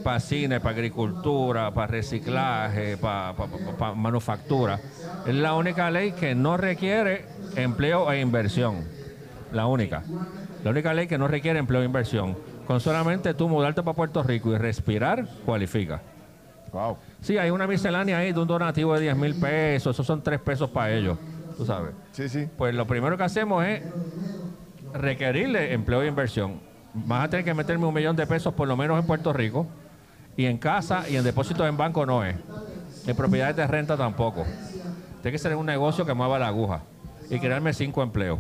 Para 0.03 0.21
cine, 0.21 0.61
para 0.61 0.73
agricultura, 0.77 1.73
para 1.75 1.87
reciclaje, 1.89 2.97
para, 2.99 3.35
para- 3.37 3.59
para- 3.59 3.77
para 3.77 3.95
manufactura. 3.95 4.83
Es 5.25 5.35
la 5.35 5.55
única 5.55 5.91
ley 5.91 6.13
que 6.15 6.35
no 6.35 6.57
requiere 6.57 7.31
empleo 7.55 8.11
e 8.13 8.21
inversión. 8.21 8.91
La 9.51 9.67
única. 9.67 10.09
La 10.63 10.71
única 10.71 10.95
ley 10.95 11.07
que 11.09 11.19
no 11.19 11.29
requiere 11.29 11.59
empleo 11.59 11.83
e 11.83 11.85
inversión. 11.85 12.39
Con 12.65 12.81
solamente 12.81 13.35
tú 13.35 13.49
mudarte 13.49 13.83
para 13.83 13.95
Puerto 13.97 14.23
Rico 14.23 14.53
y 14.53 14.59
respirar, 14.59 15.29
cualifica. 15.43 16.05
wow. 16.73 16.99
Sí, 17.21 17.39
hay 17.39 17.51
una 17.51 17.67
miscelánea 17.67 18.19
ahí 18.19 18.33
de 18.33 18.41
un 18.41 18.49
donativo 18.49 18.95
de 18.95 19.01
10 19.03 19.17
mil 19.17 19.37
pesos. 19.37 19.97
Esos 19.97 20.07
son 20.07 20.23
3 20.23 20.41
pesos 20.41 20.71
para 20.71 20.93
ellos. 20.95 21.19
Tú 21.57 21.65
sabes. 21.65 21.95
Sí, 22.13 22.29
sí. 22.29 22.49
Pues 22.57 22.75
lo 22.75 22.87
primero 22.87 23.17
que 23.17 23.25
hacemos 23.25 23.65
es 23.65 23.83
requerirle 24.93 25.73
empleo 25.73 26.03
e 26.03 26.07
inversión. 26.09 26.63
Vas 27.07 27.25
a 27.25 27.29
tener 27.31 27.45
que 27.45 27.55
meterme 27.55 27.87
un 27.87 27.95
millón 27.95 28.17
de 28.17 28.27
pesos 28.27 28.55
por 28.55 28.69
lo 28.69 28.77
menos 28.77 28.99
en 28.99 29.07
Puerto 29.07 29.33
Rico 29.33 29.67
y 30.37 30.47
en 30.47 30.59
casa 30.59 31.09
y 31.09 31.17
en 31.17 31.25
depósitos 31.25 31.69
en 31.69 31.77
banco 31.77 32.05
no 32.07 32.25
es. 32.25 32.37
En 33.07 33.17
propiedades 33.17 33.57
de 33.57 33.67
renta 33.67 33.97
tampoco. 33.97 34.45
Tiene 35.23 35.33
que 35.33 35.39
ser 35.39 35.57
un 35.57 35.67
negocio 35.67 36.05
que 36.07 36.15
mueva 36.15 36.39
la 36.39 36.49
aguja 36.49 36.83
y 37.31 37.39
crearme 37.39 37.73
cinco 37.73 38.03
empleos. 38.03 38.39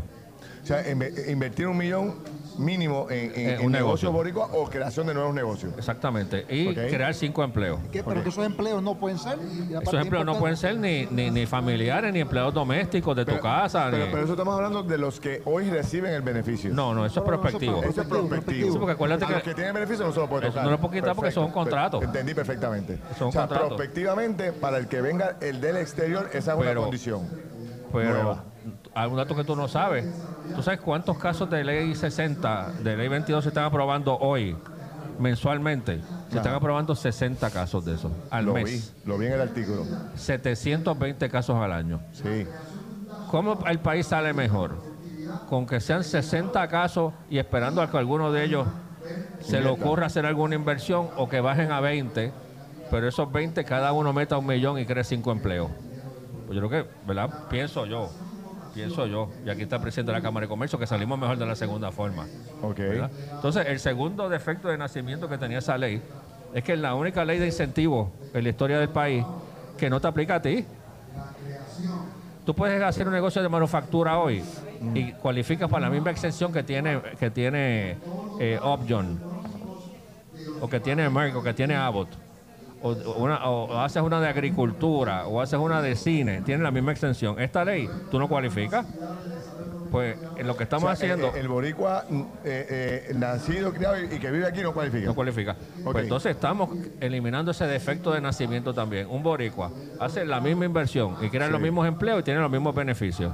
O 0.62 0.66
sea, 0.66 0.84
inve- 0.86 1.30
invertir 1.30 1.66
un 1.66 1.76
millón 1.76 2.14
mínimo 2.58 3.06
en, 3.10 3.18
en- 3.18 3.30
Eh, 3.34 3.54
en 3.60 3.66
un 3.66 3.72
negocios 3.72 4.12
negocio. 4.12 4.12
boricua 4.12 4.48
o 4.52 4.68
creación 4.68 5.06
de 5.06 5.14
nuevos 5.14 5.34
negocios. 5.34 5.72
Exactamente. 5.76 6.44
Y 6.48 6.68
Ok. 6.68 6.74
crear 6.90 7.14
cinco 7.14 7.42
empleos. 7.44 7.80
¿Qué? 7.92 8.02
Pero 8.02 8.22
que 8.22 8.28
esos 8.28 8.44
empleos 8.44 8.82
no 8.82 8.96
pueden 8.96 9.18
ser. 9.18 9.38
y 9.38 9.74
aparte 9.74 9.90
Esos 9.90 10.00
empleos 10.02 10.24
no 10.24 10.32
importante, 10.32 10.38
pueden 10.40 10.56
ser 10.56 10.76
ni, 10.76 11.06
ni, 11.10 11.30
ni 11.30 11.46
familiares, 11.46 12.12
ni 12.12 12.20
empleados 12.20 12.52
domésticos 12.54 13.16
de 13.16 13.24
tu 13.24 13.38
casa. 13.40 13.88
Pero, 13.90 14.06
ni- 14.06 14.10
pero 14.12 14.24
eso 14.24 14.32
estamos 14.32 14.54
hablando 14.54 14.82
de 14.82 14.98
los 14.98 15.20
que 15.20 15.42
hoy 15.44 15.68
reciben 15.70 16.12
el 16.12 16.22
beneficio. 16.22 16.72
No, 16.74 16.94
no, 16.94 17.06
eso 17.06 17.20
es 17.20 17.26
prospectivo. 17.26 17.82
Eso 17.82 18.02
es 18.02 18.08
Prospectivo. 18.08 18.72
Sí, 18.72 18.78
porque 18.78 18.92
acuérdate 18.92 19.24
a 19.24 19.28
que- 19.28 19.34
los 19.34 19.42
que 19.42 19.54
tienen 19.54 19.74
beneficio 19.74 20.06
no 20.06 20.12
se 20.12 20.20
lo 20.20 20.28
puede 20.28 20.42
Eso 20.46 20.52
tocar. 20.52 20.64
no 20.64 20.70
lo 20.70 20.78
puedo 20.80 20.92
quitar 20.92 21.14
porque 21.14 21.30
son 21.30 21.44
Perfecto. 21.44 21.60
contratos. 21.60 22.02
Entendí 22.04 22.34
perfectamente. 22.34 22.98
Son 23.18 23.28
o 23.28 23.32
sea, 23.32 23.42
contratos. 23.42 23.68
prospectivamente, 23.68 24.52
para 24.52 24.78
el 24.78 24.88
que 24.88 25.00
venga 25.00 25.36
el 25.40 25.60
del 25.60 25.76
exterior, 25.76 26.28
esa 26.32 26.52
es 26.52 26.58
una 26.58 26.68
Pero- 26.68 26.82
condición. 26.82 27.28
Pero 27.92 28.10
Nueva. 28.12 28.44
Un 28.94 29.16
dato 29.16 29.34
que 29.36 29.44
tú 29.44 29.54
no 29.56 29.68
sabes. 29.68 30.06
¿Tú 30.54 30.62
sabes 30.62 30.80
cuántos 30.80 31.18
casos 31.18 31.48
de 31.50 31.62
ley 31.64 31.94
60, 31.94 32.72
de 32.82 32.96
ley 32.96 33.08
22 33.08 33.44
se 33.44 33.48
están 33.48 33.64
aprobando 33.64 34.16
hoy, 34.18 34.56
mensualmente? 35.18 36.00
Se 36.30 36.36
están 36.36 36.54
aprobando 36.54 36.94
60 36.94 37.50
casos 37.50 37.84
de 37.84 37.94
esos 37.94 38.12
al 38.30 38.44
Lo 38.46 38.54
mes. 38.54 38.64
vi, 38.64 39.08
lo 39.08 39.16
vi 39.18 39.26
en 39.26 39.32
el 39.32 39.40
artículo. 39.40 39.84
720 40.14 41.28
casos 41.30 41.56
al 41.56 41.72
año. 41.72 42.00
Sí. 42.12 42.46
¿Cómo 43.30 43.58
el 43.66 43.78
país 43.78 44.06
sale 44.06 44.32
mejor? 44.32 44.76
Con 45.48 45.66
que 45.66 45.80
sean 45.80 46.04
60 46.04 46.66
casos 46.68 47.12
y 47.30 47.38
esperando 47.38 47.82
a 47.82 47.90
que 47.90 47.96
alguno 47.98 48.32
de 48.32 48.44
ellos 48.44 48.66
se 49.40 49.60
le 49.60 49.68
ocurra 49.68 50.06
hacer 50.06 50.26
alguna 50.26 50.54
inversión 50.54 51.08
o 51.16 51.28
que 51.28 51.40
bajen 51.40 51.72
a 51.72 51.80
20, 51.80 52.32
pero 52.90 53.08
esos 53.08 53.30
20 53.30 53.64
cada 53.64 53.92
uno 53.92 54.12
meta 54.12 54.36
un 54.38 54.46
millón 54.46 54.78
y 54.78 54.86
cree 54.86 55.04
5 55.04 55.30
empleos. 55.32 55.70
Pues 56.46 56.58
yo 56.58 56.66
creo 56.68 56.84
que, 56.84 56.90
¿verdad? 57.06 57.30
Pienso 57.50 57.84
yo, 57.86 58.10
pienso 58.78 59.06
yo, 59.06 59.28
y 59.44 59.50
aquí 59.50 59.62
está 59.62 59.76
el 59.76 59.82
presidente 59.82 60.12
de 60.12 60.18
la 60.18 60.22
Cámara 60.22 60.44
de 60.44 60.48
Comercio, 60.48 60.78
que 60.78 60.86
salimos 60.86 61.18
mejor 61.18 61.36
de 61.36 61.46
la 61.46 61.56
segunda 61.56 61.90
forma. 61.90 62.26
Ok. 62.62 62.78
¿verdad? 62.78 63.10
Entonces, 63.32 63.66
el 63.66 63.80
segundo 63.80 64.28
defecto 64.28 64.68
de 64.68 64.78
nacimiento 64.78 65.28
que 65.28 65.36
tenía 65.36 65.58
esa 65.58 65.76
ley 65.76 66.00
es 66.54 66.62
que 66.62 66.74
es 66.74 66.78
la 66.78 66.94
única 66.94 67.24
ley 67.24 67.40
de 67.40 67.46
incentivos 67.46 68.08
en 68.32 68.44
la 68.44 68.50
historia 68.50 68.78
del 68.78 68.88
país 68.88 69.24
que 69.76 69.90
no 69.90 70.00
te 70.00 70.06
aplica 70.06 70.36
a 70.36 70.42
ti. 70.42 70.64
Tú 72.46 72.54
puedes 72.54 72.80
hacer 72.82 73.06
un 73.06 73.12
negocio 73.12 73.42
de 73.42 73.48
manufactura 73.48 74.18
hoy 74.18 74.42
y 74.94 75.12
cualificas 75.12 75.68
para 75.68 75.86
la 75.86 75.90
misma 75.90 76.12
exención 76.12 76.52
que 76.52 76.62
tiene 76.62 77.00
que 77.18 77.30
tiene 77.30 77.98
eh, 78.40 78.58
Upjohn 78.62 79.20
o 80.60 80.68
que 80.68 80.80
tiene 80.80 81.10
Merck 81.10 81.36
o 81.36 81.42
que 81.42 81.52
tiene 81.52 81.74
Abbott. 81.76 82.08
O, 82.82 82.92
una- 83.16 83.44
o 83.48 83.78
haces 83.80 84.02
una 84.02 84.20
de 84.20 84.28
agricultura 84.28 85.26
o 85.26 85.40
haces 85.40 85.58
una 85.58 85.82
de 85.82 85.96
cine, 85.96 86.42
tiene 86.42 86.62
la 86.62 86.70
misma 86.70 86.92
exención. 86.92 87.40
Esta 87.40 87.64
ley, 87.64 87.88
tú 88.10 88.18
no 88.18 88.28
cualificas. 88.28 88.86
Pues 89.90 90.18
en 90.36 90.46
lo 90.46 90.54
que 90.54 90.64
estamos 90.64 90.84
O 90.84 90.86
sea, 90.86 90.92
haciendo, 90.92 91.30
El, 91.34 91.40
el 91.42 91.48
boricua 91.48 92.04
mm, 92.10 92.20
eh, 92.44 93.06
eh, 93.08 93.14
nacido, 93.16 93.72
criado 93.72 93.96
y 94.02 94.06
que 94.18 94.30
vive 94.30 94.46
aquí 94.46 94.60
no 94.60 94.74
cualifica. 94.74 95.06
no 95.06 95.14
cualifica. 95.14 95.56
Pues 95.82 96.02
entonces 96.04 96.32
estamos 96.32 96.68
eliminando 97.00 97.52
ese 97.52 97.66
defecto 97.66 98.12
de 98.12 98.20
nacimiento 98.20 98.74
también. 98.74 99.08
Un 99.08 99.22
boricua 99.22 99.70
hace 99.98 100.26
la 100.26 100.40
misma 100.40 100.66
inversión 100.66 101.16
y 101.22 101.30
crea 101.30 101.48
los 101.48 101.60
mismos 101.60 101.88
empleos 101.88 102.20
y 102.20 102.22
tiene 102.22 102.38
los 102.40 102.50
mismos 102.50 102.74
beneficios. 102.74 103.32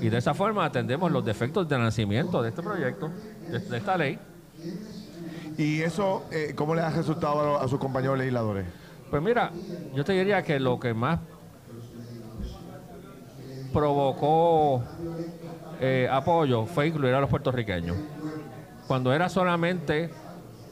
Y 0.00 0.08
de 0.08 0.18
esa 0.18 0.34
forma 0.34 0.64
atendemos 0.64 1.10
los 1.12 1.24
defectos 1.24 1.68
de 1.68 1.78
nacimiento 1.78 2.42
de 2.42 2.48
este 2.50 2.62
proyecto, 2.62 3.08
de, 3.48 3.58
de 3.60 3.76
esta 3.78 3.96
ley. 3.96 4.18
¿Y 5.58 5.82
eso 5.82 6.24
eh, 6.30 6.52
cómo 6.54 6.74
le 6.74 6.82
ha 6.82 6.90
resultado 6.90 7.58
a, 7.58 7.64
a 7.64 7.68
sus 7.68 7.78
compañeros 7.78 8.18
legisladores? 8.18 8.66
Pues 9.10 9.22
mira, 9.22 9.50
yo 9.94 10.04
te 10.04 10.12
diría 10.12 10.42
que 10.42 10.58
lo 10.58 10.78
que 10.78 10.92
más 10.92 11.20
provocó 13.72 14.82
eh, 15.80 16.08
apoyo 16.10 16.64
fue 16.66 16.88
incluir 16.88 17.14
a 17.14 17.20
los 17.20 17.30
puertorriqueños. 17.30 17.96
Cuando 18.86 19.12
era 19.12 19.28
solamente 19.28 20.10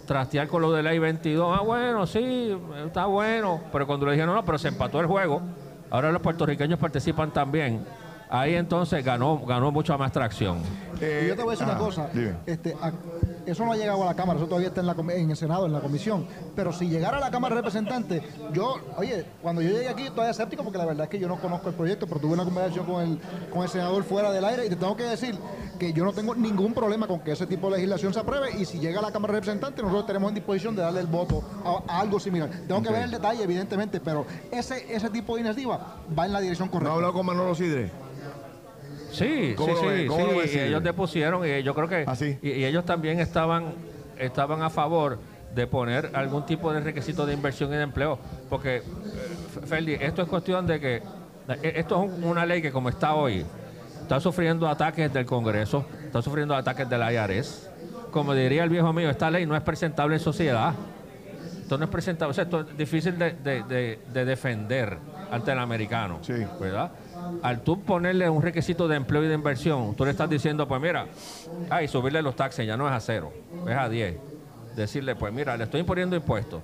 trastear 0.06 0.48
con 0.48 0.62
lo 0.62 0.72
de 0.72 0.82
ley 0.82 0.98
22, 0.98 1.58
ah, 1.58 1.62
bueno, 1.62 2.06
sí, 2.06 2.56
está 2.86 3.06
bueno, 3.06 3.60
pero 3.72 3.86
cuando 3.86 4.06
le 4.06 4.12
dijeron, 4.12 4.34
no, 4.34 4.44
pero 4.44 4.58
se 4.58 4.68
empató 4.68 5.00
el 5.00 5.06
juego, 5.06 5.42
ahora 5.90 6.12
los 6.12 6.22
puertorriqueños 6.22 6.78
participan 6.78 7.32
también. 7.32 7.84
Ahí 8.30 8.54
entonces 8.54 9.04
ganó, 9.04 9.38
ganó 9.46 9.70
mucha 9.70 9.96
más 9.96 10.10
tracción. 10.10 10.58
Eh, 11.00 11.22
Y 11.24 11.28
yo 11.28 11.37
te 11.37 11.42
voy 11.42 11.50
a 11.54 11.58
decir 11.58 11.64
ajá, 11.66 11.76
una 11.76 11.84
cosa, 11.84 12.08
dime. 12.12 12.34
este, 12.46 12.74
a- 12.80 12.92
eso 13.46 13.64
no 13.66 13.72
ha 13.72 13.76
llegado 13.76 14.02
a 14.02 14.06
la 14.06 14.14
Cámara, 14.14 14.38
eso 14.38 14.46
todavía 14.48 14.68
está 14.68 14.80
en, 14.80 14.87
la, 14.87 14.96
en 15.14 15.30
el 15.30 15.37
Senado, 15.37 15.66
en 15.66 15.72
la 15.72 15.80
comisión, 15.80 16.26
pero 16.56 16.72
si 16.72 16.88
llegara 16.88 17.18
a 17.18 17.20
la 17.20 17.30
Cámara 17.30 17.54
de 17.54 17.60
Representantes, 17.60 18.22
yo, 18.52 18.76
oye, 18.96 19.26
cuando 19.42 19.60
yo 19.60 19.70
llegué 19.70 19.88
aquí 19.88 20.04
todavía 20.08 20.30
escéptico 20.30 20.62
porque 20.62 20.78
la 20.78 20.87
verdad 20.87 21.04
es 21.04 21.10
que 21.10 21.18
yo 21.18 21.28
no 21.28 21.37
conozco 21.37 21.68
el 21.68 21.74
proyecto, 21.74 22.06
pero 22.06 22.20
tuve 22.20 22.32
una 22.34 22.44
conversación 22.44 22.87
con 22.87 23.02
el, 23.02 23.20
con 23.52 23.62
el 23.62 23.68
senador 23.68 24.02
fuera 24.04 24.32
del 24.32 24.44
aire 24.44 24.66
y 24.66 24.68
te 24.70 24.76
tengo 24.76 24.96
que 24.96 25.02
decir 25.04 25.37
que 25.78 25.92
yo 25.92 26.04
no 26.04 26.12
tengo 26.12 26.34
ningún 26.34 26.72
problema 26.72 27.06
con 27.06 27.20
que 27.20 27.32
ese 27.32 27.46
tipo 27.46 27.66
de 27.68 27.76
legislación 27.76 28.14
se 28.14 28.20
apruebe 28.20 28.52
y 28.58 28.64
si 28.64 28.78
llega 28.78 29.00
a 29.00 29.02
la 29.02 29.12
Cámara 29.12 29.34
de 29.34 29.40
Representantes 29.40 29.82
nosotros 29.82 30.06
tenemos 30.06 30.28
en 30.30 30.37
disposición 30.37 30.74
de 30.76 30.82
darle 30.82 31.00
el 31.00 31.06
voto 31.08 31.42
a, 31.64 31.92
a 31.92 32.00
algo 32.00 32.18
similar. 32.20 32.48
Tengo 32.66 32.80
que 32.82 32.90
ver 32.90 33.02
el 33.02 33.10
detalle, 33.10 33.42
evidentemente, 33.42 34.00
pero 34.00 34.24
ese, 34.50 34.94
ese 34.94 35.10
tipo 35.10 35.34
de 35.34 35.42
iniciativa 35.42 35.96
va 36.16 36.24
en 36.26 36.32
la 36.32 36.40
dirección 36.40 36.68
¿No 36.68 36.70
ha 36.70 36.72
correcta. 36.72 36.94
hablado 36.94 37.12
con 37.12 37.26
Manolo 37.26 37.54
Sidre? 37.54 37.90
Sí, 39.14 39.55
¿Cómo 39.57 39.77
sí, 39.77 39.83
sí, 40.00 40.07
¿Cómo 40.07 40.27
lo 40.27 40.42
sí, 40.42 40.48
Silvio? 40.48 40.64
ellos 40.66 40.83
depusieron 40.83 41.46
y 41.46 41.62
yo 41.62 41.75
creo 41.75 41.88
que 41.88 42.04
¿Ah, 42.06 42.17
sí? 42.17 42.38
y, 42.42 42.50
y 42.50 42.65
ellos 42.65 42.85
también 42.85 43.21
estaban 43.21 43.73
estaban 44.19 44.62
a 44.62 44.71
favor 44.71 45.19
de 45.54 45.67
poner 45.67 46.10
algún 46.15 46.44
tipo 46.46 46.73
de 46.73 46.81
requisito 46.81 47.25
de 47.27 47.33
inversión 47.35 47.73
y 47.73 47.77
de 47.77 47.83
empleo, 47.83 48.19
porque 48.50 48.77
eh, 48.79 48.83
Ferdi, 49.67 49.94
esto 49.94 50.23
es 50.23 50.29
cuestión 50.29 50.67
de 50.67 50.81
que 50.81 50.96
eh, 50.96 51.73
esto 51.77 52.02
es 52.04 52.10
un- 52.12 52.25
una 52.25 52.44
ley 52.44 52.60
que 52.60 52.73
como 52.73 52.88
está 52.88 53.15
hoy 53.15 53.44
está 54.02 54.19
sufriendo 54.21 54.69
ataques 54.69 55.12
del 55.12 55.25
Congreso, 55.27 55.87
está 56.04 56.21
sufriendo 56.23 56.54
ataques 56.54 56.88
del 56.88 57.00
IRS. 57.12 57.71
Como 58.10 58.35
diría 58.35 58.62
el 58.65 58.71
viejo 58.71 58.92
mío, 58.92 59.10
esta 59.10 59.31
ley 59.31 59.46
no 59.46 59.56
es 59.56 59.62
presentable 59.62 60.15
en 60.17 60.21
sociedad. 60.21 60.75
Esto 61.62 61.79
no 61.79 61.85
es 61.85 61.90
presentable, 61.90 62.31
o 62.33 62.35
sea, 62.35 62.44
esto 62.44 62.60
es 62.60 62.77
difícil 62.77 63.19
de, 63.19 63.33
de- 63.33 63.62
de- 63.62 63.98
de 64.12 64.25
defender 64.25 64.98
ante 65.31 65.52
el 65.52 65.58
americano, 65.58 66.19
Sí. 66.23 66.35
¿verdad? 66.60 66.90
Al 67.42 67.62
tú 67.62 67.82
ponerle 67.82 68.28
un 68.28 68.42
requisito 68.42 68.88
de 68.88 68.96
empleo 68.96 69.24
y 69.24 69.28
de 69.28 69.35
inversión, 69.35 69.94
tú 69.94 70.04
le 70.04 70.10
estás 70.10 70.28
diciendo, 70.28 70.66
pues 70.66 70.80
mira, 70.80 71.06
ay, 71.70 71.88
subirle 71.88 72.22
los 72.22 72.37
taxes 72.37 72.66
ya 72.66 72.76
no 72.76 72.87
es 72.87 72.92
a 72.92 73.00
cero, 73.00 73.32
es 73.66 73.76
a 73.76 73.88
10. 73.88 74.16
Decirle, 74.76 75.14
pues 75.14 75.32
mira, 75.32 75.56
le 75.56 75.64
estoy 75.64 75.80
imponiendo 75.80 76.16
impuestos, 76.16 76.62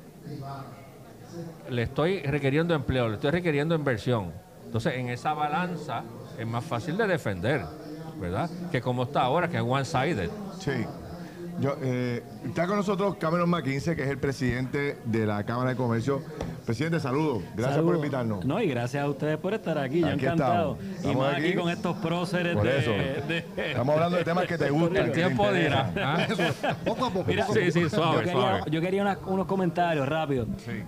le 1.68 1.82
estoy 1.82 2.22
requiriendo 2.22 2.74
empleo, 2.74 3.08
le 3.08 3.14
estoy 3.14 3.30
requiriendo 3.30 3.74
inversión. 3.74 4.32
Entonces, 4.64 4.94
en 4.94 5.08
esa 5.08 5.32
balanza 5.34 6.02
es 6.38 6.46
más 6.46 6.64
fácil 6.64 6.96
de 6.96 7.06
defender, 7.06 7.62
¿verdad? 8.20 8.50
Que 8.70 8.80
como 8.80 9.04
está 9.04 9.22
ahora, 9.22 9.48
que 9.48 9.56
es 9.56 9.62
one-sided. 9.62 10.30
Sí. 10.58 10.86
Yo, 11.60 11.76
eh, 11.82 12.22
está 12.46 12.66
con 12.66 12.76
nosotros 12.76 13.16
Cameron 13.16 13.50
McKinsey, 13.50 13.94
que 13.94 14.04
es 14.04 14.08
el 14.08 14.18
presidente 14.18 14.98
de 15.04 15.26
la 15.26 15.44
Cámara 15.44 15.70
de 15.70 15.76
Comercio. 15.76 16.22
Presidente, 16.70 17.00
saludos. 17.00 17.42
Gracias 17.56 17.82
por 17.82 17.96
invitarnos. 17.96 18.44
No, 18.44 18.62
y 18.62 18.68
gracias 18.68 19.02
a 19.02 19.08
ustedes 19.08 19.36
por 19.38 19.52
estar 19.54 19.76
aquí, 19.76 20.02
yo 20.02 20.06
Aquí 20.06 20.24
encantado. 20.24 20.78
estamos. 20.80 21.12
Y 21.12 21.18
más 21.18 21.34
aquí, 21.34 21.46
aquí. 21.48 21.54
con 21.56 21.68
estos 21.68 21.96
próceres 21.96 22.54
Por 22.54 22.68
eso. 22.68 22.92
de- 22.92 23.44
Estamos 23.70 23.92
hablando 23.96 24.16
de 24.18 24.24
temas 24.24 24.46
que 24.46 24.56
te 24.56 24.70
gustan. 24.70 25.06
El 25.06 25.10
tiempo 25.12 25.52
dirá. 25.52 25.92
¿ah? 25.96 26.26
Poco 26.84 27.06
a 27.06 27.10
poco. 27.10 27.24
Mira, 27.26 27.44
poco 27.44 27.58
Sí, 27.58 27.72
sí, 27.72 27.80
yo 27.80 27.90
quería, 28.18 28.32
suave. 28.32 28.62
yo 28.70 28.80
quería 28.80 29.02
unas- 29.02 29.18
unos 29.26 29.46
comentarios 29.48 30.08
rápidos. 30.08 30.46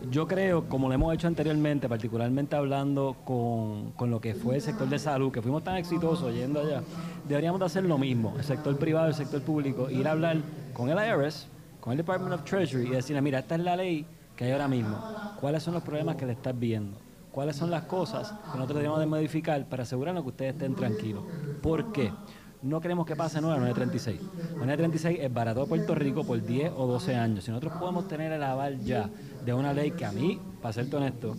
Yo 0.08 0.28
creo, 0.28 0.68
como 0.68 0.86
lo 0.86 0.94
hemos 0.94 1.12
hecho 1.14 1.26
anteriormente, 1.26 1.88
particularmente 1.88 2.54
hablando 2.54 3.16
con, 3.24 3.90
con 3.96 4.08
lo 4.08 4.20
que 4.20 4.34
fue 4.36 4.54
el 4.54 4.60
sector 4.62 4.88
de 4.88 5.00
salud, 5.00 5.32
que 5.32 5.42
fuimos 5.42 5.64
tan 5.64 5.74
exitosos 5.78 6.32
yendo 6.32 6.60
allá, 6.60 6.82
deberíamos 7.28 7.58
de 7.58 7.66
hacer 7.66 7.82
lo 7.82 7.98
mismo, 7.98 8.34
el 8.38 8.44
sector 8.44 8.78
privado, 8.78 9.08
el 9.08 9.14
sector 9.14 9.42
público, 9.42 9.90
ir 9.90 10.06
a 10.06 10.12
hablar 10.12 10.36
con 10.74 10.88
el 10.90 10.96
IRS, 10.96 11.48
con 11.80 11.90
el 11.90 11.96
Department 11.96 12.34
of 12.34 12.44
Treasury 12.44 12.86
y 12.86 12.90
decirle, 12.90 13.20
mira, 13.20 13.40
esta 13.40 13.56
es 13.56 13.62
la 13.62 13.74
ley 13.74 14.06
que 14.36 14.44
hay 14.44 14.52
ahora 14.52 14.68
mismo. 14.68 14.96
¿Cuáles 15.40 15.62
son 15.62 15.74
los 15.74 15.82
problemas 15.82 16.16
que 16.16 16.26
le 16.26 16.32
estás 16.32 16.58
viendo? 16.58 16.98
¿Cuáles 17.32 17.56
son 17.56 17.70
las 17.70 17.84
cosas 17.84 18.30
que 18.30 18.58
nosotros 18.58 18.76
debemos 18.76 19.00
de 19.00 19.06
modificar 19.06 19.66
para 19.66 19.84
asegurarnos 19.84 20.22
que 20.22 20.28
ustedes 20.28 20.52
estén 20.54 20.74
tranquilos? 20.74 21.24
¿Por 21.62 21.92
qué? 21.92 22.12
No 22.62 22.80
queremos 22.80 23.06
que 23.06 23.16
pase 23.16 23.40
nueva 23.40 23.56
936. 23.56 24.20
La 24.52 24.66
936 24.66 25.18
es 25.20 25.34
barato 25.34 25.62
a 25.62 25.66
Puerto 25.66 25.96
Rico 25.96 26.24
por 26.24 26.40
10 26.40 26.72
o 26.76 26.86
12 26.86 27.16
años. 27.16 27.42
Si 27.42 27.50
nosotros 27.50 27.72
podemos 27.78 28.06
tener 28.06 28.30
el 28.30 28.42
aval 28.42 28.78
ya 28.84 29.10
de 29.44 29.52
una 29.52 29.72
ley 29.72 29.90
que 29.90 30.04
a 30.04 30.12
mí, 30.12 30.38
para 30.60 30.72
serte 30.72 30.94
honesto, 30.94 31.34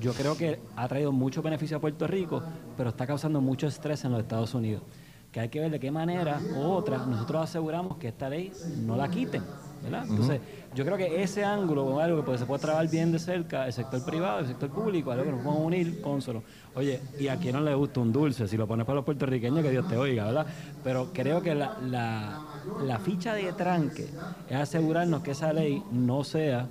yo 0.00 0.14
creo 0.14 0.34
que 0.34 0.60
ha 0.74 0.88
traído 0.88 1.12
mucho 1.12 1.42
beneficio 1.42 1.76
a 1.76 1.80
Puerto 1.80 2.06
Rico, 2.06 2.42
pero 2.76 2.88
está 2.88 3.06
causando 3.06 3.42
mucho 3.42 3.66
estrés 3.66 4.02
en 4.04 4.12
los 4.12 4.20
Estados 4.20 4.54
Unidos. 4.54 4.82
Que 5.30 5.40
hay 5.40 5.48
que 5.50 5.60
ver 5.60 5.70
de 5.70 5.78
qué 5.78 5.90
manera 5.90 6.40
u 6.56 6.62
otra 6.62 6.98
nosotros 7.04 7.42
aseguramos 7.42 7.98
que 7.98 8.08
esta 8.08 8.30
ley 8.30 8.50
no 8.86 8.96
la 8.96 9.08
quiten. 9.08 9.42
¿Verdad? 9.82 10.04
Entonces, 10.08 10.40
yo 10.74 10.84
creo 10.84 10.96
que 10.96 11.22
ese 11.22 11.44
ángulo 11.44 11.98
es 12.00 12.04
algo 12.06 12.18
que 12.18 12.22
pues, 12.24 12.40
se 12.40 12.46
puede 12.46 12.60
trabajar 12.60 12.88
bien 12.88 13.12
de 13.12 13.18
cerca, 13.18 13.66
el 13.66 13.72
sector 13.72 14.04
privado, 14.04 14.38
el 14.40 14.46
sector 14.46 14.70
público, 14.70 15.10
algo 15.10 15.24
que 15.24 15.30
nos 15.32 15.40
podemos 15.42 15.66
unir 15.66 16.00
con 16.00 16.22
solo. 16.22 16.42
Oye, 16.74 17.00
y 17.18 17.28
a 17.28 17.36
quien 17.36 17.54
no 17.56 17.60
le 17.60 17.74
gusta 17.74 18.00
un 18.00 18.12
dulce, 18.12 18.46
si 18.48 18.56
lo 18.56 18.66
pones 18.66 18.86
para 18.86 18.96
los 18.96 19.04
puertorriqueños, 19.04 19.62
que 19.62 19.70
Dios 19.70 19.86
te 19.88 19.96
oiga, 19.96 20.24
¿verdad? 20.26 20.46
Pero 20.82 21.10
creo 21.12 21.42
que 21.42 21.54
la, 21.54 21.76
la, 21.82 22.40
la 22.84 22.98
ficha 22.98 23.34
de 23.34 23.52
tranque 23.52 24.08
es 24.48 24.56
asegurarnos 24.56 25.22
que 25.22 25.32
esa 25.32 25.52
ley 25.52 25.82
no 25.90 26.24
sea 26.24 26.66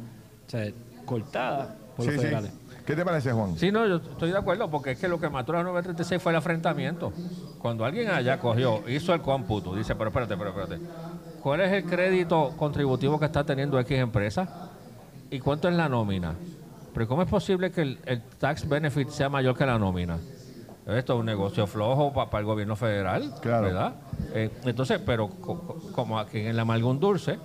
o 0.47 0.49
sea, 0.49 0.71
cortada 1.05 1.75
por 1.95 2.05
Sí, 2.05 2.11
los 2.11 2.15
sí. 2.21 2.27
federales. 2.27 2.51
¿Qué 2.85 2.95
te 2.95 3.05
parece, 3.05 3.31
Juan? 3.31 3.55
Sí, 3.57 3.71
no, 3.71 3.87
yo 3.87 3.97
estoy 3.97 4.31
de 4.31 4.37
acuerdo, 4.37 4.69
porque 4.69 4.91
es 4.91 4.99
que 4.99 5.07
lo 5.07 5.19
que 5.19 5.29
mató 5.29 5.51
a 5.53 5.57
la 5.57 5.63
936 5.63 6.21
fue 6.21 6.31
el 6.31 6.37
afrentamiento. 6.37 7.13
Cuando 7.59 7.85
alguien 7.85 8.09
allá 8.09 8.39
cogió, 8.39 8.81
hizo 8.89 9.13
el 9.13 9.21
cómputo, 9.21 9.75
dice, 9.75 9.93
pero 9.95 10.09
espérate, 10.09 10.35
pero 10.35 10.49
espérate, 10.49 10.79
¿cuál 11.41 11.61
es 11.61 11.71
el 11.71 11.83
crédito 11.85 12.53
contributivo 12.57 13.19
que 13.19 13.25
está 13.25 13.43
teniendo 13.43 13.79
X 13.79 13.97
empresa? 13.97 14.47
¿Y 15.29 15.39
cuánto 15.39 15.67
es 15.69 15.75
la 15.75 15.87
nómina? 15.89 16.33
Pero 16.93 17.07
¿cómo 17.07 17.21
es 17.21 17.29
posible 17.29 17.71
que 17.71 17.81
el, 17.81 17.99
el 18.05 18.21
tax 18.39 18.67
benefit 18.67 19.09
sea 19.09 19.29
mayor 19.29 19.55
que 19.57 19.65
la 19.65 19.79
nómina? 19.79 20.17
Esto 20.87 21.13
es 21.13 21.19
un 21.19 21.25
negocio 21.25 21.67
flojo 21.67 22.11
para 22.11 22.39
el 22.39 22.45
gobierno 22.45 22.75
federal, 22.75 23.33
Claro. 23.41 23.67
¿verdad? 23.67 23.93
Eh, 24.33 24.49
entonces, 24.65 24.99
pero 25.05 25.29
co- 25.29 25.59
co- 25.59 25.91
como 25.93 26.19
aquí 26.19 26.39
en 26.39 26.47
el 26.47 26.59
amalgón 26.59 26.99
dulce, 26.99 27.37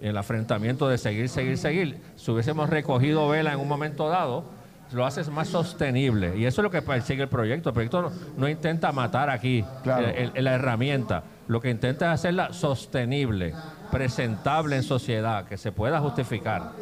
el 0.00 0.16
afrentamiento 0.16 0.88
de 0.88 0.98
seguir, 0.98 1.28
seguir, 1.28 1.56
seguir, 1.56 2.00
si 2.16 2.30
hubiésemos 2.30 2.68
recogido 2.68 3.28
vela 3.28 3.52
en 3.52 3.60
un 3.60 3.68
momento 3.68 4.08
dado, 4.08 4.44
lo 4.92 5.04
haces 5.06 5.28
más 5.28 5.48
sostenible. 5.48 6.36
Y 6.36 6.46
eso 6.46 6.60
es 6.60 6.62
lo 6.64 6.70
que 6.70 6.82
persigue 6.82 7.22
el 7.22 7.28
proyecto. 7.28 7.70
El 7.70 7.74
proyecto 7.74 8.02
no, 8.02 8.12
no 8.36 8.48
intenta 8.48 8.90
matar 8.92 9.30
aquí 9.30 9.64
Claro. 9.82 10.06
el- 10.08 10.32
el- 10.34 10.44
la 10.44 10.54
herramienta. 10.54 11.22
Lo 11.46 11.60
que 11.60 11.70
intenta 11.70 12.06
es 12.06 12.20
hacerla 12.20 12.52
sostenible, 12.52 13.54
presentable 13.90 14.76
en 14.76 14.82
sociedad, 14.82 15.44
que 15.46 15.56
se 15.56 15.72
pueda 15.72 16.00
justificar. 16.00 16.72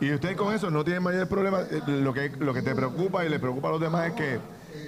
Y 0.00 0.12
usted 0.12 0.36
con 0.36 0.52
eso 0.54 0.70
no 0.70 0.82
tiene 0.84 1.00
mayor 1.00 1.28
problema. 1.28 1.60
Eh, 1.70 1.80
Lo 1.86 2.12
que, 2.12 2.30
lo 2.38 2.52
que 2.52 2.62
te 2.62 2.74
preocupa 2.74 3.24
y 3.24 3.28
le 3.28 3.38
preocupa 3.38 3.68
a 3.68 3.72
los 3.72 3.80
demás 3.80 4.08
es 4.08 4.12
que 4.14 4.38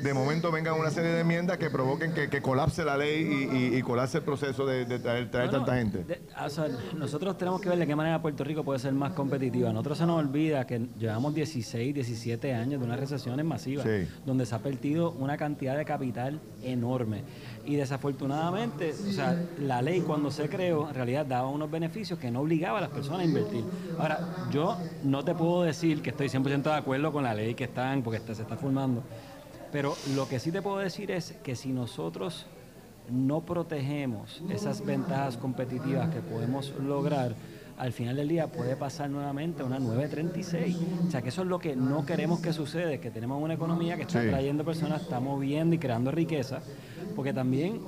de 0.04 0.12
momento 0.12 0.52
vengan 0.52 0.78
una 0.78 0.90
serie 0.90 1.10
de 1.12 1.20
enmiendas 1.22 1.56
que 1.56 1.70
provoquen 1.70 2.12
que, 2.12 2.28
que 2.28 2.42
colapse 2.42 2.84
la 2.84 2.94
ley 2.98 3.48
y, 3.50 3.56
y- 3.74 3.76
y 3.78 3.82
colapse 3.82 4.18
el 4.18 4.24
proceso 4.24 4.66
de, 4.66 4.84
de 4.84 4.98
traer, 4.98 5.30
traer 5.30 5.50
tanta 5.50 5.76
gente. 5.76 6.04
de- 6.04 6.20
o 6.44 6.50
sea, 6.50 6.66
nosotros 6.94 7.38
tenemos 7.38 7.58
que 7.62 7.70
ver 7.70 7.78
de 7.78 7.86
qué 7.86 7.96
manera 7.96 8.20
Puerto 8.20 8.44
Rico 8.44 8.62
puede 8.62 8.78
ser 8.80 8.92
más 8.92 9.14
competitiva. 9.14 9.70
A 9.70 9.72
nosotros 9.72 9.96
se 9.96 10.04
nos 10.04 10.18
olvida 10.18 10.66
que 10.66 10.78
llevamos 10.98 11.34
16, 11.34 11.94
17 11.94 12.52
años 12.52 12.80
de 12.80 12.86
unas 12.86 13.00
recesiones 13.00 13.46
masivas, 13.46 13.86
Sí. 13.86 14.06
donde 14.26 14.44
se 14.44 14.54
ha 14.54 14.58
perdido 14.58 15.12
una 15.12 15.38
cantidad 15.38 15.74
de 15.74 15.86
capital 15.86 16.38
enorme. 16.62 17.22
Y 17.64 17.76
desafortunadamente, 17.76 18.92
o 18.92 19.12
sea, 19.12 19.42
la 19.58 19.80
ley 19.80 20.02
cuando 20.02 20.30
se 20.30 20.50
creó, 20.50 20.86
en 20.86 20.94
realidad 20.96 21.24
daba 21.24 21.48
unos 21.48 21.70
beneficios 21.70 22.18
que 22.18 22.30
no 22.30 22.40
obligaba 22.40 22.76
a 22.76 22.82
las 22.82 22.90
personas 22.90 23.20
a 23.20 23.24
invertir. 23.24 23.64
Ahora, 23.98 24.20
yo 24.50 24.76
no 25.02 25.24
te 25.24 25.34
puedo 25.34 25.62
decir 25.62 26.02
que 26.02 26.10
estoy 26.10 26.28
100% 26.28 26.62
de 26.64 26.74
acuerdo 26.74 27.10
con 27.10 27.24
la 27.24 27.32
ley 27.32 27.54
que 27.54 27.64
están, 27.64 28.02
porque 28.02 28.18
está- 28.18 28.34
se 28.34 28.42
está 28.42 28.56
formando. 28.58 29.02
Pero 29.74 29.96
lo 30.14 30.28
que 30.28 30.38
sí 30.38 30.52
te 30.52 30.62
puedo 30.62 30.76
decir 30.78 31.10
es 31.10 31.32
que 31.42 31.56
si 31.56 31.72
nosotros 31.72 32.46
no 33.10 33.40
protegemos 33.40 34.40
esas 34.48 34.86
ventajas 34.86 35.36
competitivas 35.36 36.10
que 36.10 36.20
podemos 36.20 36.72
lograr, 36.78 37.34
al 37.76 37.92
final 37.92 38.14
del 38.14 38.28
día 38.28 38.46
puede 38.46 38.76
pasar 38.76 39.10
nuevamente 39.10 39.62
a 39.62 39.66
una 39.66 39.80
936. 39.80 40.76
O 41.08 41.10
sea, 41.10 41.22
que 41.22 41.30
eso 41.30 41.42
es 41.42 41.48
lo 41.48 41.58
que 41.58 41.74
no 41.74 42.06
queremos 42.06 42.38
que 42.38 42.52
suceda, 42.52 42.96
que 42.98 43.10
tenemos 43.10 43.42
una 43.42 43.54
economía 43.54 43.96
que 43.96 44.02
está 44.02 44.22
Sí. 44.22 44.28
trayendo 44.28 44.64
personas, 44.64 45.02
está 45.02 45.18
moviendo 45.18 45.74
y 45.74 45.78
creando 45.78 46.12
riqueza, 46.12 46.60
porque 47.16 47.32
también 47.32 47.80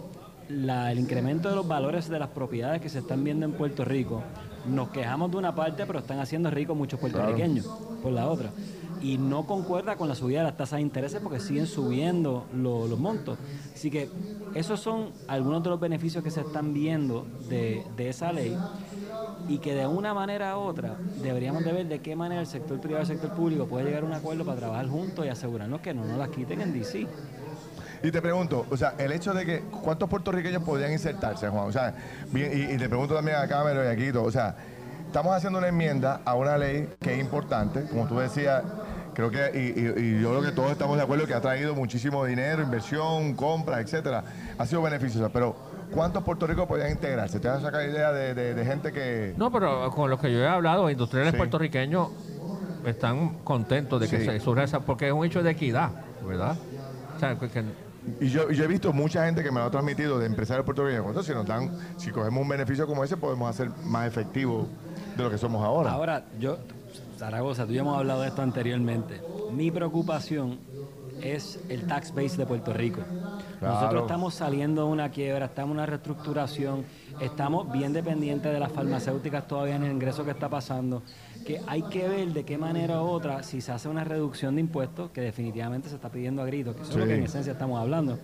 la- 0.48 0.90
el 0.90 0.98
incremento 0.98 1.48
de 1.48 1.54
los 1.54 1.68
valores 1.68 2.08
de 2.08 2.18
las 2.18 2.30
propiedades 2.30 2.80
que 2.82 2.88
se 2.88 2.98
están 2.98 3.22
viendo 3.22 3.46
en 3.46 3.52
Puerto 3.52 3.84
Rico, 3.84 4.24
nos 4.68 4.88
quejamos 4.88 5.30
de 5.30 5.36
una 5.36 5.54
parte, 5.54 5.86
pero 5.86 6.00
están 6.00 6.18
haciendo 6.18 6.50
ricos 6.50 6.76
muchos 6.76 6.98
puertorriqueños 6.98 7.64
por 8.02 8.10
la 8.10 8.28
otra. 8.28 8.50
Y 9.06 9.18
no 9.18 9.46
concuerda 9.46 9.94
con 9.94 10.08
la 10.08 10.16
subida 10.16 10.38
de 10.38 10.44
las 10.46 10.56
tasas 10.56 10.78
de 10.78 10.82
intereses 10.82 11.20
porque 11.22 11.38
siguen 11.38 11.68
subiendo 11.68 12.44
lo- 12.52 12.88
los 12.88 12.98
montos. 12.98 13.38
Así 13.72 13.88
que 13.88 14.08
esos 14.52 14.80
son 14.80 15.10
algunos 15.28 15.62
de 15.62 15.70
los 15.70 15.78
beneficios 15.78 16.24
que 16.24 16.30
se 16.32 16.40
están 16.40 16.74
viendo 16.74 17.24
de, 17.48 17.84
de 17.96 18.08
esa 18.08 18.32
ley 18.32 18.56
y 19.48 19.58
que 19.58 19.76
de 19.76 19.86
una 19.86 20.12
manera 20.12 20.58
u 20.58 20.62
otra 20.62 20.96
deberíamos 21.22 21.64
de 21.64 21.72
ver 21.72 21.86
de 21.86 22.00
qué 22.00 22.16
manera 22.16 22.40
el 22.40 22.48
sector 22.48 22.80
privado 22.80 23.04
y 23.06 23.06
el 23.08 23.16
sector 23.16 23.30
público 23.36 23.66
puede 23.66 23.84
llegar 23.84 24.02
a 24.02 24.06
un 24.06 24.12
acuerdo 24.12 24.44
para 24.44 24.56
trabajar 24.58 24.88
juntos 24.88 25.24
y 25.24 25.28
asegurarnos 25.28 25.80
que 25.82 25.94
no 25.94 26.04
nos 26.04 26.18
las 26.18 26.30
quiten 26.30 26.60
en 26.62 26.72
DC. 26.72 27.06
Y 28.02 28.10
te 28.10 28.20
pregunto, 28.20 28.66
o 28.68 28.76
sea, 28.76 28.94
el 28.98 29.12
hecho 29.12 29.32
de 29.34 29.46
que 29.46 29.60
cuántos 29.84 30.08
puertorriqueños 30.08 30.64
podrían 30.64 30.90
insertarse, 30.90 31.48
Juan, 31.48 31.68
o 31.68 31.72
sea, 31.72 31.94
y, 32.34 32.76
te 32.76 32.88
pregunto 32.88 33.14
también 33.14 33.36
a 33.36 33.46
Cameron 33.46 33.84
y 33.84 33.88
a 33.88 33.94
Quito, 33.96 34.24
o 34.24 34.32
sea, 34.32 34.56
estamos 35.06 35.32
haciendo 35.32 35.60
una 35.60 35.68
enmienda 35.68 36.22
a 36.24 36.34
una 36.34 36.58
ley 36.58 36.88
que 37.00 37.14
es 37.14 37.20
importante, 37.20 37.84
como 37.84 38.06
tú 38.08 38.18
decías, 38.18 38.64
creo 39.16 39.30
que, 39.30 39.50
y, 39.54 39.80
y- 39.80 40.18
y 40.18 40.20
yo 40.20 40.28
creo 40.28 40.42
que 40.42 40.52
todos 40.52 40.70
estamos 40.70 40.98
de 40.98 41.02
acuerdo 41.02 41.26
que 41.26 41.32
ha 41.32 41.40
traído 41.40 41.74
muchísimo 41.74 42.22
dinero, 42.26 42.62
inversión, 42.62 43.32
compras, 43.34 43.80
etcétera, 43.80 44.22
ha 44.58 44.66
sido 44.66 44.82
beneficiosa, 44.82 45.30
pero 45.30 45.56
¿cuántos 45.90 46.22
Puerto 46.22 46.46
Rico 46.46 46.68
podrían 46.68 46.90
integrarse? 46.90 47.40
¿Te 47.40 47.48
vas 47.48 47.58
a 47.58 47.62
sacar 47.62 47.88
idea 47.88 48.12
de, 48.12 48.34
de- 48.34 48.54
de 48.54 48.64
gente 48.66 48.92
que... 48.92 49.32
No, 49.38 49.50
pero 49.50 49.90
con 49.90 50.10
los 50.10 50.20
que 50.20 50.30
yo 50.30 50.38
he 50.40 50.46
hablado, 50.46 50.90
industriales 50.90 51.32
Sí. 51.32 51.38
puertorriqueños 51.38 52.08
están 52.84 53.38
contentos 53.42 53.98
de 54.00 54.08
que 54.08 54.18
Sí. 54.20 54.26
se 54.26 54.38
surja 54.40 54.64
esa, 54.64 54.80
porque 54.80 55.06
es 55.08 55.12
un 55.14 55.24
hecho 55.24 55.42
de 55.42 55.50
equidad, 55.50 55.90
¿verdad? 56.26 56.54
O 57.16 57.18
sea, 57.18 57.38
que- 57.38 57.48
que 57.48 57.64
Y 58.20 58.28
yo, 58.28 58.48
y 58.50 58.54
yo 58.54 58.64
he 58.64 58.68
visto 58.68 58.92
mucha 58.92 59.24
gente 59.24 59.42
que 59.42 59.50
me 59.50 59.58
lo 59.60 59.66
ha 59.66 59.70
transmitido 59.70 60.18
de 60.20 60.26
empresarios 60.26 60.64
puertorriqueños. 60.64 61.06
Entonces, 61.08 61.32
si 61.32 61.36
nos 61.36 61.44
dan, 61.46 61.70
si 61.96 62.10
cogemos 62.12 62.40
un 62.42 62.48
beneficio 62.48 62.86
como 62.86 63.02
ese, 63.02 63.16
podemos 63.16 63.50
hacer 63.50 63.68
más 63.84 64.06
efectivo 64.06 64.68
de 65.16 65.24
lo 65.24 65.30
que 65.30 65.38
somos 65.38 65.64
ahora. 65.64 65.90
Ahora, 65.90 66.22
yo, 66.38 66.58
Zaragoza, 67.16 67.66
tú 67.66 67.72
ya 67.72 67.80
hemos 67.80 67.96
hablado 67.98 68.22
de 68.22 68.28
esto 68.28 68.42
anteriormente. 68.42 69.20
Mi 69.52 69.70
preocupación 69.70 70.58
es 71.22 71.58
el 71.70 71.86
tax 71.86 72.14
base 72.14 72.36
de 72.36 72.44
Puerto 72.46 72.72
Rico. 72.74 73.00
Claro. 73.58 73.74
Nosotros 73.74 74.02
estamos 74.02 74.34
saliendo 74.34 74.84
de 74.84 74.92
una 74.92 75.08
quiebra, 75.10 75.46
estamos 75.46 75.70
en 75.70 75.76
una 75.78 75.86
reestructuración, 75.86 76.84
estamos 77.20 77.72
bien 77.72 77.94
dependientes 77.94 78.52
de 78.52 78.60
las 78.60 78.70
farmacéuticas 78.70 79.48
todavía 79.48 79.76
en 79.76 79.84
el 79.84 79.92
ingreso 79.92 80.24
que 80.26 80.32
está 80.32 80.50
pasando, 80.50 81.02
que 81.46 81.62
hay 81.66 81.82
que 81.84 82.06
ver 82.06 82.28
de 82.34 82.44
qué 82.44 82.58
manera 82.58 83.00
u 83.02 83.06
otra, 83.06 83.42
si 83.42 83.62
se 83.62 83.72
hace 83.72 83.88
una 83.88 84.04
reducción 84.04 84.54
de 84.56 84.60
impuestos, 84.60 85.10
que 85.10 85.22
definitivamente 85.22 85.88
se 85.88 85.94
está 85.94 86.10
pidiendo 86.10 86.42
a 86.42 86.46
gritos, 86.46 86.76
que 86.76 86.82
eso 86.82 86.92
es 86.92 86.98
lo 86.98 87.06
que 87.06 87.14
en 87.14 87.22
esencia 87.22 87.52
estamos 87.52 87.80
hablando, 87.80 88.18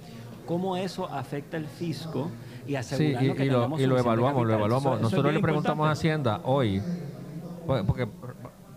cómo 0.47 0.77
eso 0.77 1.07
afecta 1.07 1.57
el 1.57 1.65
fisco 1.67 2.29
y 2.67 2.71
Sí, 2.71 2.77
asegurarnos 2.77 3.23
y, 3.35 3.37
que 3.39 3.45
y 3.45 3.49
lo, 3.49 3.55
tengamos 3.55 3.81
y 3.81 3.87
lo 3.87 3.99
evaluamos, 3.99 4.47
lo 4.47 4.53
evaluamos. 4.55 4.93
Eso- 4.95 5.03
Nosotros 5.03 5.33
le 5.33 5.41
preguntamos 5.41 5.89
a. 5.89 5.93
Hacienda 5.93 6.41
hoy, 6.45 6.83
pues, 7.67 7.85
porque 7.85 8.07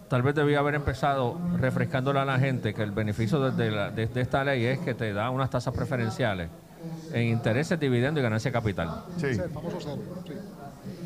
tal 0.08 0.22
vez 0.24 0.36
debía 0.36 0.60
haber 0.60 0.76
empezado 0.76 1.46
refrescándole 1.52 2.20
a 2.20 2.26
la 2.26 2.40
gente 2.40 2.74
que 2.74 2.84
el 2.84 2.92
beneficio 2.92 3.40
de, 3.40 3.52
de 3.66 3.72
la- 3.72 3.92
de- 3.92 4.08
de 4.08 4.22
esta 4.22 4.44
ley 4.44 4.66
es 4.66 4.80
que 4.80 4.96
te 4.96 5.14
da 5.14 5.30
unas 5.32 5.50
tasas 5.50 5.74
preferenciales 5.74 6.52
en 7.10 7.24
intereses, 7.28 7.80
dividendos 7.80 8.22
y 8.22 8.24
ganancia 8.24 8.50
de 8.52 8.54
capital. 8.54 8.98
Sí. 9.16 9.28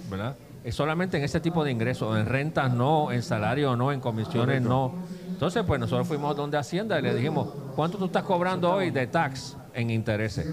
¿verdad? 0.03 0.39
Es 0.63 0.75
solamente 0.75 1.17
en 1.17 1.23
ese 1.23 1.39
tipo 1.41 1.63
de 1.63 1.71
ingresos, 1.71 2.17
en 2.17 2.25
rentas 2.25 2.71
no, 2.71 3.11
en 3.11 3.23
salario 3.23 3.75
no, 3.75 3.91
en 3.91 4.01
comisiones 4.01 4.61
no. 4.61 4.97
Entonces, 5.31 5.63
pues 5.65 5.79
nosotros 5.79 6.07
fuimos 6.07 6.35
donde 6.35 6.57
Hacienda 6.57 6.99
y 6.99 7.01
le 7.01 7.13
dijimos, 7.13 7.49
¿cuánto 7.73 7.97
tú 7.97 8.05
estás 8.05 8.23
cobrando 8.23 8.71
hoy 8.71 8.91
de 8.91 9.07
tax 9.07 9.59
en 9.71 9.89
intereses? 9.89 10.49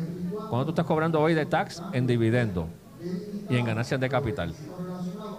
¿Cuánto 0.46 0.66
tú 0.66 0.70
estás 0.72 0.86
cobrando 0.86 1.20
hoy 1.20 1.34
de 1.34 1.46
tax 1.46 1.84
en 1.90 2.06
dividendo 2.06 2.76
y 3.48 3.56
en 3.56 3.64
ganancias 3.66 4.00
de 4.00 4.08
capital? 4.08 4.58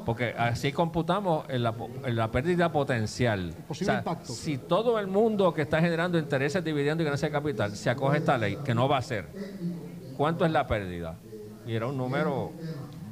Porque 0.07 0.33
así 0.37 0.71
computamos 0.71 1.43
en 1.49 1.63
la, 1.63 1.73
po- 1.73 1.89
en 2.05 2.15
la 2.15 2.31
pérdida 2.31 2.71
potencial. 2.71 3.53
posible 3.67 3.95
impacto. 3.95 4.31
Si 4.31 4.57
todo 4.57 4.97
el 4.99 5.07
mundo 5.07 5.53
que 5.53 5.63
está 5.63 5.81
generando 5.81 6.17
intereses, 6.17 6.63
dividendos 6.63 7.01
y 7.01 7.03
ganancias 7.03 7.29
de 7.29 7.37
capital 7.37 7.75
se 7.75 7.89
acoge 7.89 8.15
a 8.15 8.17
esta 8.19 8.37
ley, 8.37 8.55
que 8.63 8.73
no 8.73 8.87
va 8.87 8.99
a 8.99 9.01
ser, 9.01 9.25
¿cuánto 10.15 10.45
es 10.45 10.51
la 10.53 10.65
pérdida? 10.65 11.15
Y 11.65 11.75
era 11.75 11.87
un 11.87 11.97
número, 11.97 12.53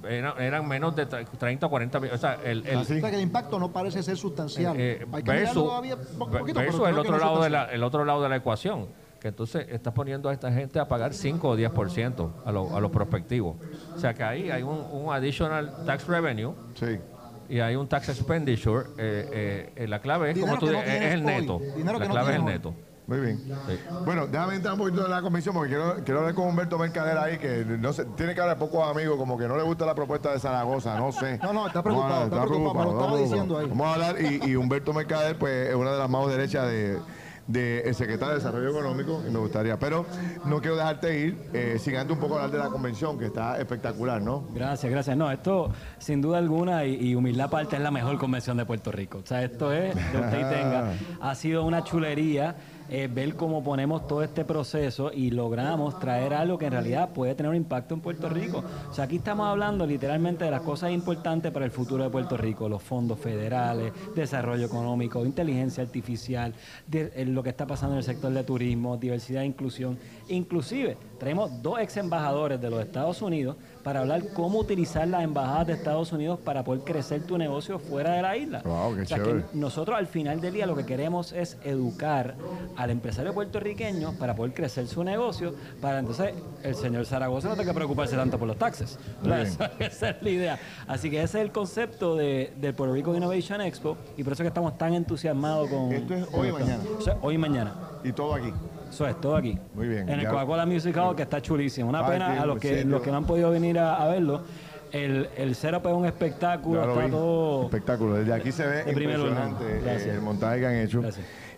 era- 0.08 0.36
eran 0.40 0.66
menos 0.70 0.96
de 0.96 1.06
tre- 1.06 1.28
30 1.38 1.66
o 1.66 1.70
40 1.70 2.00
millones. 2.00 2.18
O 2.18 2.22
sea, 2.22 2.40
el, 2.46 2.66
el- 2.66 2.78
¿Ah, 2.78 2.86
sí? 2.86 2.96
O 2.96 3.02
sea 3.02 3.10
que 3.10 3.18
el 3.18 3.24
impacto 3.24 3.60
no 3.60 3.74
parece 3.74 4.02
ser 4.02 4.16
sustancial. 4.16 4.74
eh, 4.80 5.06
Hay 5.12 5.22
que 5.24 5.32
mirarlo 5.34 5.82
versus, 5.82 5.98
poquito, 6.18 6.60
versus 6.62 6.80
pero 6.80 6.88
el 6.88 6.98
otro 6.98 7.12
no 7.12 7.18
es 7.18 7.24
lado 7.24 7.44
de 7.44 7.50
la, 7.50 7.66
el 7.66 7.84
otro 7.84 8.06
lado 8.06 8.24
de 8.24 8.30
la 8.30 8.38
ecuación, 8.38 8.88
que 9.26 9.30
entonces 9.30 9.66
estás 9.72 9.92
poniendo 9.92 10.30
a 10.30 10.34
esta 10.34 10.52
gente 10.52 10.80
a 10.80 10.88
pagar 10.88 11.12
5 11.12 11.50
o 11.50 11.58
10% 11.58 12.30
a, 12.46 12.52
lo- 12.52 12.76
a 12.76 12.80
los 12.80 12.92
prospectivos. 12.92 13.56
O 13.96 13.98
sea 14.00 14.14
que 14.14 14.24
ahí 14.24 14.52
hay 14.52 14.62
un, 14.62 14.78
un 14.92 15.12
additional 15.12 15.84
tax 15.84 16.06
revenue 16.06 16.54
Sí. 16.76 17.00
y 17.50 17.60
hay 17.60 17.76
un 17.76 17.88
tax 17.88 18.10
expenditure. 18.10 18.86
eh, 19.00 19.30
eh, 19.34 19.74
eh, 19.78 19.88
la 19.88 20.00
clave 20.00 20.30
es 20.30 20.36
Dinero 20.36 20.52
como 20.58 20.60
tú 20.60 20.68
que 20.68 20.74
no 20.74 20.78
dices, 20.78 20.94
es 20.94 21.00
tienes 21.00 21.14
el 21.16 21.26
neto. 21.26 21.60
Dinero 21.76 21.98
La 21.98 22.06
no 22.06 22.12
clave 22.12 22.30
es 22.34 22.36
el 22.38 22.46
neto. 22.46 22.76
Muy 23.08 23.20
bien. 23.20 23.38
Sí. 23.68 23.80
Bueno, 24.06 24.28
déjame 24.28 24.56
entrar 24.58 24.74
un 24.76 24.80
poquito 24.80 25.06
en 25.06 25.10
la 25.12 25.22
comisión 25.24 25.56
porque 25.56 25.70
quiero, 25.70 25.96
quiero 26.04 26.20
hablar 26.20 26.36
con 26.36 26.48
Humberto 26.48 26.78
Mercader 26.78 27.18
ahí, 27.18 27.40
que 27.40 27.66
no 27.66 27.94
sé, 27.94 28.06
tiene 28.16 28.36
que 28.36 28.42
hablar 28.42 28.60
pocos 28.60 28.88
amigos, 28.88 29.18
como 29.18 29.40
que 29.40 29.48
no 29.48 29.58
le 29.58 29.64
gusta 29.64 29.88
la 29.88 29.96
propuesta 29.96 30.32
de 30.34 30.40
Zaragoza, 30.40 31.00
no 31.00 31.12
sé. 31.12 31.40
No, 31.42 31.52
no, 31.52 31.66
está 31.66 31.80
hablar, 31.80 31.84
preocupado, 31.84 32.24
está 32.26 32.46
preocupado, 32.46 32.74
me 32.76 32.86
lo 32.94 33.00
estaba 33.02 33.18
diciendo 33.20 33.58
ahí. 33.58 33.66
Vamos 33.70 33.88
a 33.88 33.94
hablar, 33.94 34.16
y, 34.22 34.52
y 34.52 34.56
Humberto 34.56 34.94
Mercader, 34.94 35.36
pues, 35.40 35.70
es 35.70 35.76
una 35.76 35.94
de 35.94 35.98
las 35.98 36.10
manos 36.12 36.30
derechas 36.30 36.68
de 36.68 37.00
del 37.48 37.94
secretario 37.94 38.30
de 38.30 38.36
Desarrollo 38.36 38.70
Económico 38.70 39.22
y 39.28 39.32
me 39.32 39.40
gustaría, 39.40 39.78
pero 39.78 40.06
no 40.46 40.60
quiero 40.62 40.76
dejarte 40.76 41.20
ir 41.20 41.38
eh, 41.54 41.78
sin 41.80 41.96
antes 41.96 42.16
un 42.16 42.22
poco 42.22 42.36
hablar 42.36 42.52
de 42.52 42.58
la 42.58 42.70
convención 42.70 43.20
que 43.20 43.26
está 43.26 43.60
espectacular, 43.60 44.22
¿no? 44.22 44.48
Gracias, 44.54 44.92
gracias. 44.92 45.16
No, 45.16 45.32
esto 45.32 45.72
sin 46.00 46.22
duda 46.22 46.40
alguna 46.40 46.86
y, 46.86 47.10
y 47.10 47.16
humildad 47.16 47.48
aparte 47.48 47.76
es 47.76 47.82
la 47.82 47.92
mejor 47.92 48.18
convención 48.18 48.58
de 48.58 48.66
Puerto 48.66 48.92
Rico. 48.92 49.20
O 49.24 49.28
sea, 49.28 49.44
esto 49.44 49.72
es, 49.72 49.96
de 49.96 50.20
usted 50.20 50.40
y 50.40 50.50
tenga, 50.56 50.94
ha 51.22 51.36
sido 51.36 51.64
una 51.66 51.84
chulería 51.84 52.56
eh, 52.90 53.10
ver 53.12 53.36
cómo 53.36 53.64
ponemos 53.64 54.08
todo 54.08 54.22
este 54.24 54.46
proceso 54.46 55.12
y 55.14 55.32
logramos 55.32 56.00
traer 56.00 56.34
algo 56.34 56.58
que 56.58 56.66
en 56.68 56.72
realidad 56.74 57.10
puede 57.10 57.36
tener 57.36 57.50
un 57.50 57.56
impacto 57.56 57.94
en 57.96 58.02
Puerto 58.02 58.30
Rico. 58.30 58.64
O 58.90 58.94
sea, 58.94 59.06
aquí 59.06 59.18
estamos 59.18 59.48
hablando 59.48 59.86
literalmente 59.88 60.46
de 60.46 60.52
las 60.52 60.62
cosas 60.62 60.92
importantes 60.92 61.52
para 61.52 61.66
el 61.66 61.72
futuro 61.72 62.04
de 62.04 62.10
Puerto 62.10 62.38
Rico, 62.38 62.70
los 62.70 62.84
fondos 62.84 63.20
federales, 63.20 63.92
desarrollo 64.16 64.66
económico, 64.66 65.26
inteligencia 65.26 65.84
artificial, 65.84 66.54
de- 66.88 67.12
eh, 67.16 67.26
lo 67.26 67.42
que 67.44 67.50
está 67.50 67.66
pasando 67.66 67.94
en 67.96 68.00
el 68.00 68.04
sector 68.04 68.32
de 68.32 68.44
turismo, 68.44 68.98
diversidad 68.98 69.44
e 69.44 69.46
inclusión. 69.48 69.98
Inclusive, 70.28 70.98
traemos 71.20 71.62
dos 71.62 71.80
ex 71.80 71.98
embajadores 71.98 72.60
de 72.60 72.70
los 72.70 72.82
Estados 72.82 73.22
Unidos 73.22 73.56
para 73.84 74.00
hablar 74.00 74.34
cómo 74.34 74.60
utilizar 74.60 75.08
las 75.08 75.24
embajadas 75.24 75.68
de 75.68 75.74
Estados 75.74 76.12
Unidos 76.12 76.40
para 76.40 76.64
poder 76.64 76.84
crecer 76.84 77.24
tu 77.24 77.38
negocio 77.38 77.78
fuera 77.78 78.14
de 78.14 78.22
la 78.24 78.36
isla. 78.36 78.62
Wow, 78.66 78.96
qué 78.96 79.02
O 79.02 79.06
sea, 79.06 79.22
que 79.22 79.44
nosotros 79.54 79.98
al 79.98 80.08
final 80.08 80.42
del 80.42 80.54
día 80.54 80.66
lo 80.66 80.76
que 80.76 80.86
queremos 80.86 81.32
es 81.32 81.58
educar 81.64 82.36
al 82.76 82.90
empresario 82.90 83.34
puertorriqueño 83.34 84.14
para 84.14 84.36
poder 84.36 84.54
crecer 84.54 84.88
su 84.88 85.04
negocio, 85.04 85.54
para 85.82 86.00
entonces 86.00 86.34
el 86.64 86.74
señor 86.74 87.06
Zaragoza 87.06 87.50
no 87.50 87.56
tenga 87.56 87.72
que 87.72 87.76
preocuparse 87.76 88.16
tanto 88.16 88.40
por 88.40 88.48
los 88.48 88.58
taxes. 88.58 88.98
Esa, 89.24 89.72
esa 89.80 90.10
es 90.10 90.24
la 90.24 90.30
idea. 90.30 90.60
Así 90.88 91.12
que 91.12 91.22
ese 91.22 91.40
es 91.40 91.46
el 91.46 91.52
concepto 91.52 92.16
de, 92.16 92.54
del 92.58 92.74
Puerto 92.74 92.96
Rico 92.96 93.16
Innovation 93.16 93.62
Expo 93.62 93.98
y 94.18 94.24
por 94.24 94.34
eso 94.34 94.42
es 94.42 94.46
que 94.46 94.50
estamos 94.50 94.78
tan 94.78 94.96
entusiasmados 94.96 95.70
con... 95.70 95.92
Esto 95.92 96.16
es 96.16 96.28
hoy 96.34 96.50
y 96.50 96.52
mañana. 96.52 96.84
O 96.98 97.02
sea, 97.02 97.18
hoy 97.22 97.36
y 97.36 97.38
mañana. 97.38 97.76
Y 98.04 98.12
todo 98.12 98.34
aquí. 98.34 98.52
Eso 98.96 99.06
es, 99.06 99.20
todo 99.20 99.36
aquí. 99.36 99.58
Muy 99.74 99.90
bien. 99.90 100.08
En 100.08 100.22
el 100.22 100.28
Coca-Cola 100.30 100.66
Music 100.66 100.96
Hall, 100.96 101.18
que 101.18 101.24
está 101.24 101.42
chulísimo. 101.42 101.90
Una 101.90 102.00
Ay, 102.06 102.14
pena 102.14 102.42
a 102.42 102.46
los 102.46 102.58
que, 102.60 102.78
sitio. 102.78 102.92
los 102.92 103.02
que 103.02 103.12
no 103.12 103.18
han 103.18 103.26
podido 103.26 103.52
venir 103.52 103.78
a, 103.78 103.98
a 104.02 104.08
verlo. 104.08 104.44
El, 104.90 105.28
el 105.36 105.54
setup 105.56 105.86
es 105.88 105.94
un 105.94 106.06
espectáculo, 106.06 106.90
está 106.90 107.06
vi. 107.06 107.12
todo... 107.12 107.64
Espectáculo. 107.66 108.14
Desde 108.14 108.34
aquí 108.34 108.54
se 108.54 108.66
ve 108.66 108.84
De 108.86 108.92
impresionante 108.92 109.66
eh, 109.84 110.12
el 110.14 110.22
montaje 110.22 110.60
que 110.62 110.66
han 110.68 110.76
hecho. 110.76 111.02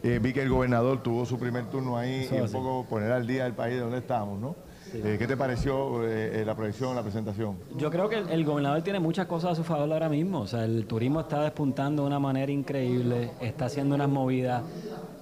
Eh, 0.01 0.19
vi 0.19 0.33
que 0.33 0.41
el 0.41 0.49
gobernador 0.49 1.03
tuvo 1.03 1.27
su 1.27 1.37
primer 1.37 1.65
turno 1.65 1.95
ahí 1.95 2.23
Eso 2.23 2.37
y 2.37 2.39
un 2.39 2.51
poco 2.51 2.85
poner 2.89 3.11
al 3.11 3.27
día 3.27 3.45
el 3.45 3.53
país 3.53 3.75
de 3.75 3.81
donde 3.81 3.99
estamos, 3.99 4.39
¿no? 4.39 4.55
Eh, 4.93 5.17
¿Qué 5.19 5.27
te 5.27 5.37
pareció 5.37 6.07
eh, 6.07 6.43
la 6.43 6.55
proyección, 6.55 6.95
la 6.95 7.03
presentación? 7.03 7.57
Yo 7.77 7.91
creo 7.91 8.09
que 8.09 8.17
el, 8.17 8.29
el 8.29 8.45
gobernador 8.45 8.81
tiene 8.81 8.99
muchas 8.99 9.27
cosas 9.27 9.51
a 9.51 9.55
su 9.55 9.63
favor 9.63 9.91
ahora 9.93 10.09
mismo. 10.09 10.39
O 10.39 10.47
sea, 10.47 10.63
el 10.65 10.87
turismo 10.87 11.19
está 11.19 11.41
despuntando 11.41 12.01
de 12.03 12.07
una 12.07 12.19
manera 12.19 12.51
increíble, 12.51 13.29
está 13.41 13.65
haciendo 13.65 13.93
unas 13.93 14.09
movidas 14.09 14.63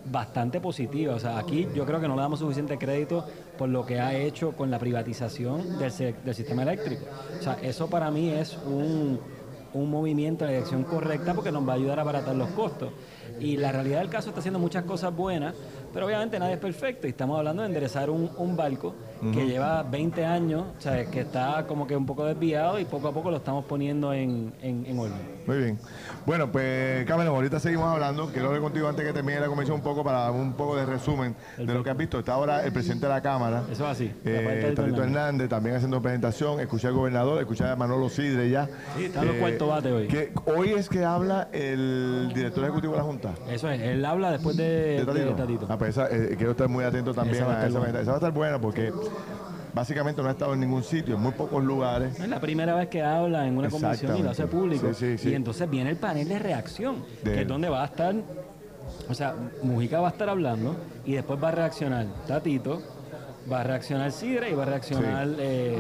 bastante 0.06 0.62
positivas. 0.62 1.18
O 1.18 1.20
sea, 1.20 1.38
aquí 1.38 1.68
yo 1.74 1.86
creo 1.86 2.00
que 2.00 2.08
no 2.08 2.16
le 2.16 2.22
damos 2.22 2.40
suficiente 2.40 2.78
crédito 2.78 3.26
por 3.58 3.70
lo 3.70 3.86
que 3.86 4.00
ha 4.00 4.16
hecho 4.16 4.52
con 4.54 4.72
la 4.72 4.80
privatización 4.80 5.80
del, 5.80 5.92
del 6.24 6.36
sistema 6.36 6.64
eléctrico. 6.64 7.06
O 7.40 7.44
sea, 7.44 7.58
eso 7.62 7.90
para 7.90 8.12
mí 8.12 8.30
es 8.30 8.58
un, 8.66 9.20
un 9.74 9.90
movimiento 9.90 10.46
en 10.46 10.52
la 10.52 10.58
dirección 10.58 10.84
correcta 10.84 11.34
porque 11.34 11.52
nos 11.52 11.68
va 11.68 11.74
a 11.74 11.76
ayudar 11.76 12.00
a 12.00 12.02
abaratar 12.04 12.36
los 12.36 12.50
costos. 12.50 12.92
Y 13.40 13.58
la 13.58 13.72
realidad 13.72 14.00
del 14.00 14.10
caso 14.10 14.30
está 14.30 14.40
haciendo 14.40 14.60
muchas 14.60 14.84
cosas 14.84 15.16
buenas, 15.16 15.56
pero 15.94 16.06
obviamente 16.06 16.40
nadie 16.40 16.54
es 16.54 16.60
perfecto 16.60 17.08
y 17.08 17.12
estamos 17.12 17.38
hablando 17.38 17.62
de 17.62 17.68
enderezar 17.68 18.10
un, 18.10 18.30
un 18.38 18.56
barco 18.56 18.94
que 19.34 19.48
lleva 19.48 19.82
20 19.82 20.24
años, 20.24 20.66
o 20.78 20.82
sea, 20.82 21.04
que 21.06 21.22
está 21.22 21.66
como 21.68 21.88
que 21.88 21.96
un 21.96 22.06
poco 22.06 22.26
desviado 22.26 22.80
y 22.80 22.86
poco 22.86 23.08
a 23.08 23.12
poco 23.14 23.32
lo 23.32 23.38
estamos 23.38 23.66
poniendo 23.66 24.14
en, 24.14 24.54
en, 24.62 24.86
en 24.86 25.00
orden. 25.00 25.36
Muy 25.48 25.58
bien. 25.58 25.80
Bueno, 26.26 26.52
pues 26.52 27.06
Cameron, 27.06 27.36
ahorita 27.36 27.60
seguimos 27.60 27.88
hablando. 27.88 28.28
Quiero 28.28 28.48
hablar 28.48 28.62
contigo 28.62 28.88
antes 28.88 29.06
que 29.06 29.14
termine 29.14 29.40
la 29.40 29.48
convención 29.48 29.78
un 29.78 29.84
poco 29.84 30.04
para 30.04 30.20
dar 30.20 30.32
un 30.32 30.54
poco 30.54 30.76
de 30.76 30.86
resumen 30.86 31.36
de 31.58 31.66
lo 31.74 31.84
que 31.84 31.90
has 31.90 31.98
visto. 31.98 32.20
Está 32.20 32.34
ahora 32.34 32.66
el 32.66 32.72
presidente 32.72 33.08
de 33.08 33.14
la 33.14 33.22
Cámara. 33.22 33.64
Eso 33.72 33.86
es 33.86 33.92
así. 33.92 34.12
Eh, 34.26 34.74
Hernández. 34.76 35.00
Hernández 35.00 35.50
también 35.50 35.76
haciendo 35.76 36.02
presentación, 36.02 36.60
escuché 36.60 36.88
al 36.88 36.94
gobernador, 36.94 37.40
escuché 37.40 37.64
a 37.66 37.76
Manolo 37.76 38.10
Sidre 38.10 38.50
ya. 38.50 38.68
Sí, 38.98 39.06
está 39.06 39.22
en 39.22 39.28
los 39.28 39.36
cuartos 39.38 39.70
bate 39.70 39.92
hoy. 39.92 40.08
que 40.08 40.32
hoy 40.46 40.70
es 40.72 40.90
que 40.90 41.04
habla 41.04 41.48
el 41.52 42.32
director 42.34 42.64
ejecutivo 42.64 42.94
de 42.94 43.00
la 43.00 43.06
Junta. 43.06 43.15
Eso 43.50 43.70
es, 43.70 43.82
él 43.82 44.04
habla 44.06 44.32
después 44.32 44.56
de, 44.58 44.64
¿De 44.64 45.00
de 45.00 45.06
Tatito? 45.06 45.36
Tatito. 45.36 45.66
Ah, 45.70 45.78
pues 45.78 45.92
esa, 45.92 46.08
eh, 46.10 46.36
quiero 46.38 46.52
estar 46.52 46.68
muy 46.70 46.84
atento 46.84 47.14
también 47.14 47.44
Esa 47.44 47.62
a 47.62 47.68
esa. 47.68 47.80
buena. 47.80 48.00
Esa 48.02 48.12
va 48.12 48.18
a 48.18 48.20
estar 48.20 48.32
buena 48.32 48.60
porque 48.60 48.92
básicamente 49.74 50.22
no 50.22 50.28
ha 50.30 50.32
estado 50.32 50.54
en 50.54 50.60
ningún 50.62 50.84
sitio, 50.84 51.16
en 51.16 51.22
muy 51.22 51.32
pocos 51.34 51.64
lugares. 51.64 52.20
Es 52.20 52.28
la 52.30 52.40
primera 52.40 52.76
vez 52.76 52.88
que 52.90 53.02
habla 53.02 53.48
en 53.48 53.58
una 53.58 53.70
convención 53.70 54.18
y 54.18 54.24
lo 54.24 54.30
hace 54.32 54.48
público. 54.48 54.88
Sí, 54.94 54.94
sí, 54.94 55.18
sí. 55.18 55.30
Y 55.30 55.34
entonces 55.36 55.70
viene 55.70 55.90
el 55.90 55.98
panel 55.98 56.28
de 56.28 56.40
reacción, 56.40 57.04
De 57.24 57.32
que 57.32 57.34
él. 57.34 57.40
es 57.42 57.48
donde 57.48 57.70
va 57.70 57.84
a 57.84 57.86
estar, 57.86 58.16
o 59.10 59.14
sea, 59.14 59.34
Mujica 59.64 60.00
va 60.00 60.08
a 60.08 60.12
estar 60.12 60.30
hablando 60.30 60.76
y 61.06 61.14
después 61.14 61.42
va 61.44 61.50
a 61.50 61.52
reaccionar 61.52 62.06
Tatito, 62.28 62.82
va 63.52 63.62
a 63.62 63.64
reaccionar 63.64 64.12
Sidre 64.12 64.50
y 64.50 64.54
va 64.54 64.64
a 64.64 64.68
reaccionar 64.68 65.28
eh, 65.40 65.78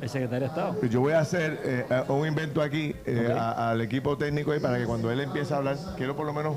el 0.00 0.08
secretario 0.08 0.40
de 0.40 0.46
Estado. 0.46 0.76
Yo 0.88 1.00
voy 1.00 1.12
a 1.12 1.20
hacer 1.20 1.60
eh, 1.64 1.84
un 2.08 2.26
invento 2.26 2.62
aquí 2.62 2.94
eh, 3.06 3.34
a- 3.36 3.70
al 3.70 3.80
equipo 3.80 4.16
técnico 4.16 4.52
ahí 4.52 4.60
para 4.60 4.78
que 4.78 4.84
cuando 4.84 5.10
él 5.10 5.20
empiece 5.20 5.52
a 5.54 5.58
hablar, 5.58 5.76
quiero 5.96 6.14
por 6.16 6.26
lo 6.26 6.32
menos 6.32 6.56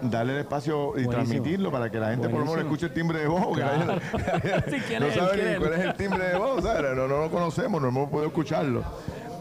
darle 0.00 0.32
el 0.34 0.38
espacio 0.40 0.74
y 0.76 1.04
Buenísimo. 1.04 1.10
transmitirlo 1.12 1.72
para 1.72 1.90
que 1.90 1.98
la 1.98 2.10
gente 2.10 2.28
por 2.28 2.38
lo 2.40 2.46
menos 2.46 2.60
escuche 2.60 2.86
el 2.86 2.92
timbre 2.92 3.18
de 3.20 3.26
voz. 3.26 3.46
que 3.56 3.62
Claro. 3.62 3.78
nadie- 3.86 4.64
Sí, 4.70 4.76
¿quién 4.86 5.00
no 5.00 5.06
es 5.06 5.14
él? 5.16 5.20
sabe 5.20 5.32
¿Quién 5.34 5.44
ni 5.44 5.50
es 5.50 5.56
él? 5.56 5.58
cuál 5.60 5.72
es 5.74 5.84
el 5.86 5.94
timbre 5.94 6.28
de 6.28 6.36
voz, 6.38 6.62
¿sabes? 6.64 6.96
No, 6.96 7.08
no 7.08 7.18
lo 7.18 7.30
conocemos, 7.30 7.82
no 7.82 7.88
hemos 7.88 8.08
podido 8.08 8.26
escucharlo. 8.28 8.82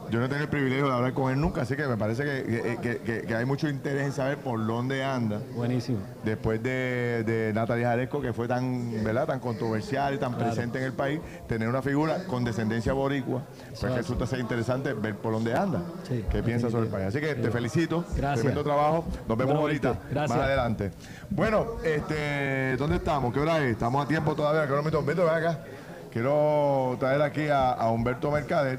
Yo 0.09 0.19
no 0.19 0.25
he 0.25 0.27
tenido 0.29 0.43
el 0.45 0.49
privilegio 0.49 0.87
de 0.87 0.93
hablar 0.93 1.13
con 1.13 1.31
él 1.31 1.39
nunca, 1.39 1.61
así 1.61 1.75
que 1.75 1.85
me 1.87 1.97
parece 1.97 2.23
que, 2.23 2.43
que- 2.43 2.77
que- 2.81 2.97
que- 2.99 3.21
que 3.23 3.35
hay 3.35 3.45
mucho 3.45 3.67
interés 3.67 4.05
en 4.05 4.11
saber 4.13 4.37
por 4.37 4.65
dónde 4.65 5.03
anda. 5.03 5.39
Buenísimo. 5.55 5.99
Después 6.23 6.63
de, 6.63 7.23
de 7.25 7.51
Natalia 7.53 7.89
Jaresco, 7.89 8.21
que 8.21 8.31
fue 8.33 8.47
tan, 8.47 9.03
¿verdad? 9.03 9.27
tan 9.27 9.39
controversial 9.39 10.13
y 10.15 10.17
tan 10.17 10.35
presente 10.37 10.77
en 10.79 10.85
el 10.85 10.93
país, 10.93 11.19
tener 11.47 11.67
una 11.67 11.81
figura 11.81 12.23
con 12.25 12.43
descendencia 12.43 12.93
boricua, 12.93 13.41
pues 13.69 13.83
Eso 13.83 13.95
resulta 13.95 14.25
ser 14.25 14.39
interesante 14.39 14.93
ver 14.93 15.15
por 15.15 15.33
dónde 15.33 15.53
anda, 15.55 15.81
Sí, 16.07 16.23
qué 16.31 16.41
piensa 16.41 16.69
sobre 16.69 16.85
el 16.85 16.89
país. 16.91 17.07
Así 17.07 17.19
que 17.19 17.35
te 17.35 17.51
felicito, 17.51 18.05
Gracias. 18.15 18.35
tremendo 18.41 18.63
trabajo, 18.63 19.05
nos 19.27 19.37
vemos 19.37 19.55
ahorita. 19.55 19.97
Gracias. 20.09 20.37
más 20.37 20.47
adelante. 20.47 20.91
Bueno, 21.29 21.65
este, 21.83 22.77
¿dónde 22.77 22.95
estamos? 22.97 23.33
¿Qué 23.33 23.39
hora 23.39 23.59
es? 23.63 23.71
Estamos 23.71 24.05
a 24.05 24.07
tiempo 24.07 24.33
todavía, 24.35 24.65
me 24.65 24.77
Humberto, 24.97 25.25
ven 25.25 25.35
acá. 25.35 25.59
Quiero 26.11 26.95
traer 26.99 27.21
aquí 27.21 27.47
a, 27.49 27.73
a 27.73 27.91
Humberto 27.91 28.31
Mercader. 28.31 28.77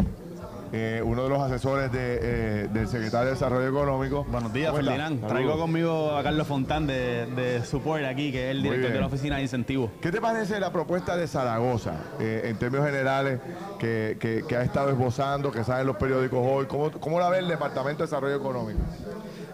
Eh, 0.72 1.02
uno 1.04 1.22
de 1.24 1.28
los 1.28 1.40
asesores 1.40 1.90
de, 1.92 2.18
eh, 2.20 2.68
del 2.72 2.88
secretario 2.88 3.26
de 3.26 3.32
Desarrollo 3.34 3.68
Económico. 3.68 4.24
Buenos 4.30 4.52
días. 4.52 4.74
Ferdinand. 4.74 5.16
Saludos. 5.20 5.28
Traigo 5.30 5.58
conmigo 5.58 6.16
a 6.16 6.22
Carlos 6.22 6.46
Fontán 6.46 6.86
de, 6.86 7.26
de 7.26 7.64
Support 7.64 8.04
aquí, 8.04 8.30
que 8.32 8.46
es 8.46 8.56
el 8.56 8.62
director 8.62 8.92
de 8.92 9.00
la 9.00 9.06
oficina 9.06 9.36
de 9.36 9.42
incentivos. 9.42 9.90
¿Qué 10.00 10.10
te 10.10 10.20
parece 10.20 10.58
la 10.60 10.72
propuesta 10.72 11.16
de 11.16 11.26
Zaragoza, 11.26 11.94
eh, 12.20 12.42
en 12.44 12.56
términos 12.58 12.86
generales, 12.86 13.40
que, 13.78 14.16
que- 14.20 14.44
que 14.46 14.56
ha 14.56 14.62
estado 14.62 14.90
esbozando, 14.90 15.50
que 15.50 15.64
sale 15.64 15.80
en 15.82 15.86
los 15.86 15.96
periódicos 15.96 16.40
hoy? 16.42 16.66
¿Cómo, 16.66 16.90
cómo 16.92 17.18
la 17.20 17.28
ve 17.28 17.38
el 17.38 17.48
Departamento 17.48 18.02
de 18.02 18.06
Desarrollo 18.06 18.36
Económico? 18.36 18.80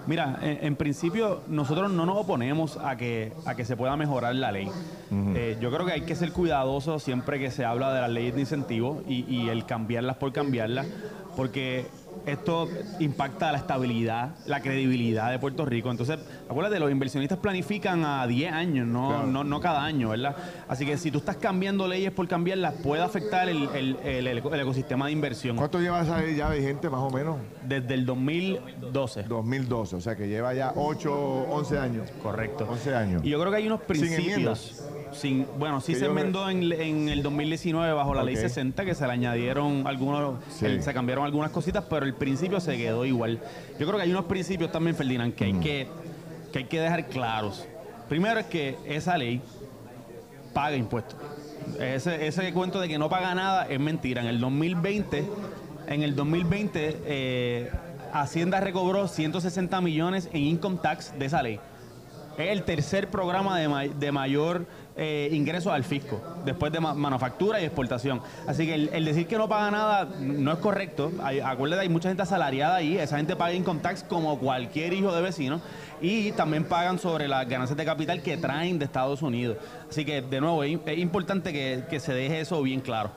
Mira, 0.06 0.38
en, 0.42 0.58
en 0.66 0.76
principio 0.76 1.40
nosotros 1.48 1.90
no 1.90 2.04
nos 2.04 2.18
oponemos 2.18 2.76
a 2.76 2.96
que, 2.96 3.32
a 3.46 3.54
que 3.54 3.64
se 3.64 3.76
pueda 3.76 3.96
mejorar 3.96 4.34
la 4.34 4.52
ley. 4.52 4.68
Eh, 5.34 5.56
yo 5.60 5.70
creo 5.70 5.86
que 5.86 5.92
hay 5.92 6.00
que 6.02 6.16
ser 6.16 6.32
cuidadosos 6.32 7.02
siempre 7.02 7.38
que 7.38 7.50
se 7.50 7.64
habla 7.64 7.92
de 7.92 8.00
las 8.00 8.10
leyes 8.10 8.34
de 8.34 8.40
incentivos 8.40 9.02
y, 9.06 9.24
y 9.32 9.48
el 9.48 9.64
cambiarlas 9.64 10.16
por 10.16 10.32
cambiarlas, 10.32 10.86
porque 11.36 11.86
esto 12.26 12.68
impacta 13.00 13.52
la 13.52 13.58
estabilidad, 13.58 14.34
la 14.46 14.60
credibilidad 14.60 15.30
de 15.30 15.38
Puerto 15.38 15.64
Rico. 15.64 15.90
Entonces, 15.90 16.18
acuérdate, 16.48 16.78
los 16.80 16.90
inversionistas 16.90 17.38
planifican 17.38 18.04
a 18.04 18.26
10 18.26 18.52
años, 18.52 18.86
no, 18.86 19.08
Claro. 19.08 19.26
no, 19.26 19.44
no 19.44 19.60
cada 19.60 19.84
año, 19.84 20.10
¿verdad? 20.10 20.36
Así 20.68 20.86
que 20.86 20.96
si 20.96 21.10
tú 21.10 21.18
estás 21.18 21.36
cambiando 21.36 21.86
leyes 21.88 22.12
por 22.12 22.26
cambiarlas, 22.28 22.74
puede 22.82 23.02
afectar 23.02 23.48
el, 23.48 23.68
el- 23.74 23.96
el- 24.04 24.26
el 24.26 24.38
eco- 24.38 24.54
el 24.54 24.60
ecosistema 24.60 25.06
de 25.06 25.12
inversión. 25.12 25.56
¿Cuánto 25.56 25.80
lleva 25.80 26.02
esa 26.02 26.18
ley 26.18 26.36
ya 26.36 26.48
vigente, 26.50 26.88
más 26.88 27.00
o 27.00 27.10
menos? 27.10 27.36
Desde 27.66 27.94
el 27.94 28.06
2012. 28.06 29.22
2012, 29.24 29.96
o 29.96 30.00
sea 30.00 30.16
que 30.16 30.28
lleva 30.28 30.54
ya 30.54 30.72
8, 30.76 31.12
11 31.50 31.78
años. 31.78 32.10
Correcto. 32.22 32.66
11 32.70 32.94
años. 32.94 33.22
Y 33.24 33.30
yo 33.30 33.38
creo 33.40 33.50
que 33.50 33.58
hay 33.58 33.66
unos 33.66 33.80
principios. 33.82 34.58
Sin 34.60 35.03
bueno, 35.58 35.80
sí 35.80 35.94
se 35.94 36.06
enmendó 36.06 36.48
en, 36.50 36.70
en 36.72 37.08
el 37.08 37.22
2019 37.22 37.92
bajo 37.92 38.14
la 38.14 38.22
ley 38.22 38.34
Ok. 38.34 38.40
60 38.42 38.84
que 38.84 38.94
se 38.94 39.06
le 39.06 39.12
añadieron 39.12 39.86
algunos, 39.86 40.36
Sí. 40.50 40.66
el- 40.66 40.82
se 40.82 40.92
cambiaron 40.94 41.24
algunas 41.24 41.50
cositas, 41.50 41.84
pero 41.88 42.04
el 42.06 42.14
principio 42.14 42.60
se 42.60 42.76
quedó 42.76 43.04
igual. 43.04 43.38
Yo 43.78 43.86
creo 43.86 43.96
que 43.96 44.02
hay 44.02 44.10
unos 44.10 44.24
principios 44.26 44.70
también, 44.72 44.96
Ferdinand, 44.96 45.34
que 45.34 45.44
hay 45.44 45.52
que, 45.54 45.88
que 46.52 46.58
hay 46.60 46.64
que 46.64 46.80
dejar 46.80 47.06
claros. 47.08 47.66
Primero 48.08 48.38
es 48.40 48.46
que 48.46 48.76
esa 48.86 49.16
ley 49.16 49.40
paga 50.52 50.76
impuestos. 50.76 51.16
Ese, 51.80 52.26
ese 52.26 52.52
cuento 52.52 52.80
de 52.80 52.88
que 52.88 52.98
no 52.98 53.08
paga 53.08 53.34
nada 53.34 53.66
es 53.68 53.80
mentira. 53.80 54.20
En 54.22 54.28
el 54.28 54.38
2020, 54.40 55.24
en 55.88 56.02
el 56.02 56.14
2020, 56.14 57.00
eh, 57.06 57.70
Hacienda 58.12 58.60
recobró 58.60 59.08
160 59.08 59.80
millones 59.80 60.28
en 60.32 60.42
income 60.42 60.78
tax 60.80 61.12
de 61.18 61.26
esa 61.26 61.42
ley. 61.42 61.58
Es 62.38 62.50
el 62.50 62.62
tercer 62.64 63.08
programa 63.10 63.58
de, 63.58 63.68
ma- 63.68 63.82
de 63.84 64.12
mayor 64.12 64.66
eh, 64.96 65.28
ingreso 65.32 65.72
al 65.72 65.82
fisco, 65.84 66.20
después 66.44 66.72
de 66.72 66.78
ma- 66.80 66.94
manufactura 66.94 67.60
y 67.60 67.64
exportación. 67.64 68.20
Así 68.46 68.64
que 68.66 68.74
el, 68.74 68.90
el 68.92 69.04
decir 69.04 69.26
que 69.26 69.36
no 69.36 69.48
paga 69.48 69.70
nada 69.70 70.08
no 70.20 70.52
es 70.52 70.58
correcto. 70.58 71.10
Hay, 71.22 71.40
acuérdate, 71.40 71.82
hay 71.82 71.88
mucha 71.88 72.08
gente 72.08 72.22
asalariada 72.22 72.76
ahí, 72.76 72.96
esa 72.96 73.16
gente 73.16 73.34
paga 73.34 73.52
income 73.54 73.80
tax 73.80 74.04
como 74.04 74.38
cualquier 74.38 74.92
hijo 74.92 75.12
de 75.14 75.20
vecino 75.22 75.60
y 76.00 76.30
también 76.32 76.64
pagan 76.64 76.98
sobre 76.98 77.26
las 77.28 77.48
ganancias 77.48 77.76
de 77.76 77.84
capital 77.84 78.22
que 78.22 78.36
traen 78.36 78.78
de 78.78 78.84
Estados 78.84 79.22
Unidos. 79.22 79.56
Así 79.90 80.04
que, 80.04 80.22
de 80.22 80.40
nuevo, 80.40 80.62
es, 80.62 80.78
es 80.86 80.98
importante 80.98 81.52
que, 81.52 81.82
que 81.90 81.98
se 81.98 82.12
deje 82.14 82.40
eso 82.40 82.62
bien 82.62 82.80
claro. 82.80 83.10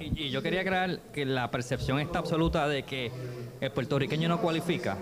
Y, 0.00 0.26
y 0.26 0.30
yo 0.30 0.42
quería 0.42 0.62
crear 0.62 0.98
que 1.12 1.24
la 1.24 1.50
percepción 1.50 1.98
está 1.98 2.20
absoluta 2.20 2.68
de 2.68 2.84
que 2.84 3.10
el 3.60 3.70
puertorriqueño 3.72 4.28
no 4.28 4.40
cualifica. 4.40 4.96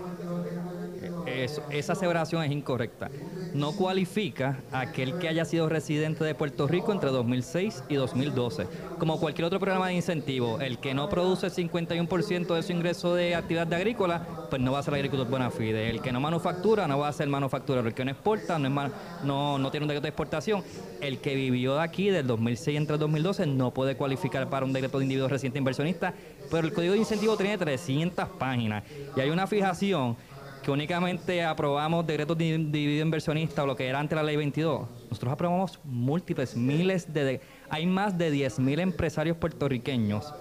Es- 1.25 1.61
esa 1.69 1.93
aseveración 1.93 2.43
es 2.43 2.51
incorrecta. 2.51 3.09
No 3.53 3.73
cualifica 3.73 4.59
aquel 4.71 5.17
que 5.19 5.27
haya 5.27 5.43
sido 5.43 5.67
residente 5.67 6.23
de 6.23 6.33
Puerto 6.33 6.67
Rico 6.67 6.93
entre 6.93 7.09
2006 7.09 7.83
y 7.89 7.95
2012. 7.95 8.67
Como 8.97 9.19
cualquier 9.19 9.45
otro 9.45 9.59
programa 9.59 9.87
de 9.87 9.95
incentivo, 9.95 10.61
el 10.61 10.77
que 10.77 10.93
no 10.93 11.09
produce 11.09 11.47
el 11.47 11.53
51% 11.53 12.55
de 12.55 12.63
su 12.63 12.71
ingreso 12.71 13.13
de 13.13 13.35
actividad 13.35 13.67
de 13.67 13.75
agrícola, 13.75 14.25
pues 14.49 14.61
no 14.61 14.71
va 14.71 14.79
a 14.79 14.83
ser 14.83 14.93
agricultor 14.93 15.29
bona 15.29 15.51
fide. 15.51 15.89
El 15.89 16.01
que 16.01 16.13
no 16.13 16.21
manufactura, 16.21 16.87
no 16.87 16.99
va 16.99 17.09
a 17.09 17.13
ser 17.13 17.27
manufacturero. 17.27 17.87
El 17.87 17.93
que 17.93 18.05
no 18.05 18.11
exporta, 18.11 18.57
no, 18.57 19.57
no, 19.57 19.71
tiene 19.71 19.83
un 19.83 19.89
decreto 19.89 20.03
de 20.03 20.09
exportación. 20.09 20.63
El 21.01 21.19
que 21.19 21.35
vivió 21.35 21.75
de 21.75 21.81
aquí 21.81 22.09
del 22.09 22.27
2006 22.27 22.77
entre 22.77 22.93
el 22.93 22.99
2012 23.01 23.47
no 23.47 23.71
puede 23.71 23.95
cualificar 23.95 24.49
para 24.49 24.65
un 24.65 24.71
decreto 24.71 24.97
de 24.99 25.05
individuo 25.05 25.27
residente 25.27 25.59
inversionista, 25.59 26.13
pero 26.49 26.65
el 26.65 26.73
código 26.73 26.93
de 26.93 26.99
incentivo 26.99 27.35
tiene 27.35 27.57
300 27.57 28.29
páginas 28.29 28.83
y 29.15 29.19
hay 29.19 29.29
una 29.29 29.45
fijación 29.47 30.15
que 30.63 30.71
únicamente 30.71 31.43
aprobamos 31.43 32.05
decretos 32.05 32.37
de 32.37 32.45
individuo 32.49 33.01
inversionista 33.05 33.63
o 33.63 33.65
lo 33.65 33.75
que 33.75 33.87
era 33.87 33.99
antes 33.99 34.15
la 34.15 34.23
ley 34.23 34.35
22. 34.35 34.87
Nosotros 35.09 35.33
aprobamos 35.33 35.79
múltiples, 35.83 36.55
miles 36.55 37.11
de... 37.13 37.23
de- 37.23 37.41
hay 37.69 37.85
más 37.85 38.17
de 38.17 38.31
10.000 38.33 38.79
empresarios 38.81 39.37
puertorriqueños 39.37 40.33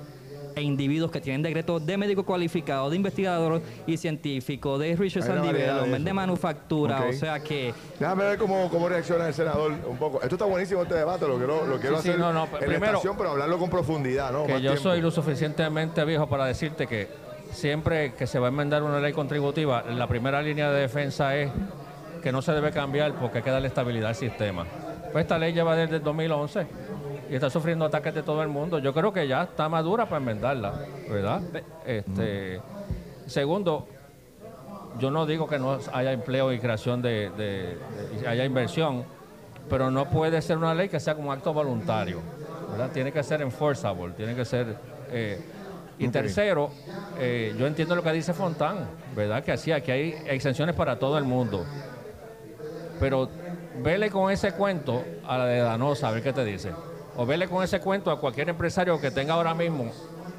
e 0.57 0.63
individuos 0.63 1.13
que 1.13 1.21
tienen 1.21 1.43
decretos 1.43 1.87
de 1.87 1.97
médico 1.97 2.25
cualificado, 2.25 2.91
de 2.91 2.97
investigador 2.97 3.63
y 3.87 3.97
científico, 3.97 4.79
de 4.79 4.97
research 4.97 5.29
and 5.31 5.45
development, 5.47 6.05
de 6.05 6.13
manufactura, 6.13 7.05
o 7.09 7.13
sea 7.13 7.39
que... 7.39 7.73
Déjame 8.01 8.25
ver 8.25 8.37
cómo, 8.39 8.69
cómo 8.69 8.89
reacciona 8.89 9.29
el 9.29 9.35
senador 9.35 9.73
un 9.87 9.97
poco. 9.97 10.21
Esto 10.23 10.35
está 10.35 10.45
buenísimo 10.45 10.83
este 10.83 10.97
debate, 10.97 11.29
lo 11.29 11.37
quiero, 11.39 11.65
lo 11.67 11.79
quiero 11.79 11.97
Sí, 11.99 12.03
sí, 12.03 12.09
hacer 12.09 12.21
no, 12.21 12.33
no, 12.33 12.45
en 12.47 12.51
primero- 12.59 12.81
la 12.81 12.87
estación, 12.89 13.17
pero 13.17 13.31
hablarlo 13.31 13.59
con 13.59 13.71
profundidad, 13.71 14.33
¿no? 14.33 14.45
que 14.45 14.55
Más 14.55 14.63
yo 14.63 14.71
tiempo. 14.73 14.83
soy 14.91 15.01
lo 15.01 15.13
suficientemente 15.13 16.05
viejo 16.05 16.29
para 16.29 16.47
decirte 16.47 16.89
que 16.89 17.07
siempre 17.51 18.15
que 18.15 18.27
se 18.27 18.39
va 18.39 18.47
a 18.47 18.51
enmendar 18.51 18.83
una 18.83 19.01
ley 19.01 19.13
contributiva, 19.13 19.83
la 19.83 20.07
primera 20.07 20.41
línea 20.43 20.71
de 20.71 20.81
defensa 20.81 21.37
es 21.37 21.51
que 22.23 22.33
no 22.33 22.43
se 22.43 22.53
debe 22.53 22.71
cambiar 22.71 23.15
porque 23.15 23.39
hay 23.39 23.45
que 23.45 23.51
darle 23.51 23.69
estabilidad 23.69 24.11
al 24.11 24.15
sistema. 24.15 24.67
Pues 25.13 25.23
esta 25.25 25.39
ley 25.39 25.53
lleva 25.53 25.75
desde 25.75 25.97
el 25.97 26.03
2011 26.03 26.67
y 27.31 27.35
está 27.35 27.51
sufriendo 27.51 27.85
ataques 27.85 28.15
de 28.15 28.23
todo 28.23 28.43
el 28.43 28.49
mundo. 28.49 28.79
Yo 28.79 28.93
creo 28.95 29.13
que 29.13 29.27
ya 29.27 29.43
está 29.45 29.69
madura 29.69 30.05
para 30.07 30.19
enmendarla, 30.19 30.73
¿verdad? 31.09 31.41
Este, 31.87 32.61
Segundo, 33.27 33.87
yo 34.99 35.11
no 35.11 35.25
digo 35.27 35.47
que 35.49 35.59
no 35.59 35.79
haya 35.93 36.13
empleo 36.13 36.53
y 36.53 36.59
creación 36.59 37.01
de, 37.01 37.31
de- 37.31 37.77
de- 37.77 37.79
y 38.23 38.27
haya 38.27 38.45
inversión, 38.45 39.05
pero 39.69 39.91
no 39.91 40.07
puede 40.11 40.43
ser 40.43 40.57
una 40.59 40.75
ley 40.75 40.89
que 40.89 40.99
sea 40.99 41.15
como 41.15 41.31
acto 41.33 41.53
voluntario, 41.53 42.21
¿verdad? 42.73 42.91
Tiene 42.93 43.13
que 43.13 43.23
ser 43.23 43.41
enforceable, 43.43 44.15
tiene 44.17 44.35
que 44.35 44.45
ser... 44.45 44.77
eh, 45.11 45.41
y 46.01 46.09
tercero, 46.09 46.71
eh, 47.19 47.55
yo 47.59 47.67
entiendo 47.67 47.95
lo 47.95 48.03
que 48.03 48.11
dice 48.13 48.33
Fontán, 48.33 48.89
¿verdad? 49.15 49.45
Que 49.45 49.53
así 49.53 49.71
aquí 49.71 49.91
hay 49.91 50.17
exenciones 50.27 50.75
para 50.75 50.99
todo 50.99 51.19
el 51.19 51.25
mundo. 51.25 51.65
Pero 52.99 53.29
vele 53.83 54.11
con 54.11 54.31
ese 54.31 54.53
cuento 54.53 55.05
a 55.27 55.39
la 55.39 55.47
de 55.47 55.59
Danosa, 55.59 56.09
a 56.09 56.13
ver 56.13 56.23
qué 56.23 56.33
te 56.33 56.45
dice. 56.45 56.71
O 57.17 57.27
vele 57.27 57.49
con 57.49 57.63
ese 57.63 57.81
cuento 57.81 58.11
a 58.11 58.19
cualquier 58.19 58.49
empresario 58.49 58.99
que 59.01 59.11
tenga 59.11 59.35
ahora 59.35 59.55
mismo 59.55 59.93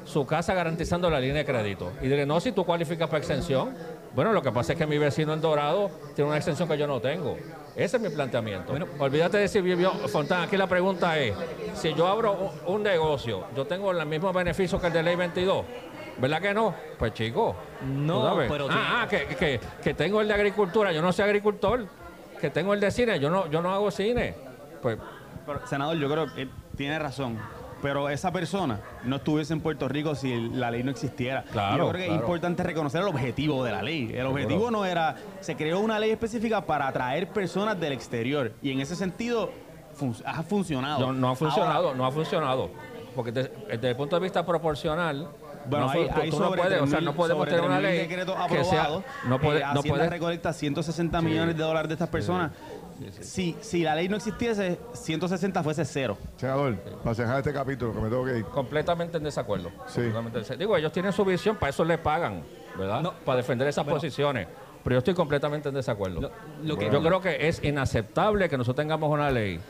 su 0.04 0.26
casa 0.26 0.52
garantizando 0.52 1.08
la 1.08 1.20
línea 1.20 1.38
de 1.38 1.44
crédito. 1.44 1.92
Y 2.00 2.08
dile, 2.08 2.26
no, 2.26 2.40
si 2.40 2.50
tú 2.52 2.64
cualificas 2.64 3.08
para 3.08 3.18
exención. 3.18 3.74
Bueno, 4.14 4.32
lo 4.32 4.42
que 4.42 4.50
pasa 4.50 4.72
es 4.72 4.78
que 4.78 4.86
mi 4.86 4.98
vecino 4.98 5.32
en 5.32 5.40
Dorado 5.40 5.90
tiene 6.14 6.28
una 6.28 6.38
exención 6.38 6.68
que 6.68 6.76
yo 6.76 6.86
no 6.86 7.00
tengo. 7.00 7.36
Ese 7.74 7.96
es 7.96 8.02
mi 8.02 8.08
planteamiento. 8.10 8.72
Olvídate 8.98 9.38
de 9.38 9.48
si 9.48 9.60
vivió 9.60 9.92
Fontán. 10.08 10.42
Aquí 10.42 10.56
la 10.56 10.66
pregunta 10.66 11.18
es, 11.18 11.34
si 11.74 11.94
yo 11.94 12.06
abro 12.06 12.32
un, 12.66 12.74
un 12.76 12.82
negocio, 12.82 13.46
¿yo 13.56 13.66
tengo 13.66 13.92
los 13.92 14.06
mismos 14.06 14.34
beneficios 14.34 14.80
que 14.80 14.88
el 14.88 14.92
de 14.92 15.02
Ley 15.02 15.16
22? 15.16 15.64
¿Verdad 16.18 16.42
que 16.42 16.52
no? 16.52 16.74
Pues 16.98 17.14
chico. 17.14 17.56
No, 17.86 18.36
pero 18.48 18.68
Ah, 18.70 19.02
ah, 19.02 19.08
que, 19.08 19.26
que- 19.26 19.60
que 19.82 19.94
tengo 19.94 20.20
el 20.20 20.28
de 20.28 20.34
agricultura, 20.34 20.92
yo 20.92 21.00
no 21.00 21.12
soy 21.12 21.24
agricultor. 21.24 21.86
Que 22.40 22.50
tengo 22.50 22.74
el 22.74 22.80
de 22.80 22.90
cine, 22.90 23.18
yo 23.20 23.30
no, 23.30 23.46
yo 23.48 23.62
no 23.62 23.72
hago 23.72 23.90
cine. 23.90 24.34
Pues 24.82 24.98
Pero, 25.46 25.66
senador, 25.66 25.96
yo 25.96 26.10
creo 26.10 26.26
que 26.34 26.48
tiene 26.76 26.98
razón. 26.98 27.38
Pero 27.82 28.08
esa 28.08 28.30
persona 28.32 28.78
no 29.04 29.16
estuviese 29.16 29.52
en 29.52 29.60
Puerto 29.60 29.88
Rico 29.88 30.14
si 30.14 30.48
la 30.50 30.70
ley 30.70 30.84
no 30.84 30.90
existiera. 30.92 31.42
Claro, 31.50 31.78
yo 31.78 31.90
creo 31.90 32.00
que 32.00 32.06
claro. 32.06 32.14
es 32.14 32.20
importante 32.20 32.62
reconocer 32.62 33.00
el 33.02 33.08
objetivo 33.08 33.64
de 33.64 33.72
la 33.72 33.82
ley. 33.82 34.12
El 34.14 34.26
objetivo 34.26 34.70
no 34.70 34.84
era, 34.84 35.16
se 35.40 35.56
creó 35.56 35.80
una 35.80 35.98
ley 35.98 36.10
específica 36.12 36.60
para 36.64 36.86
atraer 36.86 37.28
personas 37.28 37.78
del 37.80 37.92
exterior. 37.92 38.52
Y 38.62 38.70
en 38.70 38.80
ese 38.80 38.94
sentido 38.94 39.50
fun- 39.94 40.14
ha 40.24 40.42
funcionado. 40.44 41.08
no, 41.08 41.12
no 41.12 41.30
ha 41.30 41.34
funcionado, 41.36 41.86
Ahora, 41.88 41.98
no 41.98 42.06
ha 42.06 42.12
funcionado. 42.12 42.70
Porque 43.16 43.32
de- 43.32 43.52
desde 43.68 43.90
el 43.90 43.96
punto 43.96 44.16
de 44.16 44.22
vista 44.22 44.46
proporcional, 44.46 45.28
Bueno, 45.68 45.86
no 45.86 45.90
hay, 45.92 46.08
tú- 46.08 46.20
hay 46.20 46.30
tú 46.30 46.40
no 46.40 46.48
puedes, 46.52 46.80
o 46.80 46.86
sea, 46.86 46.98
3.000 46.98 47.04
no 47.04 47.12
podemos 47.14 47.46
tener 47.46 47.60
una 47.62 47.78
3.000 47.78 47.82
ley 47.82 48.08
que 48.48 48.64
sea, 48.64 48.88
no 49.28 49.38
puede, 49.40 49.58
Eh, 49.60 49.62
no 49.64 49.80
Hacienda 49.80 49.96
puede, 49.98 50.08
recolecta 50.10 50.52
160 50.52 51.20
millones 51.20 51.56
de 51.56 51.62
dólares 51.62 51.88
de 51.88 51.94
estas 51.94 52.08
personas. 52.08 52.52
Si, 53.20 53.56
si 53.60 53.82
la 53.82 53.94
ley 53.94 54.08
no 54.08 54.16
existiese, 54.16 54.78
160 54.92 55.62
fuese 55.62 55.84
cero. 55.84 56.16
Senador, 56.36 56.76
para 57.02 57.14
cerrar 57.14 57.38
este 57.38 57.52
capítulo, 57.52 57.92
que 57.92 58.00
me 58.00 58.08
tengo 58.08 58.24
que 58.24 58.38
ir. 58.38 58.44
completamente 58.46 59.16
en 59.18 59.24
desacuerdo. 59.24 59.70
Sí. 59.86 59.94
Completamente 60.02 60.38
en 60.38 60.42
desacuerdo. 60.42 60.58
Digo, 60.60 60.76
ellos 60.76 60.92
tienen 60.92 61.12
su 61.12 61.24
visión, 61.24 61.56
para 61.56 61.70
eso 61.70 61.84
les 61.84 61.98
pagan, 61.98 62.42
¿verdad? 62.78 63.12
para 63.24 63.36
defender 63.38 63.66
esas 63.68 63.84
posiciones. 63.86 64.46
Pero 64.84 64.94
yo 64.94 64.98
estoy 64.98 65.14
completamente 65.14 65.68
en 65.68 65.74
desacuerdo. 65.76 66.20
Lo- 66.20 66.30
lo 66.64 66.76
que- 66.76 66.90
yo 66.90 67.00
creo 67.02 67.20
que 67.20 67.46
es 67.48 67.62
inaceptable 67.62 68.48
que 68.48 68.56
nosotros 68.58 68.82
tengamos 68.82 69.10
una 69.10 69.30
ley 69.30 69.60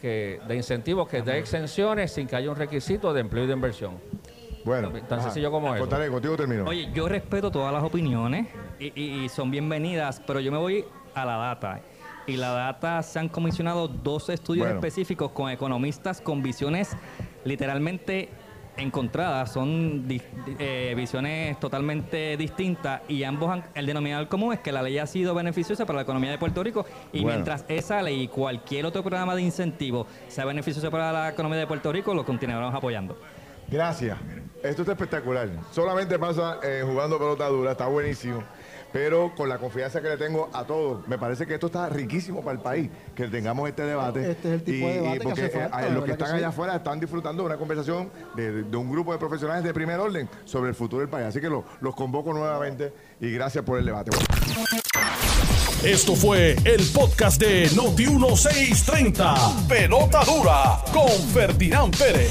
que 0.00 0.40
de 0.48 0.56
incentivos 0.56 1.06
que 1.08 1.20
dé 1.22 1.38
exenciones 1.38 2.10
sin 2.12 2.26
que 2.26 2.36
haya 2.36 2.50
un 2.50 2.56
requisito 2.56 3.12
de 3.12 3.20
empleo 3.20 3.44
y 3.44 3.46
de 3.46 3.52
inversión. 3.52 3.98
Bueno, 4.64 4.90
Tan 5.08 5.22
sencillo 5.22 5.50
como 5.50 5.74
eso. 5.74 5.80
Contaré, 5.80 6.08
contigo 6.08 6.36
termino. 6.36 6.64
Oye, 6.64 6.90
yo 6.92 7.08
respeto 7.08 7.50
todas 7.50 7.72
las 7.72 7.82
opiniones 7.82 8.46
y, 8.78 8.92
y- 8.98 9.24
y 9.24 9.28
son 9.28 9.50
bienvenidas, 9.50 10.20
pero 10.26 10.40
yo 10.40 10.50
me 10.52 10.58
voy 10.58 10.84
a 11.14 11.24
la 11.24 11.36
data. 11.36 11.80
Y 12.26 12.36
la 12.36 12.50
data 12.50 13.02
se 13.02 13.18
han 13.18 13.28
comisionado 13.28 13.88
dos 13.88 14.28
estudios 14.28 14.66
Bueno. 14.66 14.78
específicos 14.80 15.32
con 15.32 15.50
economistas 15.50 16.20
con 16.20 16.42
visiones 16.42 16.96
literalmente 17.44 18.28
encontradas, 18.76 19.52
son 19.52 20.06
eh, 20.58 20.94
visiones 20.96 21.58
totalmente 21.60 22.36
distintas 22.38 23.02
y 23.08 23.24
ambos 23.24 23.50
han- 23.50 23.64
el 23.74 23.84
denominador 23.84 24.28
común 24.28 24.54
es 24.54 24.60
que 24.60 24.72
la 24.72 24.80
ley 24.80 24.96
ha 24.98 25.06
sido 25.06 25.34
beneficiosa 25.34 25.84
para 25.84 25.96
la 25.96 26.02
economía 26.02 26.30
de 26.30 26.38
Puerto 26.38 26.62
Rico 26.62 26.86
y 27.12 27.20
Bueno. 27.22 27.36
mientras 27.38 27.64
esa 27.68 28.00
ley 28.00 28.22
y 28.22 28.28
cualquier 28.28 28.86
otro 28.86 29.02
programa 29.02 29.34
de 29.34 29.42
incentivo 29.42 30.06
sea 30.28 30.44
beneficioso 30.46 30.90
para 30.90 31.12
la 31.12 31.28
economía 31.30 31.58
de 31.58 31.66
Puerto 31.66 31.92
Rico, 31.92 32.14
lo 32.14 32.24
continuaremos 32.24 32.74
apoyando. 32.74 33.18
Gracias. 33.68 34.16
Esto 34.62 34.82
está 34.82 34.92
espectacular. 34.92 35.48
Solamente 35.72 36.18
pasa 36.18 36.58
eh, 36.62 36.82
jugando 36.86 37.18
pelota 37.18 37.48
dura, 37.48 37.72
está 37.72 37.86
buenísimo. 37.86 38.42
Pero 38.92 39.32
con 39.36 39.48
la 39.48 39.58
confianza 39.58 40.00
que 40.00 40.08
le 40.08 40.16
tengo 40.16 40.50
a 40.52 40.64
todos, 40.64 41.06
me 41.06 41.16
parece 41.18 41.46
que 41.46 41.54
esto 41.54 41.66
está 41.68 41.88
riquísimo 41.88 42.40
para 42.42 42.56
el 42.56 42.62
país, 42.62 42.90
que 43.14 43.28
tengamos 43.28 43.68
este 43.68 43.82
debate. 43.82 44.32
Este 44.32 44.48
es 44.48 44.54
el 44.54 44.62
tipo 44.64 44.86
de 44.86 44.94
debate 44.94 45.18
que 45.18 45.24
porque 45.24 45.42
hace 45.44 45.58
falta, 45.60 45.80
eh, 45.80 45.84
de 45.84 45.90
los 45.92 46.04
que 46.04 46.10
están 46.12 46.28
sí. 46.28 46.34
allá 46.36 46.48
afuera 46.48 46.76
están 46.76 46.98
disfrutando 47.00 47.42
de 47.42 47.46
una 47.46 47.56
conversación 47.56 48.10
de, 48.34 48.64
de 48.64 48.76
un 48.76 48.90
grupo 48.90 49.12
de 49.12 49.18
profesionales 49.18 49.62
de 49.62 49.72
primer 49.72 50.00
orden 50.00 50.28
sobre 50.44 50.70
el 50.70 50.74
futuro 50.74 51.00
del 51.00 51.08
país. 51.08 51.26
Así 51.26 51.40
que 51.40 51.48
lo- 51.48 51.64
los 51.80 51.94
convoco 51.94 52.32
nuevamente 52.32 52.92
y 53.20 53.30
gracias 53.30 53.64
por 53.64 53.78
el 53.78 53.84
debate. 53.86 54.10
Esto 55.84 56.14
fue 56.14 56.56
el 56.64 56.84
podcast 56.92 57.40
de 57.40 57.68
Noti1630. 57.70 59.66
Pelota 59.66 60.24
dura 60.24 60.78
con 60.92 61.08
Ferdinand 61.32 61.96
Pérez. 61.96 62.30